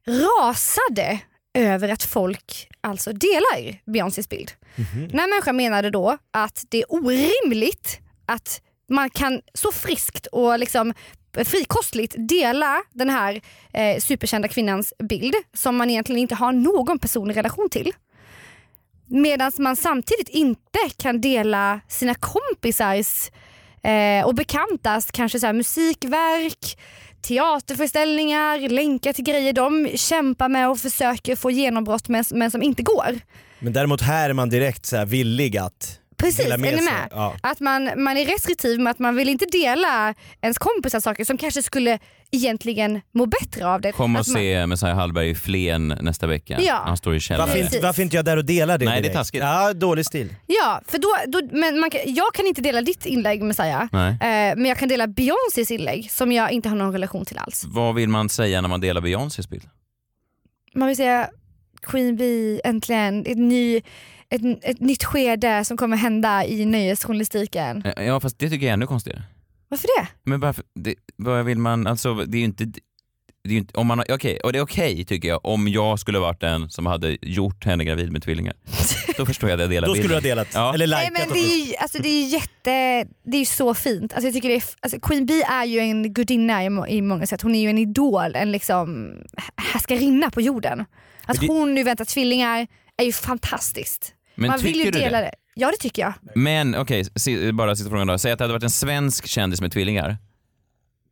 rasade 0.07 1.19
över 1.53 1.89
att 1.89 2.03
folk 2.03 2.67
alltså 2.81 3.13
delar 3.13 3.91
Beyoncés 3.91 4.29
bild. 4.29 4.51
Den 4.93 5.19
här 5.19 5.29
människan 5.29 5.55
menade 5.55 5.89
då 5.89 6.17
att 6.31 6.65
det 6.69 6.77
är 6.81 6.93
orimligt 6.93 7.99
att 8.25 8.61
man 8.89 9.09
kan 9.09 9.41
så 9.53 9.71
friskt 9.71 10.27
och 10.27 10.59
liksom 10.59 10.93
frikostligt 11.45 12.15
dela 12.17 12.83
den 12.93 13.09
här 13.09 13.41
eh, 13.73 13.99
superkända 13.99 14.47
kvinnans 14.47 14.93
bild 15.09 15.35
som 15.53 15.75
man 15.75 15.89
egentligen 15.89 16.21
inte 16.21 16.35
har 16.35 16.51
någon 16.51 16.99
personlig 16.99 17.37
relation 17.37 17.69
till. 17.69 17.93
Medan 19.05 19.51
man 19.57 19.75
samtidigt 19.75 20.29
inte 20.29 20.79
kan 20.97 21.21
dela 21.21 21.79
sina 21.87 22.15
kompisars 22.15 23.31
eh, 23.83 24.25
och 24.25 24.35
bekantas 24.35 25.11
kanske 25.11 25.39
så 25.39 25.45
här, 25.45 25.53
musikverk, 25.53 26.79
teaterföreställningar, 27.21 28.69
länkar 28.69 29.13
till 29.13 29.23
grejer 29.23 29.53
de 29.53 29.89
kämpar 29.95 30.49
med 30.49 30.69
och 30.69 30.80
försöker 30.80 31.36
få 31.36 31.51
genombrott 31.51 32.08
men, 32.08 32.23
men 32.32 32.51
som 32.51 32.63
inte 32.63 32.84
går. 32.84 33.19
Men 33.60 33.73
däremot 33.73 34.01
här 34.01 34.30
är 34.30 34.34
man 34.34 34.49
direkt 34.49 34.86
så 34.86 34.97
här 34.97 35.06
villig 35.06 35.58
att 35.58 35.99
Precis, 36.17 36.45
är 36.45 36.58
ni 36.58 36.71
med? 36.82 37.08
Ja. 37.12 37.36
Att 37.41 37.60
man, 37.60 37.91
man 38.03 38.17
är 38.17 38.25
restriktiv 38.25 38.80
med 38.80 38.91
att 38.91 38.99
man 38.99 39.15
vill 39.15 39.30
inte 39.30 39.45
dela 39.45 40.13
ens 40.41 40.58
kompisars 40.58 41.03
saker 41.03 41.25
som 41.25 41.38
kanske 41.38 41.63
skulle 41.63 41.99
egentligen 42.32 43.01
må 43.12 43.25
bättre 43.25 43.67
av 43.67 43.82
det. 43.82 43.91
Kom 43.91 44.15
och 44.15 44.21
Att 44.21 44.27
man- 44.27 44.36
se 44.36 44.67
Messiah 44.67 44.95
Hallberg 44.95 45.30
i 45.30 45.36
Flen 45.36 45.88
nästa 45.88 46.27
vecka. 46.27 46.58
Ja. 46.62 46.82
Han 46.86 46.97
står 46.97 47.15
i 47.15 47.19
källaren. 47.19 47.49
Varför, 47.49 47.63
inte, 47.63 47.80
varför 47.80 48.01
inte 48.01 48.15
jag 48.15 48.25
där 48.25 48.38
och 48.38 48.45
delar 48.45 48.77
det 48.77 48.86
Nej, 48.86 48.93
det 48.93 48.97
är 48.99 49.01
direkt? 49.01 49.15
taskigt. 49.17 49.41
Ja, 49.41 49.73
dålig 49.73 50.06
stil. 50.06 50.36
Ja, 50.47 50.82
för 50.88 50.97
då, 50.97 51.10
då, 51.27 51.47
men 51.58 51.80
man 51.80 51.89
jag 52.06 52.34
kan 52.34 52.47
inte 52.47 52.62
dela 52.62 52.82
ditt 52.82 53.06
inlägg 53.06 53.41
Messiah, 53.41 53.88
Nej. 53.91 54.10
eh, 54.12 54.56
men 54.56 54.65
jag 54.65 54.77
kan 54.77 54.89
dela 54.89 55.08
Beyoncés 55.08 55.71
inlägg 55.71 56.12
som 56.12 56.32
jag 56.32 56.51
inte 56.51 56.69
har 56.69 56.75
någon 56.75 56.91
relation 56.93 57.25
till 57.25 57.38
alls. 57.38 57.65
Vad 57.67 57.95
vill 57.95 58.10
man 58.10 58.30
säga 58.30 58.62
när 58.62 58.69
man 58.69 58.82
delar 58.82 59.01
Beyoncés 59.01 59.49
bild? 59.49 59.63
Man 60.75 60.88
vill 60.88 60.97
säga 60.97 61.30
Queen 61.82 62.15
Bee 62.17 62.62
äntligen, 62.63 63.25
ett, 63.25 63.38
ny, 63.38 63.82
ett, 64.35 64.41
ett 64.63 64.79
nytt 64.79 65.03
skede 65.03 65.65
som 65.65 65.77
kommer 65.77 65.97
hända 65.97 66.45
i 66.45 66.65
nöjesjournalistiken. 66.65 67.83
Ja, 67.97 68.19
fast 68.19 68.39
det 68.39 68.49
tycker 68.49 68.65
jag 68.65 68.69
är 68.69 68.73
ännu 68.73 68.87
konstigare. 68.87 69.23
Varför 69.69 69.87
det? 70.01 70.07
Men 70.23 70.39
varför, 70.39 70.63
det, 70.75 70.95
vad 71.15 71.45
vill 71.45 71.57
man, 71.57 71.87
alltså 71.87 72.13
det 72.15 72.37
är 72.37 72.39
ju 72.39 72.45
inte, 72.45 72.65
det 72.65 73.49
är 73.49 73.51
ju 73.51 73.57
inte 73.57 73.77
om 73.77 73.87
man, 73.87 74.03
okej, 74.09 74.39
och 74.39 74.53
det 74.53 74.59
är 74.59 74.63
okej 74.63 75.05
tycker 75.05 75.27
jag 75.27 75.45
om 75.45 75.67
jag 75.67 75.99
skulle 75.99 76.19
varit 76.19 76.41
den 76.41 76.69
som 76.69 76.85
hade 76.85 77.17
gjort 77.21 77.65
henne 77.65 77.83
gravid 77.83 78.11
med 78.11 78.23
tvillingar. 78.23 78.53
Då 79.17 79.25
förstår 79.25 79.49
jag 79.49 79.57
att 79.57 79.61
jag 79.61 79.69
delar 79.69 79.87
Då 79.87 79.93
skulle 79.93 80.07
bilden. 80.07 80.23
du 80.23 80.29
ha 80.29 80.35
delat. 80.35 80.47
Ja. 80.53 80.73
Eller 80.73 80.87
Nej, 80.87 81.09
likat. 81.09 81.27
men 81.27 81.33
det 81.37 81.39
är 81.53 81.65
ju 81.67 81.75
alltså, 81.75 81.97
det 82.01 82.09
är 82.09 82.27
jätte, 82.27 83.07
det 83.23 83.37
är 83.37 83.39
ju 83.39 83.45
så 83.45 83.73
fint. 83.73 84.13
Alltså, 84.13 84.27
jag 84.27 84.33
tycker 84.33 84.49
det 84.49 84.55
är, 84.55 84.63
alltså, 84.79 84.99
Queen 84.99 85.25
Bee 85.25 85.43
är 85.43 85.65
ju 85.65 85.79
en 85.79 86.13
gudinna 86.13 86.63
i, 86.63 86.69
i 86.97 87.01
många 87.01 87.27
sätt. 87.27 87.41
Hon 87.41 87.55
är 87.55 87.59
ju 87.59 87.69
en 87.69 87.77
idol, 87.77 88.35
en 88.35 88.51
liksom 88.51 89.13
härskarinna 89.73 90.29
på 90.29 90.41
jorden. 90.41 90.85
Att 91.25 91.39
det- 91.41 91.47
hon 91.47 91.73
nu 91.73 91.83
väntar 91.83 92.05
tvillingar 92.05 92.67
är 92.97 93.05
ju 93.05 93.11
fantastiskt. 93.13 94.13
Men 94.38 94.50
Man 94.50 94.60
vill 94.60 94.80
ju 94.86 94.91
dela 94.91 95.17
det? 95.17 95.23
det? 95.23 95.32
Ja 95.56 95.71
det 95.71 95.78
tycker 95.78 96.02
jag. 96.02 96.13
Men 96.36 96.76
okej, 96.76 97.06
si- 97.15 97.52
bara 97.52 97.76
sista 97.76 97.89
frågan 97.89 98.08
då. 98.08 98.17
Säg 98.17 98.32
att 98.32 98.38
det 98.39 98.43
hade 98.43 98.54
varit 98.54 98.63
en 98.63 98.69
svensk 98.69 99.28
kändis 99.28 99.62
med 99.62 99.71
tvillingar. 99.71 100.17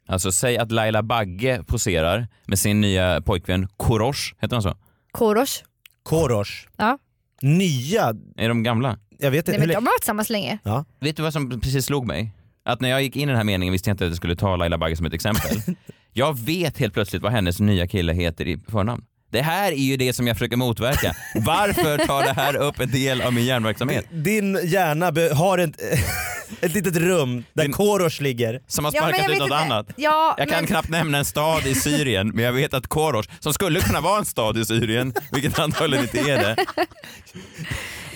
Alltså 0.08 0.32
säg 0.32 0.58
att 0.58 0.72
Laila 0.72 1.04
Bagge 1.04 1.64
poserar 1.68 2.28
med 2.46 2.60
sin 2.60 2.82
nya 2.82 3.22
pojkvän 3.22 3.68
Korosh, 3.78 4.34
heter 4.42 4.56
han 4.56 4.64
så? 4.64 4.78
Korosh. 5.12 5.64
Korosh. 6.04 6.52
Ja. 6.78 6.98
Nya, 7.42 8.14
Är 8.38 8.48
de 8.48 8.64
gamla? 8.64 8.98
jag 9.20 9.32
vet 9.32 9.48
Nej, 9.48 9.56
inte. 9.56 9.60
men 9.60 9.62
hur 9.62 9.68
de 9.68 9.74
har 9.76 9.82
varit 9.82 10.00
tillsammans 10.02 10.30
länge. 10.30 10.58
Ja. 10.64 10.86
Vet 11.00 11.18
du 11.18 11.24
vad 11.24 11.34
som 11.34 11.62
precis 11.62 11.86
slog 11.86 12.08
mig? 12.08 12.32
Att 12.66 12.82
när 12.82 12.90
jag 12.90 13.02
gick 13.04 13.16
in 13.16 13.24
i 13.24 13.26
den 13.26 13.36
här 13.38 13.44
meningen 13.44 13.72
visste 13.72 13.90
jag 13.90 13.94
inte 13.94 14.04
att 14.06 14.10
jag 14.10 14.18
skulle 14.18 14.36
ta 14.36 14.56
Laila 14.56 14.78
Bagge 14.78 14.96
som 14.96 15.06
ett 15.06 15.14
exempel. 15.14 15.58
jag 16.14 16.40
vet 16.40 16.78
helt 16.78 16.94
plötsligt 16.94 17.22
vad 17.22 17.32
hennes 17.32 17.60
nya 17.60 17.88
kille 17.88 18.14
heter 18.14 18.48
i 18.48 18.58
förnamn. 18.68 19.06
Det 19.36 19.42
här 19.42 19.72
är 19.72 19.76
ju 19.76 19.98
det 19.98 20.14
som 20.14 20.28
jag 20.28 20.36
försöker 20.38 20.58
motverka. 20.58 21.16
Varför 21.36 21.98
tar 21.98 22.24
det 22.24 22.34
här 22.34 22.56
upp 22.56 22.80
en 22.80 22.92
del 22.92 23.22
av 23.22 23.34
min 23.34 23.46
hjärnverksamhet? 23.46 24.06
Din 24.12 24.60
hjärna 24.64 25.36
har 25.36 25.58
ett, 25.58 25.82
ett 26.62 26.74
litet 26.74 26.96
rum 26.96 27.44
där 27.54 27.64
Din- 27.64 27.74
Korosh 27.74 28.22
ligger. 28.22 28.62
Som 28.68 28.86
har 28.86 28.92
Ja, 28.96 29.02
sparkat 29.02 29.20
jag 29.22 29.32
ut 29.32 29.38
något 29.38 29.46
inte. 29.46 29.56
annat. 29.58 29.88
Ja, 29.96 30.36
Jag 30.38 30.48
kan 30.50 30.58
men- 30.58 30.68
knappt 30.68 30.90
nämna 30.90 31.18
en 31.18 31.26
stad 31.26 31.66
i 31.68 31.76
Syrien, 31.76 32.28
men 32.30 32.46
jag 32.46 32.54
vet 32.54 32.74
att 32.74 32.88
Korosh, 32.88 33.30
som 33.40 33.54
skulle 33.54 33.80
kunna 33.80 34.02
vara 34.02 34.18
en 34.20 34.26
stad 34.26 34.58
i 34.58 34.66
Syrien, 34.66 35.14
vilket 35.32 35.60
antagligen 35.60 36.04
inte 36.04 36.20
är 36.20 36.38
det. 36.38 36.56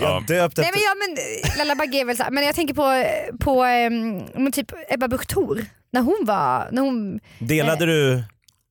Jag 0.01 0.25
döpt 0.25 0.29
Nej 0.29 0.39
efter... 0.39 0.61
men, 0.61 0.71
ja, 0.75 0.93
men 1.07 1.57
Lalla 1.57 1.75
Bagge 1.75 1.97
är 2.01 2.05
väl 2.05 2.17
så 2.17 2.23
men 2.31 2.43
jag 2.45 2.55
tänker 2.55 2.73
på, 2.73 3.05
på 3.39 3.63
um, 4.35 4.51
typ 4.51 4.71
Ebba 4.89 5.07
Busch 5.07 5.27
Thor. 5.27 5.65
När 5.93 6.01
hon 6.01 6.17
var, 6.25 6.69
när 6.71 6.81
hon 6.81 7.19
Delade 7.39 7.85
du... 7.85 8.23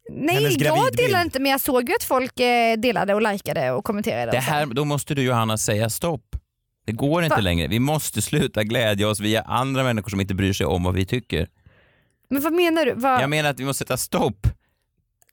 Nej 0.08 0.56
jag 0.60 0.96
delade 0.96 1.24
inte 1.24 1.40
men 1.40 1.50
jag 1.52 1.60
såg 1.60 1.88
ju 1.88 1.94
att 1.94 2.04
folk 2.04 2.40
eh, 2.40 2.76
delade 2.78 3.14
och 3.14 3.32
likade 3.32 3.70
och 3.70 3.84
kommenterade. 3.84 4.30
det 4.32 4.38
här, 4.38 4.66
då 4.66 4.84
måste 4.84 5.14
du 5.14 5.22
Johanna 5.22 5.58
säga 5.58 5.90
stopp. 5.90 6.36
Det 6.86 6.92
går 6.92 7.24
inte 7.24 7.36
Va? 7.36 7.40
längre. 7.40 7.68
Vi 7.68 7.78
måste 7.78 8.22
sluta 8.22 8.64
glädja 8.64 9.08
oss 9.08 9.20
via 9.20 9.42
andra 9.42 9.84
människor 9.84 10.10
som 10.10 10.20
inte 10.20 10.34
bryr 10.34 10.52
sig 10.52 10.66
om 10.66 10.82
vad 10.82 10.94
vi 10.94 11.06
tycker. 11.06 11.48
Men 12.30 12.42
vad 12.42 12.52
menar 12.52 12.84
du? 12.84 12.92
Vad... 12.94 13.22
Jag 13.22 13.30
menar 13.30 13.50
att 13.50 13.60
vi 13.60 13.64
måste 13.64 13.84
sätta 13.84 13.96
stopp. 13.96 14.46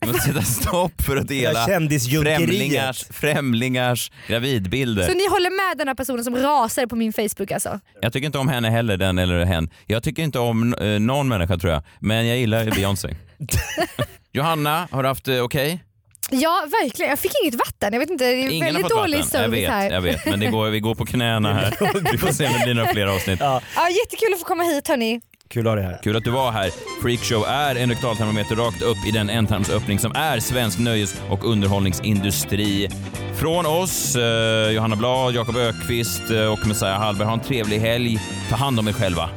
Vi 0.02 0.08
måste 0.08 0.22
sätta 0.28 0.42
stopp 0.42 1.02
för 1.02 1.18
att 1.18 1.28
dela 1.28 1.66
främlingars, 1.66 3.06
främlingars 3.10 4.12
gravidbilder. 4.28 5.04
Så 5.04 5.14
ni 5.14 5.30
håller 5.30 5.70
med 5.70 5.78
den 5.78 5.88
här 5.88 5.96
personen 5.96 6.24
som 6.24 6.36
rasar 6.36 6.86
på 6.86 6.96
min 6.96 7.14
Facebook 7.14 7.52
alltså? 7.52 7.80
Jag 8.02 8.14
tycker 8.14 8.26
inte 8.26 8.38
om 8.38 8.48
henne 8.48 8.70
heller, 8.70 8.98
den 8.98 9.18
eller 9.18 9.46
hen. 9.46 9.70
Jag 9.86 10.04
tycker 10.04 10.24
inte 10.24 10.40
om 10.40 10.74
eh, 10.74 11.00
någon 11.00 11.28
människa 11.28 11.58
tror 11.58 11.74
jag, 11.74 11.84
men 12.00 12.28
jag 12.28 12.38
gillar 12.38 12.72
Beyoncé. 12.72 13.16
Johanna, 14.36 14.88
har 14.92 15.04
du 15.04 15.10
haft 15.10 15.26
det 15.26 15.42
okej? 15.42 15.84
Ja 16.32 16.68
verkligen, 16.82 17.10
jag 17.10 17.20
fick 17.20 17.32
inget 17.44 17.56
vatten. 17.56 17.94
Jag 17.94 18.00
vet 18.00 18.10
inte, 18.10 18.24
det 18.26 18.32
är 18.32 18.50
Ingen 18.50 18.66
väldigt 18.66 18.90
dålig 18.90 19.20
vatten. 19.20 19.42
Jag 19.42 19.46
service 19.46 19.64
vet, 19.64 19.70
här. 19.70 19.92
jag 19.92 20.02
vet, 20.02 20.26
men 20.26 20.40
det 20.40 20.48
går, 20.48 20.70
vi 20.70 20.80
går 20.80 20.96
på 20.96 21.06
knäna 21.06 21.54
här. 21.54 21.74
Vi 22.12 22.18
får 22.18 22.28
se 22.28 22.48
om 22.48 22.54
det 22.54 22.64
blir 22.64 22.74
några 22.74 22.90
fler 22.94 23.08
avsnitt. 23.08 23.40
Ja, 23.40 23.62
jättekul 23.76 24.34
att 24.34 24.40
få 24.40 24.46
komma 24.46 24.64
hit 24.64 24.88
hörni. 24.88 25.22
Kul 25.50 25.68
att 25.68 25.72
ha 25.72 25.76
dig 25.76 25.86
här. 25.86 26.00
Kul 26.04 26.16
att 26.16 26.24
du 26.24 26.32
var 26.32 26.52
här. 26.52 26.72
Freakshow 27.02 27.46
är 27.48 27.76
en 27.76 27.90
rektaltermometer 27.90 28.56
rakt 28.56 28.82
upp 28.82 28.98
i 29.08 29.12
den 29.12 29.30
ändtarmsöppning 29.30 30.00
som 30.00 30.12
är 30.16 30.40
svensk 30.40 30.80
nöjes 30.80 31.16
och 31.30 31.46
underhållningsindustri. 31.52 32.90
Från 33.36 33.66
oss, 33.66 34.16
eh, 34.16 34.72
Johanna 34.72 34.96
Blad, 34.96 35.34
Jakob 35.34 35.58
Ökvist 35.58 36.30
eh, 36.32 36.54
och 36.54 36.68
Messiah 36.68 37.00
Hallberg, 37.00 37.28
ha 37.28 37.34
en 37.34 37.40
trevlig 37.40 37.80
helg. 37.80 38.20
Ta 38.50 38.56
hand 38.56 38.80
om 38.80 38.88
er 38.88 38.94
själva 38.94 39.30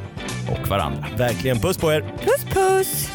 och 0.51 0.67
varandra. 0.67 1.05
Verkligen. 1.17 1.59
Puss 1.59 1.77
på 1.77 1.93
er. 1.93 2.01
Puss 2.01 2.45
puss! 2.53 3.09